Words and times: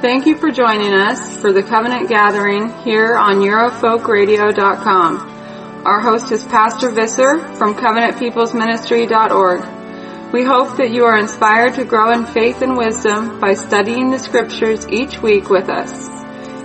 Thank 0.00 0.24
you 0.24 0.34
for 0.34 0.50
joining 0.50 0.94
us 0.94 1.36
for 1.42 1.52
the 1.52 1.62
Covenant 1.62 2.08
Gathering 2.08 2.72
here 2.84 3.18
on 3.18 3.40
EuroFolkRadio.com. 3.40 5.84
Our 5.84 6.00
host 6.00 6.32
is 6.32 6.42
Pastor 6.46 6.90
Visser 6.90 7.40
from 7.56 7.74
CovenantPeoplesMinistry.org. 7.74 10.32
We 10.32 10.42
hope 10.42 10.78
that 10.78 10.90
you 10.90 11.04
are 11.04 11.18
inspired 11.18 11.74
to 11.74 11.84
grow 11.84 12.12
in 12.12 12.24
faith 12.24 12.62
and 12.62 12.78
wisdom 12.78 13.40
by 13.40 13.52
studying 13.52 14.10
the 14.10 14.18
scriptures 14.18 14.88
each 14.88 15.20
week 15.20 15.50
with 15.50 15.68
us. 15.68 16.08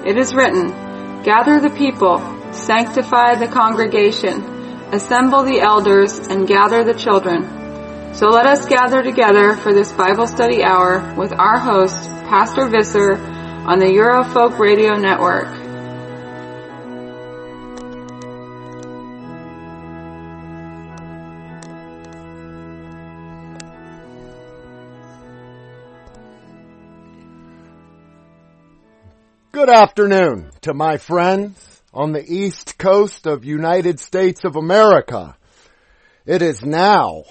It 0.05 0.17
is 0.17 0.33
written, 0.33 0.69
Gather 1.23 1.59
the 1.59 1.71
people, 1.71 2.19
sanctify 2.53 3.35
the 3.35 3.49
congregation, 3.49 4.43
assemble 4.93 5.43
the 5.43 5.59
elders, 5.59 6.19
and 6.19 6.47
gather 6.47 6.85
the 6.85 6.93
children. 6.93 7.64
So 8.15 8.27
let 8.27 8.45
us 8.45 8.65
gather 8.65 9.03
together 9.03 9.57
for 9.57 9.73
this 9.73 9.91
Bible 9.91 10.25
study 10.25 10.63
hour 10.63 11.13
with 11.17 11.33
our 11.33 11.59
host, 11.59 11.97
Pastor 12.29 12.65
Visser 12.65 13.17
on 13.17 13.79
the 13.79 13.87
Eurofolk 13.87 14.57
Radio 14.57 14.95
Network. 14.95 15.49
Good 29.51 29.69
afternoon 29.69 30.51
to 30.61 30.73
my 30.73 30.95
friends 30.99 31.81
on 31.93 32.13
the 32.13 32.23
east 32.25 32.77
coast 32.77 33.27
of 33.27 33.43
United 33.43 33.99
States 33.99 34.45
of 34.45 34.55
America. 34.55 35.35
It 36.25 36.41
is 36.41 36.63
now 36.63 37.25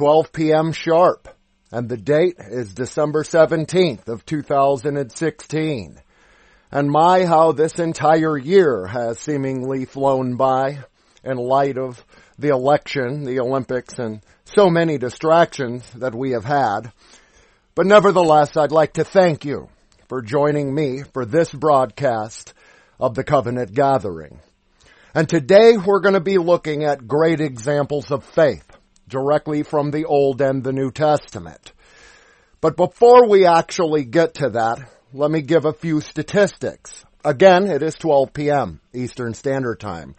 12 0.00 0.32
p.m. 0.32 0.72
sharp 0.72 1.28
and 1.70 1.86
the 1.86 1.96
date 1.98 2.36
is 2.38 2.72
December 2.72 3.22
17th 3.22 4.08
of 4.08 4.24
2016. 4.24 6.00
And 6.72 6.90
my, 6.90 7.26
how 7.26 7.52
this 7.52 7.78
entire 7.78 8.38
year 8.38 8.86
has 8.86 9.18
seemingly 9.18 9.84
flown 9.84 10.36
by 10.36 10.78
in 11.22 11.36
light 11.36 11.76
of 11.76 12.02
the 12.38 12.48
election, 12.48 13.24
the 13.24 13.40
Olympics, 13.40 13.98
and 13.98 14.22
so 14.46 14.70
many 14.70 14.96
distractions 14.96 15.84
that 15.96 16.14
we 16.14 16.30
have 16.30 16.46
had. 16.46 16.90
But 17.74 17.84
nevertheless, 17.84 18.56
I'd 18.56 18.72
like 18.72 18.94
to 18.94 19.04
thank 19.04 19.44
you 19.44 19.68
for 20.08 20.22
joining 20.22 20.74
me 20.74 21.02
for 21.12 21.26
this 21.26 21.52
broadcast 21.52 22.54
of 22.98 23.14
the 23.14 23.22
Covenant 23.22 23.74
Gathering. 23.74 24.40
And 25.14 25.28
today 25.28 25.76
we're 25.76 26.00
going 26.00 26.14
to 26.14 26.20
be 26.20 26.38
looking 26.38 26.84
at 26.84 27.06
great 27.06 27.42
examples 27.42 28.10
of 28.10 28.24
faith 28.24 28.64
directly 29.10 29.62
from 29.62 29.90
the 29.90 30.06
Old 30.06 30.40
and 30.40 30.64
the 30.64 30.72
New 30.72 30.90
Testament. 30.90 31.72
But 32.60 32.76
before 32.76 33.26
we 33.28 33.46
actually 33.46 34.04
get 34.04 34.34
to 34.34 34.50
that, 34.50 34.78
let 35.12 35.28
me 35.30 35.40
give 35.42 35.64
a 35.64 35.72
few 35.72 36.00
statistics. 36.00 37.04
Again, 37.24 37.66
it 37.66 37.82
is 37.82 37.96
12 37.96 38.32
p.m. 38.32 38.80
Eastern 38.94 39.34
Standard 39.34 39.80
Time. 39.80 40.14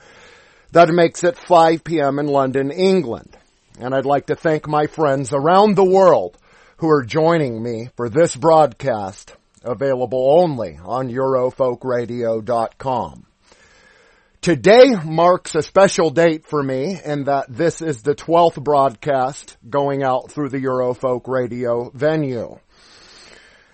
That 0.71 0.89
makes 0.89 1.23
it 1.23 1.37
5 1.37 1.81
p.m. 1.83 2.19
in 2.19 2.27
London, 2.27 2.69
England. 2.71 3.35
And 3.79 3.95
I'd 3.95 4.05
like 4.05 4.27
to 4.27 4.35
thank 4.35 4.67
my 4.67 4.85
friends 4.87 5.31
around 5.33 5.75
the 5.75 5.83
world 5.83 6.37
who 6.77 6.87
are 6.89 7.03
joining 7.03 7.63
me 7.63 7.89
for 7.95 8.09
this 8.09 8.35
broadcast, 8.35 9.35
available 9.63 10.39
only 10.41 10.77
on 10.83 11.09
Eurofolkradio.com. 11.09 13.25
Today 14.41 14.95
marks 15.05 15.53
a 15.53 15.61
special 15.61 16.09
date 16.09 16.47
for 16.47 16.63
me 16.63 16.99
in 17.05 17.25
that 17.25 17.45
this 17.47 17.79
is 17.79 18.01
the 18.01 18.15
12th 18.15 18.63
broadcast 18.63 19.55
going 19.69 20.01
out 20.01 20.31
through 20.31 20.49
the 20.49 20.57
Eurofolk 20.57 21.27
radio 21.27 21.91
venue. 21.93 22.57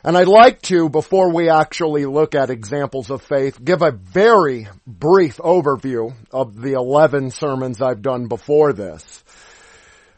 And 0.03 0.17
I'd 0.17 0.27
like 0.27 0.61
to, 0.63 0.89
before 0.89 1.33
we 1.33 1.50
actually 1.50 2.06
look 2.06 2.35
at 2.35 2.50
examples 2.50 3.09
of 3.09 3.22
faith, 3.22 3.63
give 3.63 3.81
a 3.81 3.91
very 3.94 4.67
brief 4.85 5.38
overview 5.38 6.13
of 6.31 6.61
the 6.61 6.73
11 6.73 7.31
sermons 7.31 7.81
I've 7.81 8.01
done 8.01 8.27
before 8.27 8.73
this. 8.73 9.23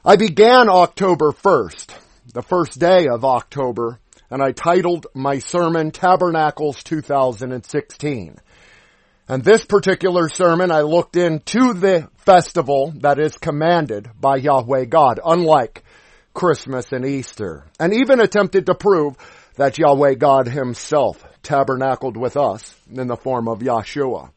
I 0.04 0.16
began 0.16 0.68
October 0.68 1.32
1st, 1.32 1.94
the 2.34 2.42
first 2.42 2.80
day 2.80 3.08
of 3.08 3.24
October, 3.24 4.00
and 4.32 4.42
I 4.42 4.54
titled 4.54 5.06
my 5.14 5.38
sermon 5.38 5.92
Tabernacles 5.92 6.84
2016. 6.86 8.40
And 9.30 9.44
this 9.44 9.64
particular 9.64 10.28
sermon, 10.28 10.72
I 10.72 10.82
looked 10.82 11.16
into 11.16 11.74
the 11.74 12.10
festival 12.18 12.94
that 13.02 13.20
is 13.20 13.38
commanded 13.38 14.10
by 14.20 14.38
Yahweh 14.38 14.86
God, 14.86 15.20
unlike 15.24 15.84
Christmas 16.34 16.92
and 16.92 17.06
Easter, 17.06 17.66
and 17.80 17.94
even 17.94 18.20
attempted 18.20 18.66
to 18.66 18.74
prove 18.74 19.16
that 19.56 19.78
Yahweh 19.78 20.16
God 20.16 20.48
himself 20.48 21.24
tabernacled 21.44 22.18
with 22.18 22.38
us 22.38 22.76
in 22.92 23.06
the 23.06 23.16
form 23.16 23.48
of 23.48 23.60
Yahshua. 23.60 24.32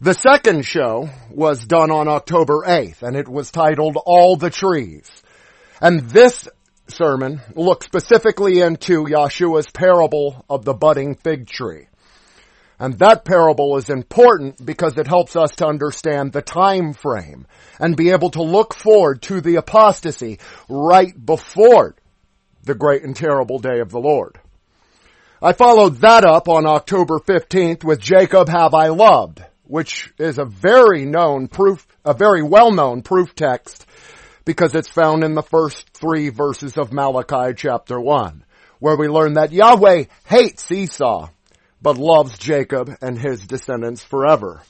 The 0.00 0.14
second 0.14 0.64
show 0.64 1.10
was 1.30 1.66
done 1.66 1.90
on 1.90 2.08
October 2.08 2.64
8th, 2.66 3.02
and 3.02 3.14
it 3.14 3.28
was 3.28 3.50
titled 3.50 3.98
All 4.06 4.36
the 4.36 4.50
Trees. 4.50 5.10
And 5.82 6.00
this 6.08 6.48
sermon 6.88 7.42
looked 7.54 7.84
specifically 7.84 8.60
into 8.60 9.04
Yahshua's 9.04 9.70
parable 9.70 10.42
of 10.48 10.64
the 10.64 10.74
budding 10.74 11.16
fig 11.16 11.46
tree. 11.46 11.88
And 12.78 12.98
that 12.98 13.24
parable 13.24 13.76
is 13.76 13.88
important 13.88 14.64
because 14.64 14.98
it 14.98 15.06
helps 15.06 15.36
us 15.36 15.52
to 15.56 15.66
understand 15.66 16.32
the 16.32 16.42
time 16.42 16.92
frame 16.92 17.46
and 17.78 17.96
be 17.96 18.10
able 18.10 18.30
to 18.30 18.42
look 18.42 18.74
forward 18.74 19.22
to 19.22 19.40
the 19.40 19.56
apostasy 19.56 20.40
right 20.68 21.14
before 21.24 21.94
the 22.64 22.74
great 22.74 23.04
and 23.04 23.14
terrible 23.14 23.58
day 23.58 23.80
of 23.80 23.90
the 23.90 24.00
Lord. 24.00 24.38
I 25.40 25.52
followed 25.52 25.96
that 25.96 26.24
up 26.24 26.48
on 26.48 26.66
October 26.66 27.18
15th 27.18 27.84
with 27.84 28.00
Jacob 28.00 28.48
have 28.48 28.74
I 28.74 28.88
loved, 28.88 29.44
which 29.64 30.12
is 30.18 30.38
a 30.38 30.44
very 30.44 31.04
known 31.04 31.48
proof, 31.48 31.86
a 32.04 32.14
very 32.14 32.42
well-known 32.42 33.02
proof 33.02 33.34
text 33.34 33.86
because 34.44 34.74
it's 34.74 34.88
found 34.88 35.22
in 35.22 35.34
the 35.34 35.42
first 35.42 35.90
three 35.90 36.28
verses 36.28 36.76
of 36.76 36.92
Malachi 36.92 37.54
chapter 37.56 38.00
1, 38.00 38.44
where 38.78 38.96
we 38.96 39.08
learn 39.08 39.34
that 39.34 39.52
Yahweh 39.52 40.04
hates 40.24 40.70
Esau 40.70 41.28
but 41.84 41.98
loves 41.98 42.38
Jacob 42.38 42.90
and 43.02 43.18
his 43.18 43.46
descendants 43.46 44.02
forever. 44.02 44.62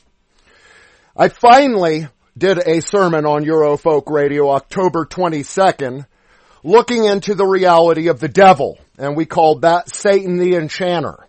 I 1.16 1.28
finally 1.28 2.08
did 2.36 2.58
a 2.58 2.82
sermon 2.82 3.24
on 3.24 3.44
Eurofolk 3.44 4.10
Radio 4.10 4.50
October 4.50 5.06
22nd 5.06 6.06
looking 6.64 7.04
into 7.04 7.36
the 7.36 7.46
reality 7.46 8.08
of 8.08 8.18
the 8.18 8.28
devil 8.28 8.80
and 8.98 9.16
we 9.16 9.26
called 9.26 9.62
that 9.62 9.94
Satan 9.94 10.38
the 10.38 10.56
Enchanter. 10.56 11.28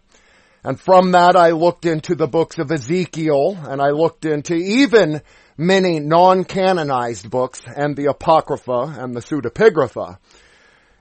And 0.64 0.80
from 0.80 1.12
that 1.12 1.36
I 1.36 1.52
looked 1.52 1.86
into 1.86 2.16
the 2.16 2.28
books 2.28 2.58
of 2.58 2.72
Ezekiel 2.72 3.56
and 3.70 3.80
I 3.80 3.92
looked 3.92 4.26
into 4.26 4.56
even 4.56 5.22
many 5.56 6.00
non-canonized 6.00 7.30
books 7.30 7.62
and 7.64 7.96
the 7.96 8.08
Apocrypha 8.08 8.96
and 8.98 9.16
the 9.16 9.22
Pseudepigrapha 9.22 10.18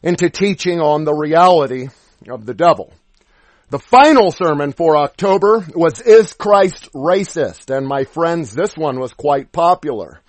into 0.03 0.29
teaching 0.29 0.83
on 0.83 1.05
the 1.05 1.15
reality 1.15 1.89
of 2.29 2.45
the 2.45 2.53
devil. 2.53 2.93
The 3.75 3.81
final 3.81 4.31
sermon 4.31 4.71
for 4.71 4.97
October 4.97 5.67
was 5.75 6.01
Is 6.01 6.33
Christ 6.33 6.93
Racist? 6.93 7.77
And 7.77 7.89
my 7.89 8.05
friends, 8.05 8.55
this 8.55 8.77
one 8.77 9.01
was 9.01 9.13
quite 9.13 9.51
popular. 9.51 10.21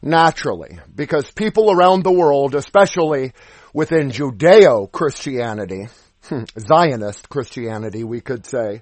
Naturally, 0.00 0.78
because 0.94 1.30
people 1.30 1.70
around 1.70 2.02
the 2.02 2.10
world, 2.10 2.54
especially 2.54 3.34
within 3.74 4.10
Judeo-Christianity, 4.10 5.88
Zionist 6.58 7.28
Christianity, 7.28 8.04
we 8.04 8.22
could 8.22 8.46
say, 8.46 8.80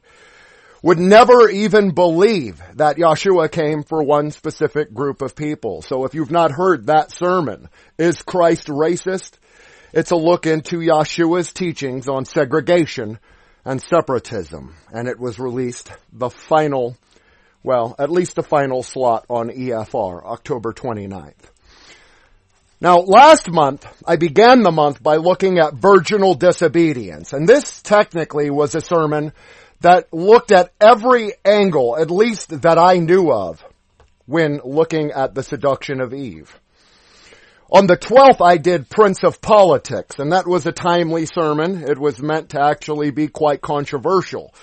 would 0.84 1.00
never 1.00 1.50
even 1.50 1.90
believe 1.90 2.62
that 2.76 2.98
Yahshua 2.98 3.50
came 3.50 3.82
for 3.82 4.04
one 4.04 4.31
specific 4.31 4.94
group 4.94 5.20
of 5.20 5.34
people. 5.34 5.82
So 5.82 6.04
if 6.04 6.14
you've 6.14 6.31
not 6.31 6.52
heard 6.52 6.86
that 6.86 7.10
sermon, 7.10 7.69
Is 7.98 8.22
Christ 8.22 8.69
Racist? 8.69 9.32
It's 9.92 10.12
a 10.12 10.16
look 10.16 10.46
into 10.46 10.78
Yahshua's 10.78 11.52
teachings 11.52 12.06
on 12.06 12.25
segregation 12.25 13.19
and 13.66 13.82
separatism. 13.82 14.74
And 14.92 15.08
it 15.08 15.18
was 15.18 15.38
released 15.38 15.90
the 16.12 16.30
final, 16.30 16.96
well, 17.62 17.96
at 17.98 18.10
least 18.10 18.36
the 18.36 18.42
final 18.42 18.82
slot 18.82 19.26
on 19.28 19.50
EFR, 19.50 20.24
October 20.24 20.72
29th. 20.72 21.34
Now, 22.80 22.98
last 22.98 23.50
month, 23.50 23.86
I 24.06 24.16
began 24.16 24.62
the 24.62 24.70
month 24.70 25.02
by 25.02 25.16
looking 25.16 25.58
at 25.58 25.74
virginal 25.74 26.34
disobedience. 26.34 27.32
And 27.32 27.48
this 27.48 27.82
technically 27.82 28.50
was 28.50 28.74
a 28.74 28.80
sermon 28.80 29.32
that 29.80 30.12
looked 30.12 30.52
at 30.52 30.72
every 30.80 31.32
angle, 31.44 31.96
at 31.98 32.10
least 32.10 32.62
that 32.62 32.78
I 32.78 32.98
knew 32.98 33.32
of, 33.32 33.64
when 34.26 34.60
looking 34.64 35.10
at 35.10 35.34
the 35.34 35.42
seduction 35.42 36.00
of 36.00 36.14
Eve. 36.14 36.58
On 37.68 37.88
the 37.88 37.96
12th, 37.96 38.40
I 38.40 38.58
did 38.58 38.88
Prince 38.88 39.24
of 39.24 39.40
Politics, 39.40 40.20
and 40.20 40.30
that 40.30 40.46
was 40.46 40.66
a 40.66 40.72
timely 40.72 41.26
sermon. 41.26 41.82
It 41.82 41.98
was 41.98 42.22
meant 42.22 42.50
to 42.50 42.60
actually 42.60 43.10
be 43.10 43.26
quite 43.26 43.60
controversial. 43.60 44.54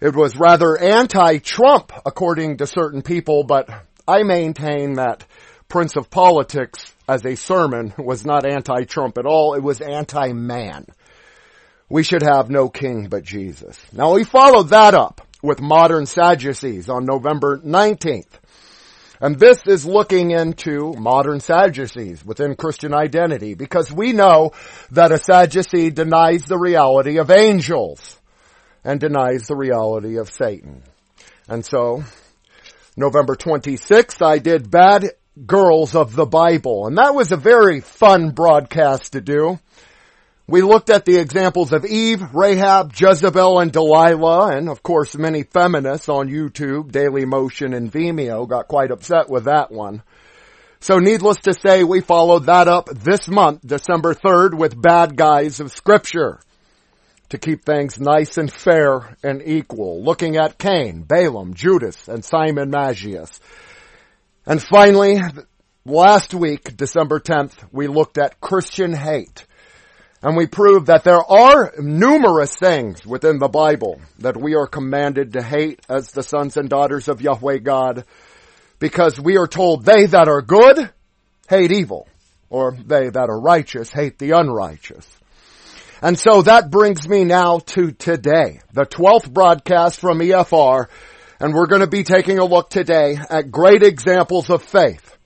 It 0.00 0.16
was 0.16 0.36
rather 0.36 0.76
anti-Trump, 0.76 1.92
according 2.04 2.56
to 2.56 2.66
certain 2.66 3.02
people, 3.02 3.44
but 3.44 3.68
I 4.08 4.24
maintain 4.24 4.94
that 4.94 5.24
Prince 5.68 5.94
of 5.96 6.10
Politics 6.10 6.84
as 7.08 7.24
a 7.24 7.36
sermon 7.36 7.94
was 7.96 8.24
not 8.26 8.44
anti-Trump 8.44 9.18
at 9.18 9.26
all. 9.26 9.54
It 9.54 9.62
was 9.62 9.80
anti-man. 9.80 10.86
we 11.92 12.02
should 12.02 12.22
have 12.22 12.48
no 12.48 12.70
king 12.70 13.06
but 13.08 13.22
Jesus. 13.22 13.78
Now 13.92 14.14
we 14.14 14.24
followed 14.24 14.70
that 14.70 14.94
up 14.94 15.20
with 15.42 15.60
modern 15.60 16.06
Sadducees 16.06 16.88
on 16.88 17.04
November 17.04 17.58
19th. 17.58 18.40
And 19.22 19.38
this 19.38 19.62
is 19.68 19.86
looking 19.86 20.32
into 20.32 20.94
modern 20.94 21.38
Sadducees 21.38 22.24
within 22.24 22.56
Christian 22.56 22.92
identity 22.92 23.54
because 23.54 23.90
we 23.92 24.12
know 24.12 24.50
that 24.90 25.12
a 25.12 25.18
Sadducee 25.18 25.90
denies 25.90 26.44
the 26.46 26.58
reality 26.58 27.18
of 27.18 27.30
angels 27.30 28.18
and 28.82 28.98
denies 28.98 29.46
the 29.46 29.54
reality 29.54 30.18
of 30.18 30.28
Satan. 30.28 30.82
And 31.48 31.64
so, 31.64 32.02
November 32.96 33.36
26th, 33.36 34.26
I 34.26 34.38
did 34.38 34.72
bad 34.72 35.12
girls 35.46 35.94
of 35.94 36.16
the 36.16 36.26
Bible. 36.26 36.88
And 36.88 36.98
that 36.98 37.14
was 37.14 37.30
a 37.30 37.36
very 37.36 37.80
fun 37.80 38.30
broadcast 38.30 39.12
to 39.12 39.20
do. 39.20 39.60
We 40.52 40.60
looked 40.60 40.90
at 40.90 41.06
the 41.06 41.16
examples 41.16 41.72
of 41.72 41.86
Eve, 41.86 42.20
Rahab, 42.34 42.92
Jezebel, 42.94 43.60
and 43.60 43.72
Delilah, 43.72 44.54
and 44.54 44.68
of 44.68 44.82
course 44.82 45.16
many 45.16 45.44
feminists 45.44 46.10
on 46.10 46.28
YouTube, 46.28 46.92
Daily 46.92 47.24
Motion, 47.24 47.72
and 47.72 47.90
Vimeo 47.90 48.46
got 48.46 48.68
quite 48.68 48.90
upset 48.90 49.30
with 49.30 49.44
that 49.44 49.70
one. 49.70 50.02
So 50.78 50.98
needless 50.98 51.38
to 51.44 51.54
say, 51.54 51.84
we 51.84 52.02
followed 52.02 52.44
that 52.44 52.68
up 52.68 52.90
this 52.90 53.28
month, 53.28 53.66
December 53.66 54.12
3rd, 54.12 54.52
with 54.52 54.78
bad 54.78 55.16
guys 55.16 55.58
of 55.58 55.72
scripture 55.72 56.38
to 57.30 57.38
keep 57.38 57.64
things 57.64 57.98
nice 57.98 58.36
and 58.36 58.52
fair 58.52 59.16
and 59.22 59.40
equal, 59.42 60.04
looking 60.04 60.36
at 60.36 60.58
Cain, 60.58 61.00
Balaam, 61.00 61.54
Judas, 61.54 62.08
and 62.08 62.22
Simon 62.22 62.68
Magus. 62.68 63.40
And 64.44 64.62
finally, 64.62 65.18
last 65.86 66.34
week, 66.34 66.76
December 66.76 67.20
10th, 67.20 67.54
we 67.72 67.86
looked 67.86 68.18
at 68.18 68.38
Christian 68.38 68.92
hate 68.92 69.46
and 70.22 70.36
we 70.36 70.46
prove 70.46 70.86
that 70.86 71.02
there 71.02 71.22
are 71.22 71.72
numerous 71.78 72.54
things 72.54 73.04
within 73.04 73.38
the 73.38 73.48
Bible 73.48 74.00
that 74.20 74.40
we 74.40 74.54
are 74.54 74.68
commanded 74.68 75.32
to 75.32 75.42
hate 75.42 75.80
as 75.88 76.12
the 76.12 76.22
sons 76.22 76.56
and 76.56 76.68
daughters 76.68 77.08
of 77.08 77.20
Yahweh 77.20 77.58
God 77.58 78.04
because 78.78 79.18
we 79.18 79.36
are 79.36 79.48
told 79.48 79.84
they 79.84 80.06
that 80.06 80.28
are 80.28 80.40
good 80.40 80.90
hate 81.48 81.72
evil 81.72 82.06
or 82.50 82.76
they 82.86 83.08
that 83.08 83.28
are 83.28 83.40
righteous 83.40 83.90
hate 83.90 84.18
the 84.18 84.30
unrighteous. 84.30 85.08
And 86.00 86.18
so 86.18 86.42
that 86.42 86.70
brings 86.70 87.08
me 87.08 87.24
now 87.24 87.58
to 87.58 87.92
today, 87.92 88.60
the 88.72 88.82
12th 88.82 89.32
broadcast 89.32 90.00
from 90.00 90.18
EFR, 90.18 90.86
and 91.38 91.54
we're 91.54 91.66
going 91.66 91.80
to 91.80 91.86
be 91.86 92.02
taking 92.02 92.38
a 92.38 92.44
look 92.44 92.70
today 92.70 93.16
at 93.30 93.52
great 93.52 93.82
examples 93.82 94.50
of 94.50 94.62
faith. 94.62 95.16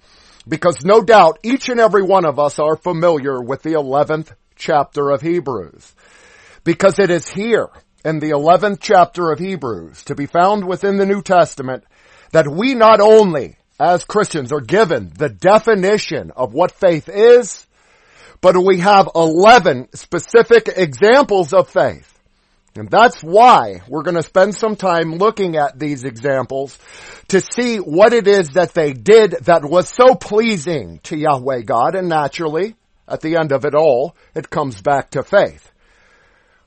Because 0.47 0.85
no 0.85 1.03
doubt 1.03 1.39
each 1.43 1.69
and 1.71 1.81
every 1.81 2.03
one 2.03 2.27
of 2.27 2.39
us 2.39 2.59
are 2.59 2.77
familiar 2.77 3.43
with 3.43 3.63
the 3.63 3.73
11th 3.73 4.33
chapter 4.57 5.11
of 5.11 5.21
Hebrews. 5.21 5.95
Because 6.65 6.99
it 6.99 7.11
is 7.11 7.29
here 7.29 7.69
in 8.05 8.19
the 8.19 8.31
11th 8.31 8.79
chapter 8.81 9.31
of 9.31 9.39
Hebrews 9.39 10.05
to 10.05 10.15
be 10.15 10.27
found 10.27 10.67
within 10.67 10.97
the 10.97 11.07
New 11.07 11.23
Testament 11.23 11.85
that 12.33 12.49
we 12.49 12.75
not 12.75 13.01
only 13.01 13.59
as 13.79 14.05
Christians 14.05 14.53
are 14.53 14.61
given 14.61 15.13
the 15.17 15.29
definition 15.29 16.33
of 16.35 16.55
what 16.55 16.73
faith 16.73 17.09
is, 17.09 17.67
but 18.41 18.57
we 18.57 18.79
have 18.79 19.11
11 19.15 19.89
specific 19.95 20.69
examples 20.77 21.53
of 21.53 21.69
faith. 21.69 22.13
And 22.77 22.91
that's 22.91 23.23
why 23.23 23.81
we're 23.89 24.03
going 24.03 24.17
to 24.17 24.23
spend 24.23 24.55
some 24.55 24.77
time 24.77 25.17
looking 25.17 25.57
at 25.57 25.79
these 25.79 26.05
examples 26.05 26.79
to 27.29 27.41
see 27.41 27.79
what 27.79 28.13
it 28.13 28.27
is 28.29 28.51
that 28.51 28.75
they 28.75 28.93
did 28.93 29.33
that 29.43 29.65
was 29.65 29.89
so 29.89 30.15
pleasing 30.15 31.01
to 31.05 31.17
Yahweh 31.17 31.63
God 31.63 31.95
and 31.95 32.09
naturally 32.09 32.77
at 33.09 33.21
the 33.21 33.37
end 33.37 33.53
of 33.53 33.65
it 33.65 33.75
all, 33.75 34.17
it 34.35 34.51
comes 34.51 34.81
back 34.81 35.11
to 35.11 35.23
faith. 35.23 35.73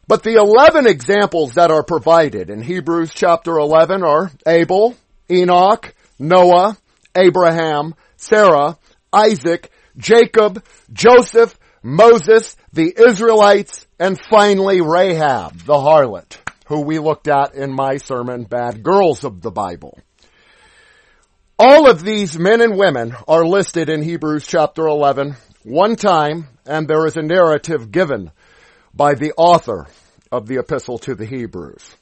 But 0.08 0.24
the 0.24 0.36
11 0.36 0.88
examples 0.88 1.54
that 1.54 1.70
are 1.70 1.84
provided 1.84 2.50
in 2.50 2.62
Hebrews 2.62 3.12
chapter 3.14 3.58
11 3.60 4.04
are 4.04 4.32
Abel, 4.48 4.96
Enoch, 5.30 5.94
Noah, 6.18 6.78
Abraham, 7.16 7.94
Sarah, 8.18 8.78
Isaac, 9.14 9.72
Jacob, 9.98 10.64
Joseph, 10.92 11.60
Moses, 11.84 12.56
the 12.74 12.94
Israelites, 13.08 13.86
and 14.00 14.20
finally 14.30 14.82
Rahab, 14.82 15.60
the 15.60 15.76
harlot, 15.76 16.38
who 16.68 16.82
we 16.82 17.00
looked 17.00 17.28
at 17.28 17.54
in 17.54 17.72
my 17.72 17.98
sermon, 17.98 18.44
Bad 18.44 18.82
Girls 18.82 19.24
of 19.24 19.42
the 19.42 19.52
Bible. 19.52 19.98
All 21.58 21.90
of 21.90 22.04
these 22.04 22.40
men 22.40 22.62
and 22.62 22.78
women 22.78 23.16
are 23.28 23.46
listed 23.46 23.90
in 23.90 24.02
Hebrews 24.02 24.48
chapter 24.48 24.88
11 24.88 25.36
one 25.70 25.96
time, 25.96 26.48
and 26.66 26.88
there 26.88 27.06
is 27.06 27.16
a 27.16 27.22
narrative 27.22 27.92
given 27.92 28.32
by 28.94 29.14
the 29.14 29.34
author 29.38 29.86
of 30.32 30.48
the 30.48 30.58
epistle 30.58 30.98
to 30.98 31.14
the 31.14 31.26
Hebrews. 31.26 31.96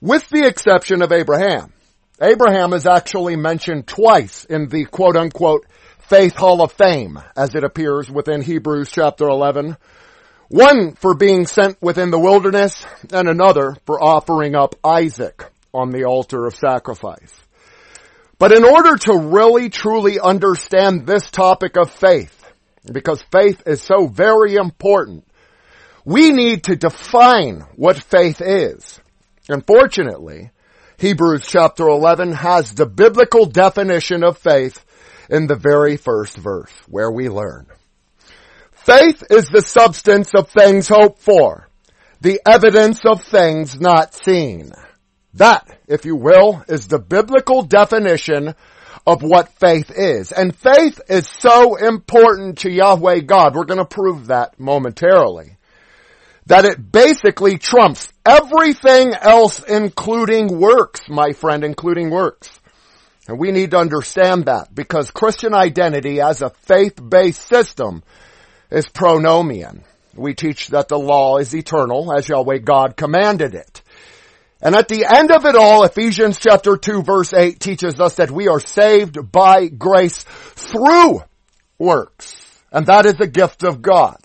With 0.00 0.26
the 0.30 0.46
exception 0.46 1.02
of 1.02 1.12
Abraham. 1.12 1.72
Abraham 2.20 2.72
is 2.72 2.86
actually 2.86 3.36
mentioned 3.36 3.86
twice 3.86 4.46
in 4.46 4.68
the 4.68 4.86
quote 4.86 5.16
unquote 5.16 5.66
faith 6.08 6.34
hall 6.34 6.62
of 6.62 6.72
fame 6.72 7.18
as 7.36 7.54
it 7.54 7.64
appears 7.64 8.10
within 8.10 8.40
Hebrews 8.40 8.90
chapter 8.90 9.28
11. 9.28 9.76
One 10.48 10.94
for 10.94 11.14
being 11.14 11.46
sent 11.46 11.80
within 11.82 12.10
the 12.10 12.18
wilderness 12.18 12.86
and 13.12 13.28
another 13.28 13.76
for 13.84 14.02
offering 14.02 14.54
up 14.54 14.74
Isaac 14.82 15.44
on 15.74 15.90
the 15.90 16.04
altar 16.04 16.46
of 16.46 16.54
sacrifice. 16.54 17.34
But 18.38 18.52
in 18.52 18.64
order 18.64 18.96
to 18.96 19.18
really 19.18 19.68
truly 19.68 20.18
understand 20.18 21.06
this 21.06 21.30
topic 21.30 21.76
of 21.76 21.90
faith, 21.90 22.45
because 22.92 23.22
faith 23.32 23.62
is 23.66 23.82
so 23.82 24.06
very 24.06 24.54
important. 24.54 25.26
We 26.04 26.30
need 26.30 26.64
to 26.64 26.76
define 26.76 27.64
what 27.76 27.98
faith 27.98 28.40
is. 28.40 29.00
Unfortunately, 29.48 30.50
Hebrews 30.98 31.46
chapter 31.46 31.88
11 31.88 32.32
has 32.32 32.74
the 32.74 32.86
biblical 32.86 33.46
definition 33.46 34.24
of 34.24 34.38
faith 34.38 34.84
in 35.28 35.46
the 35.46 35.56
very 35.56 35.96
first 35.96 36.36
verse 36.36 36.72
where 36.88 37.10
we 37.10 37.28
learn. 37.28 37.66
Faith 38.72 39.24
is 39.30 39.48
the 39.48 39.62
substance 39.62 40.32
of 40.34 40.48
things 40.48 40.88
hoped 40.88 41.20
for, 41.20 41.68
the 42.20 42.40
evidence 42.46 43.04
of 43.04 43.22
things 43.22 43.78
not 43.80 44.14
seen. 44.14 44.72
That, 45.34 45.68
if 45.86 46.04
you 46.04 46.16
will, 46.16 46.64
is 46.68 46.86
the 46.86 46.98
biblical 46.98 47.62
definition 47.62 48.54
of 49.06 49.22
what 49.22 49.48
faith 49.60 49.90
is. 49.94 50.32
And 50.32 50.54
faith 50.54 51.00
is 51.08 51.28
so 51.28 51.76
important 51.76 52.58
to 52.58 52.70
Yahweh 52.70 53.20
God. 53.20 53.54
We're 53.54 53.64
going 53.64 53.78
to 53.78 53.84
prove 53.84 54.26
that 54.26 54.58
momentarily. 54.58 55.56
That 56.46 56.64
it 56.64 56.92
basically 56.92 57.58
trumps 57.58 58.12
everything 58.24 59.12
else 59.14 59.62
including 59.62 60.58
works, 60.58 61.02
my 61.08 61.32
friend, 61.32 61.64
including 61.64 62.10
works. 62.10 62.50
And 63.28 63.38
we 63.38 63.50
need 63.50 63.72
to 63.72 63.78
understand 63.78 64.44
that 64.44 64.72
because 64.74 65.10
Christian 65.10 65.54
identity 65.54 66.20
as 66.20 66.42
a 66.42 66.50
faith-based 66.50 67.48
system 67.48 68.04
is 68.70 68.86
pronomian. 68.86 69.82
We 70.14 70.34
teach 70.34 70.68
that 70.68 70.88
the 70.88 70.98
law 70.98 71.38
is 71.38 71.54
eternal 71.54 72.12
as 72.16 72.28
Yahweh 72.28 72.58
God 72.58 72.96
commanded 72.96 73.54
it. 73.54 73.82
And 74.62 74.74
at 74.74 74.88
the 74.88 75.04
end 75.04 75.30
of 75.30 75.44
it 75.44 75.54
all, 75.54 75.84
Ephesians 75.84 76.38
chapter 76.38 76.76
2 76.76 77.02
verse 77.02 77.32
8 77.34 77.60
teaches 77.60 78.00
us 78.00 78.16
that 78.16 78.30
we 78.30 78.48
are 78.48 78.60
saved 78.60 79.30
by 79.30 79.66
grace 79.68 80.22
through 80.22 81.22
works. 81.78 82.42
And 82.72 82.86
that 82.86 83.06
is 83.06 83.20
a 83.20 83.26
gift 83.26 83.64
of 83.64 83.82
God. 83.82 84.18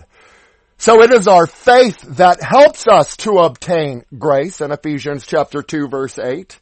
So 0.78 1.04
it 1.04 1.12
is 1.12 1.28
our 1.28 1.46
faith 1.46 2.02
that 2.16 2.42
helps 2.42 2.88
us 2.88 3.16
to 3.18 3.34
obtain 3.34 4.04
grace 4.18 4.62
in 4.62 4.72
Ephesians 4.72 5.28
chapter 5.28 5.62
2 5.62 5.90
verse 5.90 6.18
8. 6.18 6.58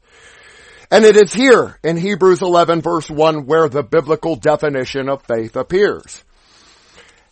And 0.91 1.05
it 1.05 1.15
is 1.15 1.31
here 1.31 1.79
in 1.83 1.95
Hebrews 1.95 2.41
11 2.41 2.81
verse 2.81 3.09
1 3.09 3.45
where 3.45 3.69
the 3.69 3.83
biblical 3.83 4.35
definition 4.35 5.07
of 5.07 5.23
faith 5.23 5.55
appears. 5.55 6.23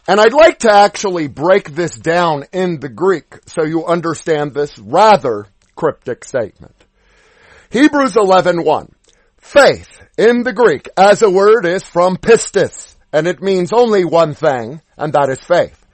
And 0.07 0.21
I'd 0.21 0.31
like 0.31 0.59
to 0.59 0.71
actually 0.71 1.27
break 1.27 1.71
this 1.71 1.97
down 1.97 2.45
in 2.53 2.79
the 2.79 2.87
Greek 2.87 3.25
so 3.47 3.65
you 3.65 3.85
understand 3.85 4.53
this 4.53 4.77
rather 4.79 5.47
cryptic 5.77 6.25
statement. 6.25 6.75
Hebrews 7.69 8.13
11.1. 8.13 8.91
Faith 9.37 10.01
in 10.17 10.43
the 10.43 10.51
Greek 10.51 10.89
as 10.97 11.21
a 11.21 11.29
word 11.29 11.65
is 11.65 11.83
from 11.83 12.17
pistis, 12.17 12.97
and 13.13 13.27
it 13.27 13.41
means 13.41 13.71
only 13.71 14.03
one 14.03 14.33
thing, 14.33 14.81
and 14.97 15.13
that 15.13 15.29
is 15.29 15.39
faith. 15.39 15.85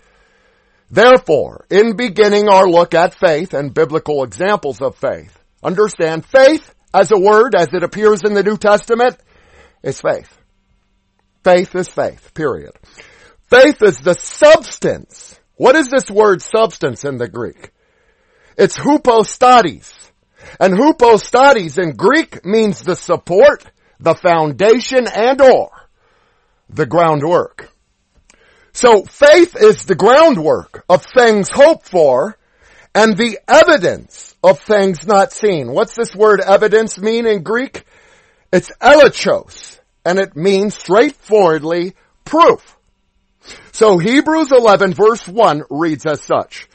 Therefore, 0.90 1.66
in 1.70 1.96
beginning 1.96 2.50
our 2.50 2.68
look 2.68 2.94
at 2.94 3.16
faith 3.16 3.54
and 3.54 3.74
biblical 3.74 4.24
examples 4.24 4.82
of 4.82 4.96
faith, 4.96 5.38
understand 5.62 6.26
faith 6.26 6.74
as 6.94 7.12
a 7.12 7.20
word 7.20 7.56
as 7.56 7.74
it 7.74 7.84
appears 7.84 8.22
in 8.24 8.34
the 8.34 8.44
New 8.44 8.58
Testament 8.58 9.18
is 9.84 10.00
faith. 10.00 10.38
Faith 11.44 11.76
is 11.76 11.90
faith, 11.90 12.34
period. 12.34 12.74
Faith 13.50 13.82
is 13.84 13.98
the 14.00 14.14
substance. 14.14 15.40
What 15.56 15.76
is 15.76 15.90
this 15.90 16.10
word 16.10 16.42
substance 16.42 17.04
in 17.04 17.18
the 17.18 17.28
Greek? 17.28 17.72
It's 18.58 18.78
hypostasis. 18.78 19.94
And 20.60 20.78
hypostasis 20.78 21.78
in 21.78 21.96
Greek 21.96 22.46
means 22.46 22.84
the 22.84 22.96
support, 22.96 23.66
the 24.00 24.16
foundation, 24.16 25.08
and 25.08 25.42
or 25.42 25.70
the 26.70 26.86
groundwork. 26.86 27.72
So 28.74 29.04
faith 29.04 29.56
is 29.56 29.86
the 29.86 29.96
groundwork 29.96 30.84
of 30.90 31.06
things 31.16 31.50
hoped 31.50 31.90
for 31.90 32.38
and 32.96 33.16
the 33.16 33.40
evidence 33.48 34.36
of 34.44 34.60
things 34.60 35.06
not 35.06 35.32
seen. 35.32 35.72
What's 35.72 35.96
this 35.96 36.16
word 36.16 36.42
evidence 36.42 36.98
mean 36.98 37.26
in 37.26 37.44
Greek? 37.44 37.86
It's 38.52 38.72
elenchos, 38.82 39.80
and 40.06 40.20
it 40.20 40.36
means 40.36 40.76
straightforwardly 40.76 41.94
proof. 42.26 42.78
So 43.72 43.98
Hebrews 43.98 44.52
11 44.52 44.94
verse 44.94 45.28
1 45.28 45.64
reads 45.70 46.06
as 46.06 46.22
such. 46.22 46.68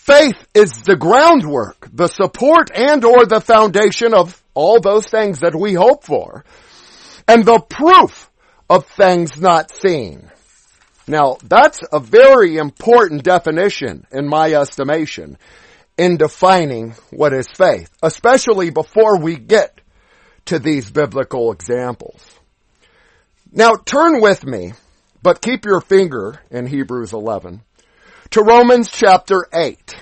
Faith 0.00 0.46
is 0.54 0.72
the 0.72 0.96
groundwork, 0.96 1.86
the 1.92 2.08
support 2.08 2.70
and 2.74 3.04
or 3.04 3.26
the 3.26 3.40
foundation 3.40 4.14
of 4.14 4.42
all 4.54 4.80
those 4.80 5.06
things 5.06 5.40
that 5.40 5.54
we 5.54 5.74
hope 5.74 6.04
for, 6.04 6.42
and 7.28 7.44
the 7.44 7.60
proof 7.60 8.30
of 8.68 8.86
things 8.86 9.38
not 9.38 9.70
seen. 9.70 10.30
Now, 11.06 11.36
that's 11.44 11.80
a 11.92 12.00
very 12.00 12.56
important 12.56 13.24
definition 13.24 14.06
in 14.10 14.26
my 14.26 14.54
estimation 14.54 15.36
in 15.98 16.16
defining 16.16 16.94
what 17.10 17.34
is 17.34 17.46
faith, 17.54 17.90
especially 18.02 18.70
before 18.70 19.20
we 19.20 19.36
get 19.36 19.82
to 20.46 20.58
these 20.58 20.90
biblical 20.90 21.52
examples. 21.52 22.24
Now 23.52 23.74
turn 23.74 24.22
with 24.22 24.46
me, 24.46 24.72
but 25.22 25.42
keep 25.42 25.66
your 25.66 25.82
finger 25.82 26.40
in 26.50 26.66
Hebrews 26.66 27.12
11, 27.12 27.60
to 28.30 28.42
Romans 28.42 28.90
chapter 28.90 29.46
8. 29.52 29.96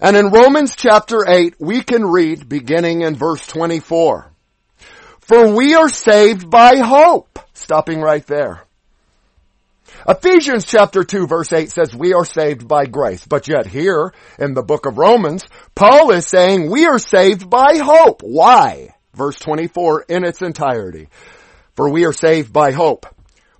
And 0.00 0.16
in 0.16 0.30
Romans 0.30 0.74
chapter 0.76 1.28
8, 1.28 1.56
we 1.58 1.82
can 1.82 2.06
read 2.06 2.48
beginning 2.48 3.02
in 3.02 3.16
verse 3.16 3.46
24. 3.46 4.30
For 5.20 5.54
we 5.54 5.74
are 5.74 5.90
saved 5.90 6.48
by 6.48 6.76
hope. 6.76 7.38
Stopping 7.52 8.00
right 8.00 8.26
there. 8.26 8.62
Ephesians 10.08 10.64
chapter 10.64 11.04
2 11.04 11.26
verse 11.26 11.52
8 11.52 11.70
says 11.70 11.94
we 11.94 12.14
are 12.14 12.24
saved 12.24 12.66
by 12.66 12.86
grace. 12.86 13.26
But 13.26 13.46
yet 13.46 13.66
here 13.66 14.14
in 14.38 14.54
the 14.54 14.62
book 14.62 14.86
of 14.86 14.96
Romans, 14.96 15.46
Paul 15.74 16.12
is 16.12 16.26
saying 16.26 16.70
we 16.70 16.86
are 16.86 16.98
saved 16.98 17.50
by 17.50 17.78
hope. 17.82 18.22
Why? 18.22 18.94
Verse 19.12 19.38
24 19.38 20.02
in 20.08 20.24
its 20.24 20.40
entirety. 20.40 21.08
For 21.74 21.90
we 21.90 22.06
are 22.06 22.12
saved 22.12 22.52
by 22.52 22.70
hope. 22.70 23.06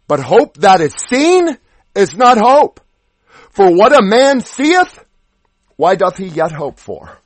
But 0.07 0.21
hope 0.21 0.57
that 0.59 0.81
is 0.81 0.95
seen 1.11 1.59
is 1.95 2.17
not 2.17 2.39
hope. 2.39 2.81
For 3.59 3.75
what 3.75 3.93
a 3.93 4.05
man 4.05 4.41
seeth, 4.41 5.05
why 5.75 5.97
doth 5.97 6.17
he 6.17 6.27
yet 6.29 6.53
hope 6.53 6.79
for? 6.79 7.19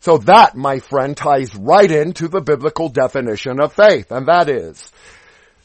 So 0.00 0.16
that, 0.16 0.56
my 0.56 0.78
friend, 0.78 1.14
ties 1.14 1.54
right 1.54 1.90
into 1.90 2.28
the 2.28 2.40
biblical 2.40 2.88
definition 2.88 3.60
of 3.60 3.74
faith, 3.74 4.10
and 4.10 4.26
that 4.26 4.48
is 4.48 4.90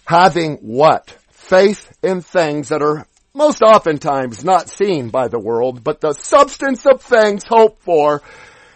having 0.03 0.57
what? 0.57 1.15
faith 1.29 1.97
in 2.03 2.19
things 2.19 2.67
that 2.67 2.81
are 2.81 3.07
most 3.33 3.61
oftentimes 3.61 4.43
not 4.43 4.67
seen 4.67 5.11
by 5.11 5.29
the 5.29 5.39
world, 5.39 5.81
but 5.81 6.01
the 6.01 6.11
substance 6.11 6.85
of 6.85 7.01
things 7.01 7.45
hoped 7.47 7.81
for 7.81 8.21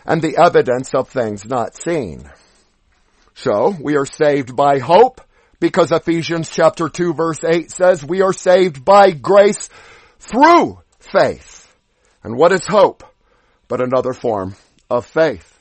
and 0.06 0.22
the 0.22 0.38
evidence 0.38 0.94
of 0.94 1.10
things 1.10 1.44
not 1.44 1.76
seen. 1.76 2.32
So, 3.34 3.76
we 3.82 3.98
are 3.98 4.06
saved 4.06 4.56
by 4.56 4.80
hope 4.80 5.20
because 5.60 5.92
Ephesians 5.92 6.50
chapter 6.50 6.88
2 6.88 7.14
verse 7.14 7.44
8 7.44 7.70
says 7.70 8.06
we 8.06 8.22
are 8.22 8.32
saved 8.32 8.86
by 8.86 9.12
grace 9.12 9.68
through 10.20 10.80
faith. 11.12 11.76
And 12.24 12.36
what 12.36 12.52
is 12.52 12.66
hope? 12.66 13.04
But 13.68 13.82
another 13.82 14.14
form 14.14 14.56
of 14.90 15.06
faith. 15.06 15.60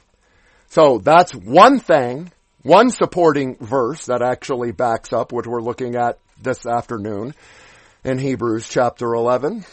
So 0.69 0.99
that's 0.99 1.35
one 1.35 1.78
thing, 1.78 2.33
one 2.62 2.90
supporting 2.90 3.57
verse 3.57 4.07
that 4.07 4.23
actually 4.23 4.73
backs 4.73 5.12
up 5.12 5.33
what 5.33 5.47
we're 5.47 5.62
looking 5.62 5.97
at 5.97 6.19
this 6.40 6.67
afternoon 6.67 7.35
in 8.05 8.19
Hebrews 8.19 8.69
chapter 8.69 9.14
11. 9.14 9.64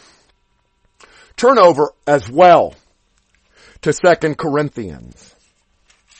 Turn 1.36 1.60
over 1.60 1.92
as 2.08 2.30
well 2.30 2.74
to 3.82 3.94
2 3.94 4.36
Corinthians. 4.36 5.36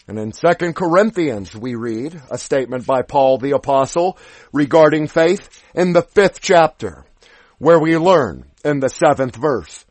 And 0.08 0.20
in 0.20 0.32
2 0.32 0.74
Corinthians 0.74 1.56
we 1.56 1.76
read 1.76 2.22
a 2.30 2.38
statement 2.38 2.86
by 2.86 3.02
Paul 3.02 3.38
the 3.38 3.52
apostle 3.52 4.18
regarding 4.54 5.08
faith 5.08 5.64
in 5.74 5.94
the 5.94 6.04
fifth 6.04 6.42
chapter 6.42 7.06
where 7.58 7.80
we 7.80 7.98
learn 7.98 8.46
in 8.66 8.80
the 8.80 8.90
seventh 8.90 9.36
verse. 9.36 9.86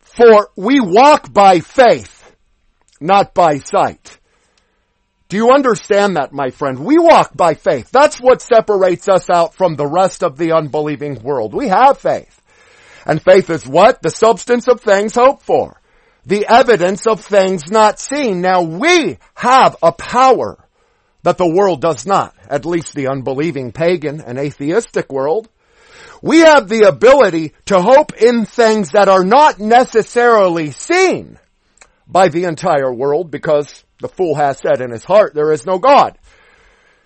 For 0.00 0.50
we 0.54 0.78
walk 0.80 1.32
by 1.32 1.60
faith, 1.60 2.36
not 3.00 3.34
by 3.34 3.58
sight. 3.58 4.18
Do 5.28 5.36
you 5.36 5.50
understand 5.50 6.16
that, 6.16 6.32
my 6.32 6.50
friend? 6.50 6.78
We 6.78 6.98
walk 6.98 7.36
by 7.36 7.54
faith. 7.54 7.90
That's 7.90 8.18
what 8.18 8.40
separates 8.40 9.08
us 9.08 9.28
out 9.28 9.54
from 9.54 9.74
the 9.74 9.86
rest 9.86 10.22
of 10.22 10.36
the 10.36 10.52
unbelieving 10.52 11.20
world. 11.22 11.52
We 11.52 11.66
have 11.68 11.98
faith. 11.98 12.40
And 13.04 13.20
faith 13.22 13.50
is 13.50 13.66
what? 13.66 14.02
The 14.02 14.10
substance 14.10 14.68
of 14.68 14.80
things 14.80 15.14
hoped 15.14 15.42
for. 15.42 15.80
The 16.24 16.46
evidence 16.48 17.06
of 17.06 17.20
things 17.20 17.70
not 17.70 17.98
seen. 17.98 18.40
Now 18.40 18.62
we 18.62 19.18
have 19.34 19.76
a 19.82 19.92
power 19.92 20.58
that 21.22 21.38
the 21.38 21.52
world 21.52 21.80
does 21.80 22.06
not, 22.06 22.34
at 22.48 22.64
least 22.64 22.94
the 22.94 23.08
unbelieving 23.08 23.72
pagan 23.72 24.20
and 24.20 24.38
atheistic 24.38 25.10
world. 25.10 25.48
We 26.26 26.40
have 26.40 26.68
the 26.68 26.88
ability 26.88 27.52
to 27.66 27.80
hope 27.80 28.12
in 28.14 28.46
things 28.46 28.90
that 28.90 29.08
are 29.08 29.22
not 29.22 29.60
necessarily 29.60 30.72
seen 30.72 31.38
by 32.08 32.30
the 32.30 32.46
entire 32.46 32.92
world 32.92 33.30
because 33.30 33.84
the 34.00 34.08
fool 34.08 34.34
has 34.34 34.58
said 34.58 34.80
in 34.80 34.90
his 34.90 35.04
heart, 35.04 35.34
there 35.34 35.52
is 35.52 35.64
no 35.64 35.78
God. 35.78 36.18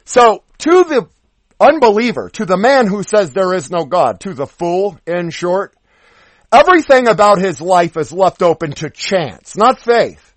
So, 0.07 0.43
to 0.61 0.85
the 0.85 1.07
unbeliever, 1.61 2.31
to 2.31 2.47
the 2.47 2.57
man 2.57 2.87
who 2.87 3.03
says 3.03 3.31
there 3.31 3.53
is 3.53 3.71
no 3.71 3.85
God, 3.85 4.21
to 4.21 4.33
the 4.33 4.47
fool, 4.47 4.99
in 5.07 5.29
short, 5.29 5.75
everything 6.51 7.07
about 7.07 7.43
his 7.43 7.61
life 7.61 7.99
is 7.99 8.11
left 8.11 8.41
open 8.41 8.73
to 8.73 8.89
chance, 8.89 9.55
not 9.55 9.79
faith. 9.79 10.35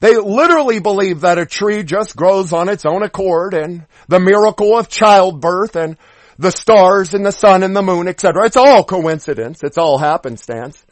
They 0.00 0.16
literally 0.16 0.80
believe 0.80 1.20
that 1.20 1.36
a 1.36 1.44
tree 1.44 1.82
just 1.82 2.16
grows 2.16 2.54
on 2.54 2.70
its 2.70 2.86
own 2.86 3.02
accord 3.02 3.52
and 3.52 3.84
the 4.08 4.18
miracle 4.18 4.78
of 4.78 4.88
childbirth 4.88 5.76
and 5.76 5.98
the 6.38 6.52
stars 6.52 7.14
and 7.14 7.26
the 7.26 7.32
sun 7.32 7.62
and 7.62 7.74
the 7.74 7.82
moon, 7.82 8.08
etc. 8.08 8.46
It's 8.46 8.56
all 8.56 8.84
coincidence. 8.84 9.62
It's 9.62 9.78
all 9.78 9.98
happenstance. 9.98 10.84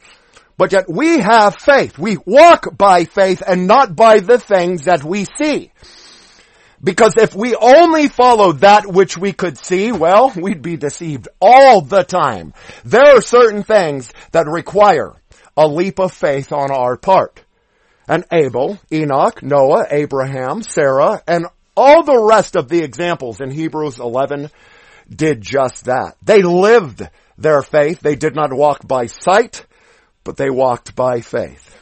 But 0.57 0.71
yet 0.71 0.89
we 0.89 1.19
have 1.19 1.55
faith. 1.55 1.97
We 1.97 2.17
walk 2.25 2.77
by 2.77 3.05
faith 3.05 3.43
and 3.45 3.67
not 3.67 3.95
by 3.95 4.19
the 4.19 4.39
things 4.39 4.85
that 4.85 5.03
we 5.03 5.25
see. 5.39 5.71
Because 6.83 7.13
if 7.17 7.35
we 7.35 7.55
only 7.55 8.07
followed 8.07 8.59
that 8.59 8.85
which 8.85 9.17
we 9.17 9.33
could 9.33 9.57
see, 9.57 9.91
well, 9.91 10.31
we'd 10.35 10.61
be 10.61 10.77
deceived 10.77 11.27
all 11.41 11.81
the 11.81 12.03
time. 12.03 12.53
There 12.85 13.17
are 13.17 13.21
certain 13.21 13.63
things 13.63 14.11
that 14.31 14.47
require 14.47 15.13
a 15.55 15.67
leap 15.67 15.99
of 15.99 16.11
faith 16.11 16.51
on 16.51 16.71
our 16.71 16.97
part. 16.97 17.43
And 18.07 18.25
Abel, 18.31 18.79
Enoch, 18.91 19.41
Noah, 19.41 19.87
Abraham, 19.89 20.61
Sarah, 20.61 21.21
and 21.27 21.47
all 21.75 22.03
the 22.03 22.19
rest 22.19 22.55
of 22.55 22.69
the 22.69 22.83
examples 22.83 23.41
in 23.41 23.51
Hebrews 23.51 23.99
11 23.99 24.49
did 25.09 25.41
just 25.41 25.85
that. 25.85 26.15
They 26.21 26.41
lived 26.41 27.07
their 27.37 27.61
faith. 27.61 27.99
They 28.01 28.15
did 28.15 28.35
not 28.35 28.53
walk 28.53 28.87
by 28.87 29.07
sight 29.07 29.65
but 30.27 30.35
they 30.35 30.49
walked 30.49 30.93
by 30.93 31.21
faith. 31.21 31.81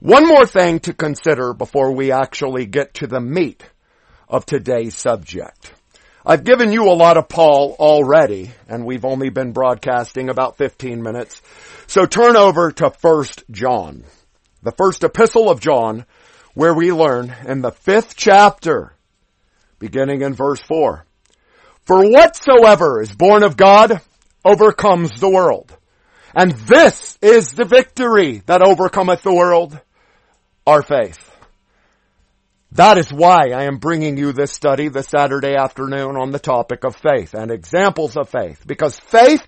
One 0.00 0.26
more 0.26 0.46
thing 0.46 0.80
to 0.80 0.92
consider 0.92 1.54
before 1.54 1.92
we 1.92 2.10
actually 2.10 2.66
get 2.66 2.94
to 2.94 3.06
the 3.06 3.20
meat 3.20 3.62
of 4.28 4.44
today's 4.44 4.96
subject. 4.96 5.72
I've 6.26 6.42
given 6.42 6.72
you 6.72 6.90
a 6.90 6.98
lot 6.98 7.16
of 7.16 7.28
Paul 7.28 7.76
already, 7.78 8.50
and 8.66 8.84
we've 8.84 9.04
only 9.04 9.30
been 9.30 9.52
broadcasting 9.52 10.28
about 10.28 10.56
15 10.56 11.04
minutes. 11.04 11.40
So 11.86 12.04
turn 12.04 12.34
over 12.34 12.72
to 12.72 12.92
1 13.00 13.24
John, 13.52 14.02
the 14.64 14.72
first 14.72 15.04
epistle 15.04 15.48
of 15.48 15.60
John, 15.60 16.04
where 16.54 16.74
we 16.74 16.90
learn 16.90 17.32
in 17.46 17.62
the 17.62 17.70
fifth 17.70 18.16
chapter, 18.16 18.92
beginning 19.78 20.22
in 20.22 20.34
verse 20.34 20.62
4. 20.62 21.06
For 21.92 22.08
whatsoever 22.08 23.02
is 23.02 23.12
born 23.12 23.42
of 23.42 23.54
God 23.54 24.00
overcomes 24.46 25.10
the 25.20 25.28
world. 25.28 25.76
And 26.34 26.52
this 26.52 27.18
is 27.20 27.52
the 27.52 27.66
victory 27.66 28.42
that 28.46 28.62
overcometh 28.62 29.22
the 29.22 29.34
world, 29.34 29.78
our 30.66 30.80
faith. 30.80 31.18
That 32.70 32.96
is 32.96 33.12
why 33.12 33.50
I 33.50 33.64
am 33.64 33.76
bringing 33.76 34.16
you 34.16 34.32
this 34.32 34.52
study 34.52 34.88
this 34.88 35.08
Saturday 35.08 35.54
afternoon 35.54 36.16
on 36.16 36.30
the 36.30 36.38
topic 36.38 36.84
of 36.84 36.96
faith 36.96 37.34
and 37.34 37.50
examples 37.50 38.16
of 38.16 38.30
faith, 38.30 38.66
because 38.66 38.98
faith 38.98 39.46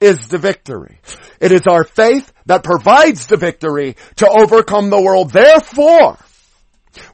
is 0.00 0.26
the 0.26 0.38
victory. 0.38 0.98
It 1.40 1.52
is 1.52 1.68
our 1.68 1.84
faith 1.84 2.32
that 2.46 2.64
provides 2.64 3.28
the 3.28 3.36
victory 3.36 3.94
to 4.16 4.28
overcome 4.28 4.90
the 4.90 5.00
world. 5.00 5.30
Therefore, 5.30 6.18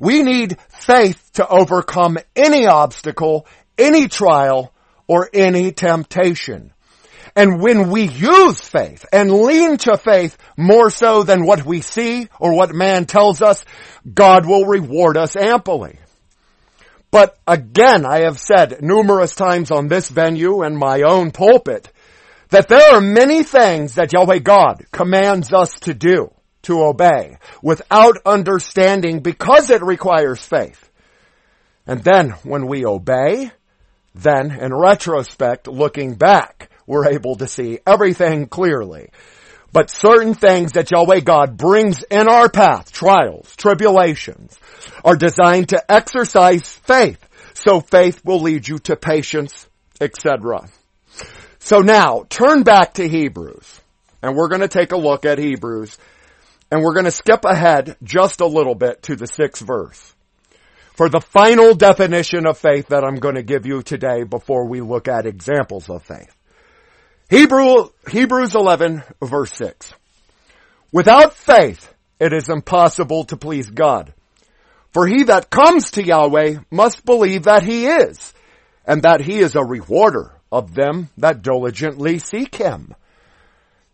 we 0.00 0.22
need 0.22 0.56
faith 0.70 1.32
to 1.34 1.46
overcome 1.46 2.16
any 2.34 2.66
obstacle, 2.66 3.46
any 3.78 4.08
trial, 4.08 4.72
or 5.06 5.30
any 5.32 5.72
temptation. 5.72 6.72
And 7.34 7.60
when 7.60 7.90
we 7.90 8.04
use 8.04 8.60
faith 8.60 9.04
and 9.12 9.30
lean 9.30 9.76
to 9.78 9.98
faith 9.98 10.38
more 10.56 10.90
so 10.90 11.22
than 11.22 11.44
what 11.44 11.66
we 11.66 11.82
see 11.82 12.28
or 12.40 12.54
what 12.54 12.74
man 12.74 13.04
tells 13.04 13.42
us, 13.42 13.64
God 14.12 14.46
will 14.46 14.64
reward 14.64 15.16
us 15.16 15.36
amply. 15.36 15.98
But 17.10 17.38
again, 17.46 18.06
I 18.06 18.22
have 18.22 18.38
said 18.38 18.82
numerous 18.82 19.34
times 19.34 19.70
on 19.70 19.88
this 19.88 20.08
venue 20.08 20.62
and 20.62 20.78
my 20.78 21.02
own 21.02 21.30
pulpit 21.30 21.92
that 22.48 22.68
there 22.68 22.94
are 22.94 23.00
many 23.00 23.42
things 23.42 23.94
that 23.94 24.12
Yahweh 24.12 24.38
God 24.38 24.86
commands 24.90 25.52
us 25.52 25.72
to 25.80 25.94
do, 25.94 26.32
to 26.62 26.84
obey 26.84 27.36
without 27.62 28.16
understanding 28.24 29.20
because 29.20 29.70
it 29.70 29.82
requires 29.82 30.42
faith. 30.42 30.90
And 31.86 32.02
then 32.02 32.30
when 32.44 32.66
we 32.66 32.84
obey, 32.84 33.50
then 34.16 34.50
in 34.50 34.74
retrospect, 34.74 35.68
looking 35.68 36.14
back, 36.14 36.70
we're 36.86 37.10
able 37.10 37.36
to 37.36 37.46
see 37.46 37.80
everything 37.86 38.46
clearly. 38.46 39.10
But 39.72 39.90
certain 39.90 40.32
things 40.32 40.72
that 40.72 40.90
Yahweh 40.90 41.20
God 41.20 41.58
brings 41.58 42.02
in 42.02 42.28
our 42.28 42.48
path, 42.48 42.90
trials, 42.90 43.54
tribulations, 43.56 44.58
are 45.04 45.16
designed 45.16 45.68
to 45.70 45.92
exercise 45.92 46.76
faith. 46.76 47.22
So 47.52 47.80
faith 47.80 48.24
will 48.24 48.40
lead 48.40 48.66
you 48.66 48.78
to 48.80 48.96
patience, 48.96 49.66
etc. 50.00 50.68
So 51.58 51.80
now, 51.80 52.24
turn 52.30 52.62
back 52.62 52.94
to 52.94 53.06
Hebrews. 53.06 53.80
And 54.22 54.34
we're 54.34 54.48
going 54.48 54.62
to 54.62 54.68
take 54.68 54.92
a 54.92 54.96
look 54.96 55.26
at 55.26 55.38
Hebrews. 55.38 55.98
And 56.70 56.82
we're 56.82 56.94
going 56.94 57.04
to 57.04 57.10
skip 57.10 57.44
ahead 57.44 57.96
just 58.02 58.40
a 58.40 58.46
little 58.46 58.74
bit 58.74 59.02
to 59.04 59.16
the 59.16 59.26
sixth 59.26 59.64
verse. 59.64 60.15
For 60.96 61.10
the 61.10 61.20
final 61.20 61.74
definition 61.74 62.46
of 62.46 62.56
faith 62.56 62.88
that 62.88 63.04
I'm 63.04 63.16
going 63.16 63.34
to 63.34 63.42
give 63.42 63.66
you 63.66 63.82
today 63.82 64.24
before 64.24 64.66
we 64.66 64.80
look 64.80 65.08
at 65.08 65.26
examples 65.26 65.90
of 65.90 66.02
faith. 66.02 66.34
Hebrew, 67.28 67.90
Hebrews 68.08 68.54
11 68.54 69.02
verse 69.20 69.52
6. 69.52 69.92
Without 70.90 71.34
faith, 71.34 71.92
it 72.18 72.32
is 72.32 72.48
impossible 72.48 73.24
to 73.24 73.36
please 73.36 73.68
God. 73.68 74.14
For 74.92 75.06
he 75.06 75.24
that 75.24 75.50
comes 75.50 75.90
to 75.92 76.02
Yahweh 76.02 76.60
must 76.70 77.04
believe 77.04 77.42
that 77.42 77.62
he 77.62 77.84
is, 77.84 78.32
and 78.86 79.02
that 79.02 79.20
he 79.20 79.40
is 79.40 79.54
a 79.54 79.62
rewarder 79.62 80.32
of 80.50 80.74
them 80.74 81.10
that 81.18 81.42
diligently 81.42 82.18
seek 82.18 82.54
him. 82.54 82.94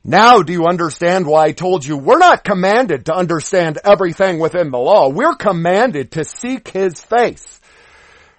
Now 0.05 0.43
do 0.43 0.53
you 0.53 0.67
understand 0.67 1.27
why 1.27 1.45
I 1.45 1.53
told 1.53 1.85
you 1.85 1.97
we're 1.97 2.19
not 2.19 2.43
commanded 2.43 3.07
to 3.07 3.15
understand 3.15 3.79
everything 3.85 4.41
within 4.41 4.71
the 4.71 4.79
law. 4.79 5.09
We're 5.09 5.37
commanded 5.37 6.13
to 6.13 6.25
seek 6.25 6.69
his 6.69 7.01
face. 7.01 7.61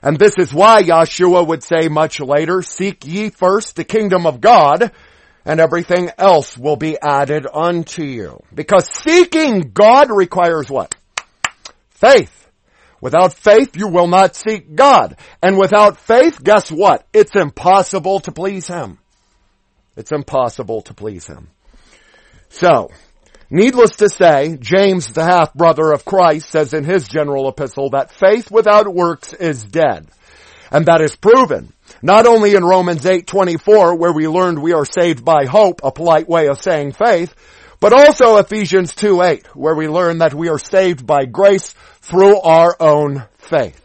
And 0.01 0.20
this 0.20 0.34
is 0.38 0.53
why 0.53 0.84
Yeshua 0.84 1.48
would 1.48 1.63
say 1.63 1.88
much 1.88 2.20
later, 2.20 2.62
seek 2.62 3.05
ye 3.05 3.29
first 3.29 3.77
the 3.77 3.86
kingdom 3.86 4.25
of 4.25 4.41
God, 4.41 4.91
and 5.46 5.62
everything 5.62 6.10
else 6.17 6.58
will 6.58 6.75
be 6.75 6.98
added 7.01 7.48
unto 7.51 8.03
you. 8.03 8.43
Because 8.53 8.89
seeking 8.89 9.72
God 9.74 10.12
requires 10.12 10.70
what? 10.70 10.93
Faith. 11.91 12.50
Without 13.00 13.34
faith, 13.34 13.77
you 13.77 13.88
will 13.88 14.08
not 14.08 14.36
seek 14.36 14.75
God. 14.75 15.15
And 15.41 15.58
without 15.58 15.98
faith, 15.98 16.43
guess 16.43 16.70
what? 16.70 17.08
It's 17.13 17.36
impossible 17.36 18.20
to 18.22 18.34
please 18.34 18.67
Him. 18.67 19.00
It's 19.96 20.12
impossible 20.12 20.82
to 20.84 20.94
please 20.94 21.28
Him. 21.28 21.50
So, 22.50 22.90
Needless 23.56 23.98
to 23.98 24.10
say, 24.10 24.58
James, 24.60 25.14
the 25.14 25.24
half 25.24 25.54
brother 25.54 25.92
of 25.92 26.06
Christ, 26.06 26.50
says 26.50 26.74
in 26.74 26.86
his 26.86 27.08
general 27.08 27.48
epistle 27.48 27.92
that 27.92 28.12
faith 28.12 28.50
without 28.50 28.92
works 28.92 29.32
is 29.32 29.64
dead. 29.64 30.08
And 30.72 30.88
that 30.88 31.02
is 31.02 31.16
proven 31.16 31.72
not 32.02 32.26
only 32.26 32.56
in 32.56 32.66
Romans 32.66 33.06
8:24 33.06 33.96
where 33.96 34.12
we 34.12 34.28
learned 34.28 34.60
we 34.60 34.74
are 34.74 34.86
saved 34.86 35.24
by 35.24 35.46
hope, 35.46 35.82
a 35.84 35.92
polite 35.92 36.28
way 36.28 36.48
of 36.48 36.60
saying 36.60 36.94
faith, 36.94 37.36
but 37.80 37.94
also 37.94 38.38
Ephesians 38.38 38.96
2:8 38.96 39.46
where 39.56 39.76
we 39.76 39.88
learn 39.88 40.18
that 40.18 40.34
we 40.34 40.50
are 40.50 40.58
saved 40.58 41.06
by 41.06 41.26
grace 41.26 41.76
through 42.02 42.40
our 42.42 42.76
own 42.80 43.24
faith. 43.38 43.80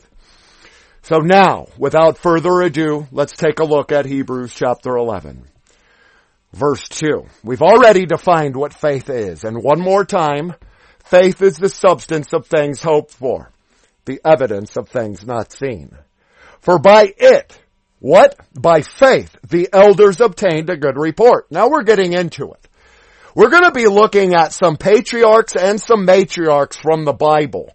So 1.03 1.19
now, 1.19 1.67
without 1.77 2.17
further 2.17 2.63
ado, 2.63 3.07
let's 3.13 3.37
take 3.37 3.61
a 3.61 3.65
look 3.65 3.93
at 3.93 4.07
Hebrews 4.07 4.55
chapter 4.55 4.97
11 4.97 5.48
verse 6.53 6.89
2. 6.89 7.27
We've 7.45 7.63
already 7.63 8.07
defined 8.07 8.57
what 8.57 8.75
faith 8.75 9.11
is, 9.11 9.45
and 9.45 9.63
one 9.63 9.81
more 9.81 10.05
time, 10.05 10.55
faith 11.05 11.43
is 11.43 11.57
the 11.57 11.69
substance 11.69 12.33
of 12.33 12.47
things 12.47 12.83
hoped 12.83 13.13
for, 13.13 13.51
the 14.05 14.21
evidence 14.25 14.77
of 14.77 14.89
things 14.89 15.27
not 15.27 15.53
seen. 15.53 15.97
For 16.61 16.79
by 16.79 17.13
it, 17.17 17.59
what? 18.01 18.37
By 18.55 18.83
faith, 18.83 19.37
the 19.49 19.69
elders 19.73 20.21
obtained 20.21 20.71
a 20.71 20.77
good 20.77 20.97
report. 20.97 21.51
Now 21.51 21.69
we're 21.69 21.83
getting 21.83 22.13
into 22.13 22.53
it. 22.53 22.69
We're 23.35 23.51
going 23.51 23.65
to 23.65 23.73
be 23.73 23.87
looking 23.87 24.35
at 24.35 24.53
some 24.53 24.77
patriarchs 24.77 25.55
and 25.55 25.81
some 25.81 26.07
matriarchs 26.07 26.81
from 26.81 27.05
the 27.05 27.13
Bible. 27.13 27.75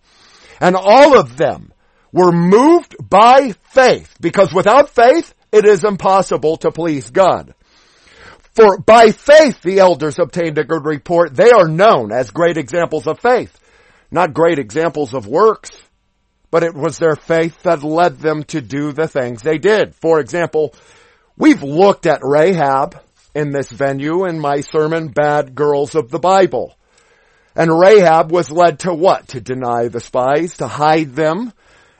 And 0.60 0.76
all 0.76 1.18
of 1.18 1.38
them 1.38 1.74
were 2.12 2.32
moved 2.32 2.96
by 3.00 3.54
faith 3.72 4.16
because 4.20 4.54
without 4.54 4.90
faith, 4.90 5.34
it 5.52 5.66
is 5.66 5.84
impossible 5.84 6.58
to 6.58 6.72
please 6.72 7.10
God. 7.12 7.54
For 8.54 8.78
by 8.78 9.12
faith 9.12 9.62
the 9.62 9.80
elders 9.80 10.20
obtained 10.20 10.58
a 10.58 10.64
good 10.64 10.86
report. 10.86 11.36
They 11.36 11.50
are 11.50 11.68
known 11.68 12.12
as 12.12 12.30
great 12.32 12.58
examples 12.58 13.08
of 13.08 13.20
faith, 13.20 13.60
not 14.12 14.34
great 14.34 14.60
examples 14.60 15.14
of 15.14 15.26
works, 15.26 15.72
but 16.52 16.62
it 16.64 16.76
was 16.76 17.00
their 17.00 17.16
faith 17.16 17.64
that 17.64 17.84
led 17.84 18.20
them 18.20 18.44
to 18.46 18.62
do 18.62 18.92
the 18.92 19.08
things 19.08 19.42
they 19.42 19.58
did. 19.58 19.96
For 19.96 20.20
example, 20.20 20.76
we've 21.36 21.64
looked 21.64 22.06
at 22.06 22.22
Rahab 22.22 23.02
in 23.34 23.52
this 23.52 23.72
venue 23.72 24.26
in 24.26 24.40
my 24.40 24.62
sermon, 24.62 25.08
Bad 25.08 25.56
Girls 25.56 25.96
of 25.96 26.10
the 26.10 26.20
Bible. 26.20 26.76
And 27.56 27.72
Rahab 27.72 28.32
was 28.32 28.52
led 28.52 28.80
to 28.80 28.94
what? 28.94 29.30
To 29.30 29.42
deny 29.42 29.88
the 29.88 30.00
spies, 30.00 30.58
to 30.58 30.68
hide 30.68 31.16
them, 31.16 31.54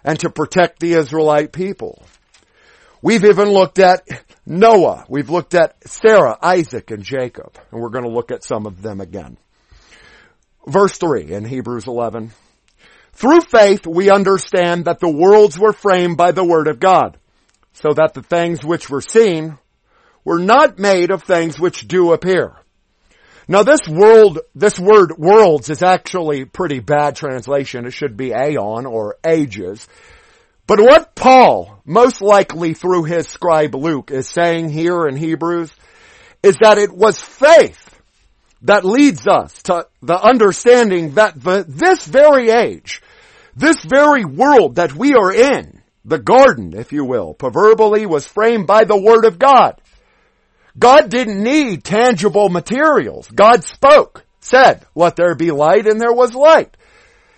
and 0.04 0.20
to 0.20 0.30
protect 0.30 0.80
the 0.80 0.94
Israelite 0.94 1.52
people. 1.52 2.04
We've 3.02 3.26
even 3.26 3.50
looked 3.50 3.80
at 3.80 4.08
Noah. 4.46 5.06
We've 5.08 5.30
looked 5.30 5.54
at 5.54 5.76
Sarah, 5.88 6.38
Isaac, 6.42 6.92
and 6.92 7.04
Jacob. 7.04 7.58
And 7.72 7.82
we're 7.82 7.90
going 7.90 8.06
to 8.06 8.12
look 8.12 8.32
at 8.32 8.44
some 8.44 8.66
of 8.66 8.82
them 8.82 9.02
again. 9.02 9.38
Verse 10.66 10.98
3 10.98 11.32
in 11.32 11.46
Hebrews 11.46 11.88
11. 11.88 12.32
Through 13.14 13.42
faith 13.42 13.86
we 13.86 14.10
understand 14.10 14.86
that 14.86 15.00
the 15.00 15.12
worlds 15.12 15.60
were 15.60 15.74
framed 15.74 16.18
by 16.18 16.32
the 16.32 16.44
word 16.44 16.68
of 16.68 16.80
God, 16.80 17.18
so 17.74 17.90
that 17.94 18.14
the 18.14 18.24
things 18.24 18.64
which 18.64 18.90
were 18.90 19.02
seen 19.02 19.58
were 20.24 20.40
not 20.40 20.80
made 20.80 21.12
of 21.12 21.24
things 21.24 21.60
which 21.60 21.88
do 21.88 22.14
appear. 22.14 22.56
Now 23.48 23.64
this 23.64 23.82
world, 23.88 24.40
this 24.56 24.80
word 24.80 25.18
worlds 25.18 25.70
is 25.70 25.84
actually 25.84 26.46
pretty 26.46 26.80
bad 26.80 27.16
translation. 27.16 27.86
It 27.86 27.92
should 27.92 28.16
be 28.16 28.32
aeon 28.32 28.86
or 28.86 29.18
ages. 29.26 29.86
But 30.66 30.80
what 30.80 31.14
Paul, 31.14 31.73
most 31.86 32.22
likely 32.22 32.74
through 32.74 33.04
his 33.04 33.28
scribe 33.28 33.76
Luke, 33.76 34.12
is 34.12 34.28
saying 34.28 34.70
here 34.70 35.08
in 35.08 35.16
Hebrews 35.16 35.74
is 36.42 36.58
that 36.62 36.78
it 36.78 36.92
was 36.92 37.22
faith 37.22 37.90
that 38.64 38.86
leads 38.86 39.28
us 39.28 39.62
to 39.64 39.88
the 40.02 40.20
understanding 40.22 41.16
that 41.16 41.42
the, 41.42 41.66
this 41.68 42.06
very 42.06 42.50
age, 42.50 43.02
this 43.56 43.84
very 43.84 44.26
world 44.26 44.76
that 44.76 44.94
we 44.94 45.14
are 45.14 45.34
in, 45.34 45.82
the 46.06 46.20
garden, 46.20 46.74
if 46.76 46.92
you 46.92 47.06
will, 47.06 47.34
proverbially 47.34 48.06
was 48.06 48.28
framed 48.28 48.68
by 48.68 48.84
the 48.84 48.98
Word 48.98 49.26
of 49.26 49.40
God. 49.40 49.82
God 50.78 51.10
didn't 51.10 51.42
need 51.42 51.84
tangible 51.84 52.50
materials. 52.50 53.30
God 53.30 53.64
spoke, 53.64 54.26
said, 54.40 54.86
let 54.96 55.16
there 55.16 55.36
be 55.36 55.52
light 55.52 55.88
and 55.88 56.02
there 56.02 56.14
was 56.14 56.34
light. 56.34 56.76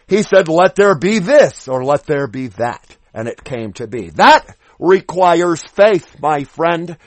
He 0.07 0.23
said, 0.23 0.47
let 0.47 0.75
there 0.75 0.95
be 0.97 1.19
this 1.19 1.67
or 1.67 1.83
let 1.83 2.05
there 2.05 2.27
be 2.27 2.47
that 2.47 2.97
and 3.15 3.29
it 3.29 3.43
came 3.43 3.73
to 3.73 3.87
be. 3.87 4.09
That 4.09 4.55
requires 4.77 5.63
faith, 5.63 6.17
my 6.21 6.43
friend. 6.43 6.97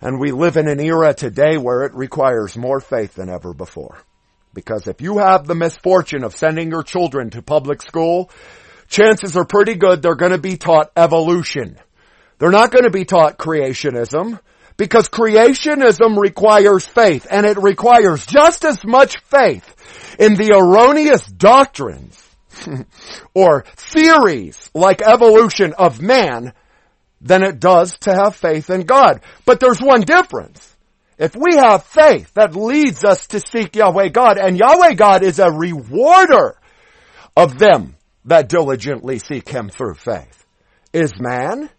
And 0.00 0.20
we 0.20 0.30
live 0.30 0.56
in 0.56 0.68
an 0.68 0.78
era 0.78 1.14
today 1.14 1.56
where 1.56 1.82
it 1.84 1.94
requires 1.94 2.56
more 2.56 2.80
faith 2.80 3.14
than 3.14 3.30
ever 3.30 3.52
before. 3.54 3.98
Because 4.54 4.86
if 4.86 5.00
you 5.00 5.18
have 5.18 5.46
the 5.46 5.54
misfortune 5.54 6.22
of 6.22 6.36
sending 6.36 6.70
your 6.70 6.82
children 6.82 7.30
to 7.30 7.42
public 7.42 7.82
school, 7.82 8.30
chances 8.88 9.36
are 9.36 9.44
pretty 9.44 9.74
good 9.74 10.02
they're 10.02 10.14
going 10.14 10.32
to 10.32 10.38
be 10.38 10.58
taught 10.58 10.92
evolution. 10.96 11.78
They're 12.38 12.50
not 12.50 12.70
going 12.70 12.84
to 12.84 12.90
be 12.90 13.06
taught 13.06 13.38
creationism 13.38 14.38
because 14.76 15.08
creationism 15.08 16.18
requires 16.18 16.86
faith 16.86 17.26
and 17.28 17.46
it 17.46 17.56
requires 17.56 18.24
just 18.26 18.64
as 18.64 18.84
much 18.84 19.16
faith 19.24 20.16
in 20.18 20.34
the 20.34 20.52
erroneous 20.54 21.26
doctrines 21.26 22.27
or 23.34 23.64
theories 23.76 24.70
like 24.74 25.02
evolution 25.02 25.74
of 25.74 26.00
man 26.00 26.52
than 27.20 27.42
it 27.42 27.60
does 27.60 27.98
to 28.00 28.14
have 28.14 28.36
faith 28.36 28.70
in 28.70 28.82
God. 28.82 29.20
But 29.44 29.60
there's 29.60 29.80
one 29.80 30.02
difference. 30.02 30.76
If 31.18 31.34
we 31.34 31.56
have 31.56 31.84
faith 31.84 32.32
that 32.34 32.54
leads 32.54 33.04
us 33.04 33.26
to 33.28 33.40
seek 33.40 33.74
Yahweh 33.74 34.08
God, 34.08 34.38
and 34.38 34.56
Yahweh 34.56 34.94
God 34.94 35.24
is 35.24 35.40
a 35.40 35.50
rewarder 35.50 36.56
of 37.36 37.58
them 37.58 37.96
that 38.24 38.48
diligently 38.48 39.18
seek 39.18 39.48
Him 39.48 39.68
through 39.68 39.94
faith. 39.94 40.46
Is 40.92 41.12
man? 41.18 41.70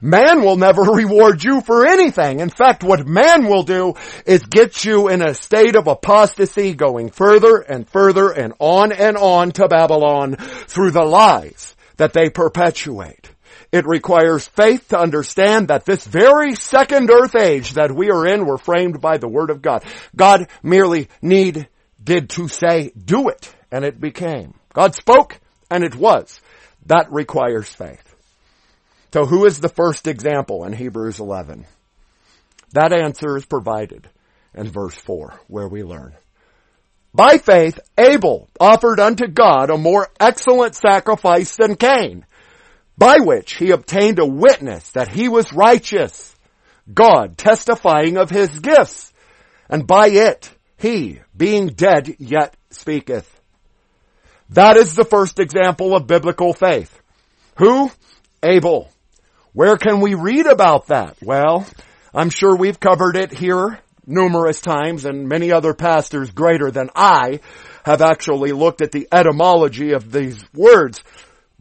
Man 0.00 0.42
will 0.42 0.56
never 0.56 0.82
reward 0.92 1.42
you 1.42 1.60
for 1.60 1.86
anything. 1.86 2.40
In 2.40 2.50
fact, 2.50 2.82
what 2.82 3.06
man 3.06 3.46
will 3.46 3.62
do 3.62 3.94
is 4.26 4.42
get 4.44 4.84
you 4.84 5.08
in 5.08 5.22
a 5.22 5.34
state 5.34 5.76
of 5.76 5.86
apostasy 5.86 6.74
going 6.74 7.10
further 7.10 7.58
and 7.58 7.88
further 7.88 8.30
and 8.30 8.52
on 8.58 8.92
and 8.92 9.16
on 9.16 9.52
to 9.52 9.68
Babylon 9.68 10.36
through 10.36 10.90
the 10.90 11.04
lies 11.04 11.74
that 11.96 12.12
they 12.12 12.30
perpetuate. 12.30 13.30
It 13.72 13.86
requires 13.86 14.46
faith 14.46 14.88
to 14.90 14.98
understand 15.00 15.68
that 15.68 15.84
this 15.84 16.04
very 16.04 16.54
second 16.54 17.10
earth 17.10 17.34
age 17.34 17.72
that 17.74 17.90
we 17.90 18.10
are 18.10 18.26
in 18.26 18.46
were 18.46 18.58
framed 18.58 19.00
by 19.00 19.18
the 19.18 19.28
Word 19.28 19.50
of 19.50 19.62
God. 19.62 19.84
God 20.14 20.48
merely 20.62 21.08
need 21.20 21.68
did 22.02 22.30
to 22.30 22.46
say, 22.48 22.92
do 22.96 23.28
it, 23.28 23.52
and 23.72 23.84
it 23.84 24.00
became. 24.00 24.54
God 24.72 24.94
spoke, 24.94 25.40
and 25.70 25.82
it 25.82 25.96
was. 25.96 26.40
That 26.86 27.10
requires 27.10 27.68
faith. 27.68 28.03
So 29.14 29.26
who 29.26 29.46
is 29.46 29.60
the 29.60 29.68
first 29.68 30.08
example 30.08 30.64
in 30.64 30.72
Hebrews 30.72 31.20
11? 31.20 31.66
That 32.72 32.92
answer 32.92 33.36
is 33.36 33.44
provided 33.44 34.08
in 34.52 34.68
verse 34.68 34.96
4, 34.96 35.38
where 35.46 35.68
we 35.68 35.84
learn. 35.84 36.14
By 37.14 37.38
faith, 37.38 37.78
Abel 37.96 38.48
offered 38.58 38.98
unto 38.98 39.28
God 39.28 39.70
a 39.70 39.78
more 39.78 40.08
excellent 40.18 40.74
sacrifice 40.74 41.54
than 41.54 41.76
Cain, 41.76 42.26
by 42.98 43.18
which 43.20 43.54
he 43.54 43.70
obtained 43.70 44.18
a 44.18 44.26
witness 44.26 44.90
that 44.90 45.06
he 45.06 45.28
was 45.28 45.52
righteous, 45.52 46.34
God 46.92 47.38
testifying 47.38 48.16
of 48.16 48.30
his 48.30 48.58
gifts, 48.58 49.12
and 49.68 49.86
by 49.86 50.08
it 50.08 50.50
he, 50.76 51.20
being 51.36 51.68
dead, 51.68 52.16
yet 52.18 52.56
speaketh. 52.70 53.30
That 54.50 54.76
is 54.76 54.96
the 54.96 55.04
first 55.04 55.38
example 55.38 55.94
of 55.94 56.08
biblical 56.08 56.52
faith. 56.52 57.00
Who? 57.58 57.92
Abel. 58.42 58.90
Where 59.54 59.76
can 59.76 60.00
we 60.00 60.14
read 60.14 60.46
about 60.46 60.88
that? 60.88 61.16
Well, 61.22 61.64
I'm 62.12 62.30
sure 62.30 62.56
we've 62.56 62.80
covered 62.80 63.16
it 63.16 63.32
here 63.32 63.78
numerous 64.04 64.60
times 64.60 65.04
and 65.04 65.28
many 65.28 65.52
other 65.52 65.74
pastors 65.74 66.32
greater 66.32 66.72
than 66.72 66.90
I 66.96 67.38
have 67.84 68.02
actually 68.02 68.50
looked 68.50 68.82
at 68.82 68.90
the 68.90 69.06
etymology 69.12 69.92
of 69.92 70.10
these 70.10 70.44
words. 70.52 71.04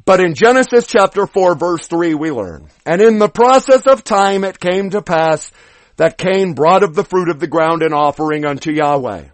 But 0.06 0.22
in 0.22 0.34
Genesis 0.34 0.88
chapter 0.88 1.28
4 1.28 1.54
verse 1.54 1.86
3 1.86 2.16
we 2.16 2.32
learn, 2.32 2.68
and 2.84 3.00
in 3.00 3.20
the 3.20 3.30
process 3.30 3.86
of 3.86 4.04
time 4.04 4.44
it 4.44 4.60
came 4.60 4.90
to 4.90 5.04
pass 5.04 5.52
that 5.98 6.18
Cain 6.18 6.54
brought 6.54 6.82
of 6.82 6.96
the 6.96 7.06
fruit 7.06 7.30
of 7.30 7.40
the 7.40 7.48
ground 7.48 7.84
an 7.84 7.94
offering 7.94 8.44
unto 8.44 8.72
Yahweh. 8.72 9.26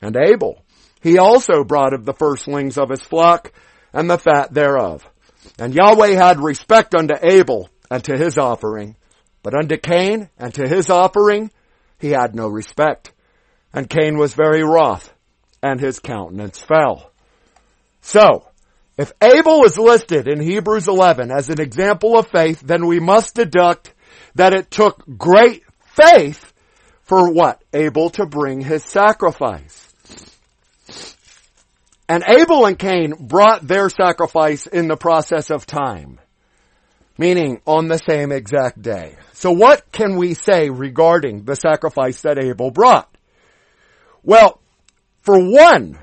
And 0.00 0.16
Abel, 0.16 0.62
he 1.02 1.18
also 1.18 1.64
brought 1.64 1.92
of 1.92 2.04
the 2.04 2.14
firstlings 2.14 2.78
of 2.78 2.88
his 2.88 3.02
flock 3.02 3.52
and 3.92 4.08
the 4.08 4.16
fat 4.16 4.54
thereof. 4.54 5.04
And 5.58 5.74
Yahweh 5.74 6.14
had 6.14 6.38
respect 6.38 6.94
unto 6.94 7.14
Abel 7.20 7.68
and 7.90 8.02
to 8.04 8.16
his 8.16 8.38
offering, 8.38 8.96
but 9.42 9.54
unto 9.54 9.76
Cain 9.76 10.28
and 10.38 10.52
to 10.54 10.68
his 10.68 10.90
offering 10.90 11.50
he 11.98 12.10
had 12.10 12.34
no 12.34 12.48
respect. 12.48 13.12
And 13.72 13.88
Cain 13.88 14.16
was 14.16 14.34
very 14.34 14.62
wroth, 14.62 15.12
and 15.62 15.80
his 15.80 15.98
countenance 15.98 16.60
fell. 16.60 17.10
So, 18.00 18.46
if 18.96 19.12
Abel 19.20 19.64
is 19.64 19.78
listed 19.78 20.28
in 20.28 20.40
Hebrews 20.40 20.88
11 20.88 21.30
as 21.30 21.48
an 21.48 21.60
example 21.60 22.18
of 22.18 22.28
faith, 22.28 22.60
then 22.60 22.86
we 22.86 23.00
must 23.00 23.34
deduct 23.34 23.92
that 24.34 24.54
it 24.54 24.70
took 24.70 25.04
great 25.18 25.64
faith 25.84 26.52
for 27.02 27.30
what? 27.32 27.62
Abel 27.72 28.10
to 28.10 28.26
bring 28.26 28.60
his 28.60 28.84
sacrifice. 28.84 29.82
And 32.08 32.22
Abel 32.26 32.66
and 32.66 32.78
Cain 32.78 33.14
brought 33.18 33.66
their 33.66 33.90
sacrifice 33.90 34.66
in 34.66 34.88
the 34.88 34.96
process 34.96 35.50
of 35.50 35.66
time, 35.66 36.20
meaning 37.18 37.60
on 37.66 37.88
the 37.88 37.98
same 37.98 38.32
exact 38.32 38.80
day. 38.80 39.16
So 39.32 39.52
what 39.52 39.90
can 39.92 40.16
we 40.16 40.34
say 40.34 40.70
regarding 40.70 41.44
the 41.44 41.56
sacrifice 41.56 42.22
that 42.22 42.38
Abel 42.38 42.70
brought? 42.70 43.08
Well, 44.22 44.60
for 45.22 45.38
one, 45.38 45.98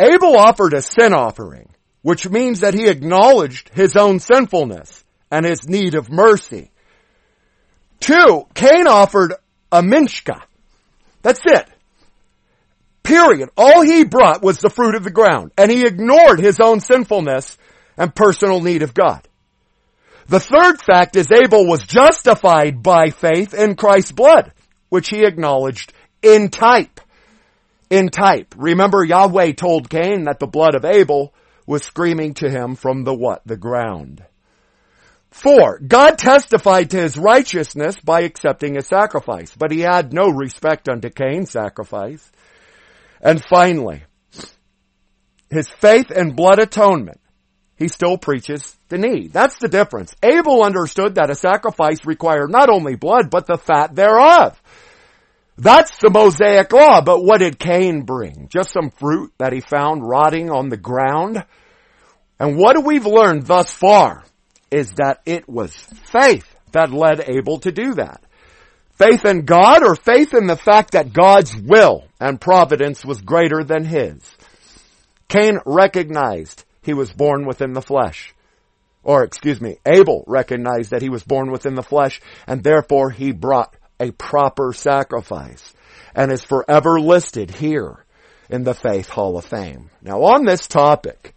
Abel 0.00 0.36
offered 0.36 0.74
a 0.74 0.82
sin 0.82 1.12
offering, 1.12 1.68
which 2.02 2.28
means 2.28 2.60
that 2.60 2.74
he 2.74 2.88
acknowledged 2.88 3.70
his 3.70 3.96
own 3.96 4.18
sinfulness 4.18 5.04
and 5.30 5.46
his 5.46 5.68
need 5.68 5.94
of 5.94 6.10
mercy. 6.10 6.70
Two, 8.00 8.46
Cain 8.54 8.86
offered 8.86 9.34
a 9.70 9.80
minchah. 9.82 10.42
That's 11.22 11.40
it. 11.44 11.66
Period. 13.02 13.48
All 13.56 13.82
he 13.82 14.04
brought 14.04 14.42
was 14.42 14.58
the 14.58 14.70
fruit 14.70 14.94
of 14.94 15.04
the 15.04 15.10
ground, 15.10 15.52
and 15.56 15.70
he 15.70 15.86
ignored 15.86 16.40
his 16.40 16.58
own 16.60 16.80
sinfulness 16.80 17.56
and 17.96 18.14
personal 18.14 18.60
need 18.60 18.82
of 18.82 18.94
God. 18.94 19.26
The 20.26 20.40
third 20.40 20.80
fact 20.80 21.16
is 21.16 21.30
Abel 21.30 21.66
was 21.66 21.84
justified 21.84 22.82
by 22.82 23.10
faith 23.10 23.54
in 23.54 23.74
Christ's 23.74 24.12
blood, 24.12 24.52
which 24.88 25.08
he 25.08 25.24
acknowledged 25.24 25.92
in 26.22 26.48
type. 26.48 27.00
In 27.90 28.08
type. 28.08 28.54
Remember 28.56 29.04
Yahweh 29.04 29.52
told 29.52 29.90
Cain 29.90 30.24
that 30.24 30.38
the 30.38 30.46
blood 30.46 30.74
of 30.74 30.84
Abel 30.84 31.34
was 31.66 31.82
screaming 31.82 32.34
to 32.34 32.48
him 32.48 32.74
from 32.74 33.04
the 33.04 33.14
what? 33.14 33.42
The 33.46 33.56
ground. 33.56 34.24
Four, 35.30 35.78
God 35.78 36.18
testified 36.18 36.90
to 36.90 37.00
his 37.00 37.16
righteousness 37.16 37.96
by 37.98 38.20
accepting 38.20 38.74
his 38.74 38.86
sacrifice, 38.86 39.54
but 39.56 39.70
he 39.70 39.80
had 39.80 40.12
no 40.12 40.28
respect 40.28 40.90
unto 40.90 41.08
Cain's 41.08 41.50
sacrifice. 41.50 42.30
And 43.20 43.42
finally, 43.42 44.02
his 45.50 45.70
faith 45.70 46.10
and 46.10 46.36
blood 46.36 46.58
atonement 46.58 47.21
he 47.82 47.88
still 47.88 48.16
preaches 48.16 48.76
the 48.88 48.96
need. 48.96 49.32
That's 49.32 49.58
the 49.58 49.68
difference. 49.68 50.14
Abel 50.22 50.62
understood 50.62 51.16
that 51.16 51.30
a 51.30 51.34
sacrifice 51.34 52.06
required 52.06 52.50
not 52.50 52.70
only 52.70 52.94
blood, 52.94 53.28
but 53.30 53.46
the 53.46 53.58
fat 53.58 53.94
thereof. 53.94 54.60
That's 55.58 55.98
the 55.98 56.10
Mosaic 56.10 56.72
law, 56.72 57.02
but 57.02 57.22
what 57.22 57.38
did 57.38 57.58
Cain 57.58 58.02
bring? 58.02 58.48
Just 58.48 58.72
some 58.72 58.90
fruit 58.90 59.32
that 59.38 59.52
he 59.52 59.60
found 59.60 60.08
rotting 60.08 60.50
on 60.50 60.70
the 60.70 60.76
ground? 60.76 61.44
And 62.40 62.56
what 62.56 62.82
we've 62.84 63.06
learned 63.06 63.46
thus 63.46 63.70
far 63.72 64.24
is 64.70 64.92
that 64.92 65.20
it 65.26 65.48
was 65.48 65.74
faith 65.74 66.56
that 66.72 66.92
led 66.92 67.28
Abel 67.28 67.58
to 67.60 67.72
do 67.72 67.94
that. 67.94 68.22
Faith 68.92 69.24
in 69.24 69.44
God 69.44 69.82
or 69.82 69.94
faith 69.94 70.32
in 70.32 70.46
the 70.46 70.56
fact 70.56 70.92
that 70.92 71.12
God's 71.12 71.56
will 71.56 72.04
and 72.20 72.40
providence 72.40 73.04
was 73.04 73.20
greater 73.20 73.62
than 73.64 73.84
his. 73.84 74.22
Cain 75.28 75.58
recognized 75.66 76.64
he 76.82 76.94
was 76.94 77.12
born 77.12 77.46
within 77.46 77.72
the 77.72 77.82
flesh. 77.82 78.34
Or, 79.04 79.24
excuse 79.24 79.60
me, 79.60 79.78
Abel 79.86 80.24
recognized 80.26 80.90
that 80.90 81.02
he 81.02 81.08
was 81.08 81.24
born 81.24 81.50
within 81.50 81.74
the 81.74 81.82
flesh 81.82 82.20
and 82.46 82.62
therefore 82.62 83.10
he 83.10 83.32
brought 83.32 83.74
a 83.98 84.10
proper 84.12 84.72
sacrifice 84.72 85.72
and 86.14 86.30
is 86.30 86.44
forever 86.44 87.00
listed 87.00 87.50
here 87.50 88.04
in 88.48 88.64
the 88.64 88.74
Faith 88.74 89.08
Hall 89.08 89.36
of 89.38 89.44
Fame. 89.44 89.90
Now 90.02 90.22
on 90.22 90.44
this 90.44 90.68
topic 90.68 91.34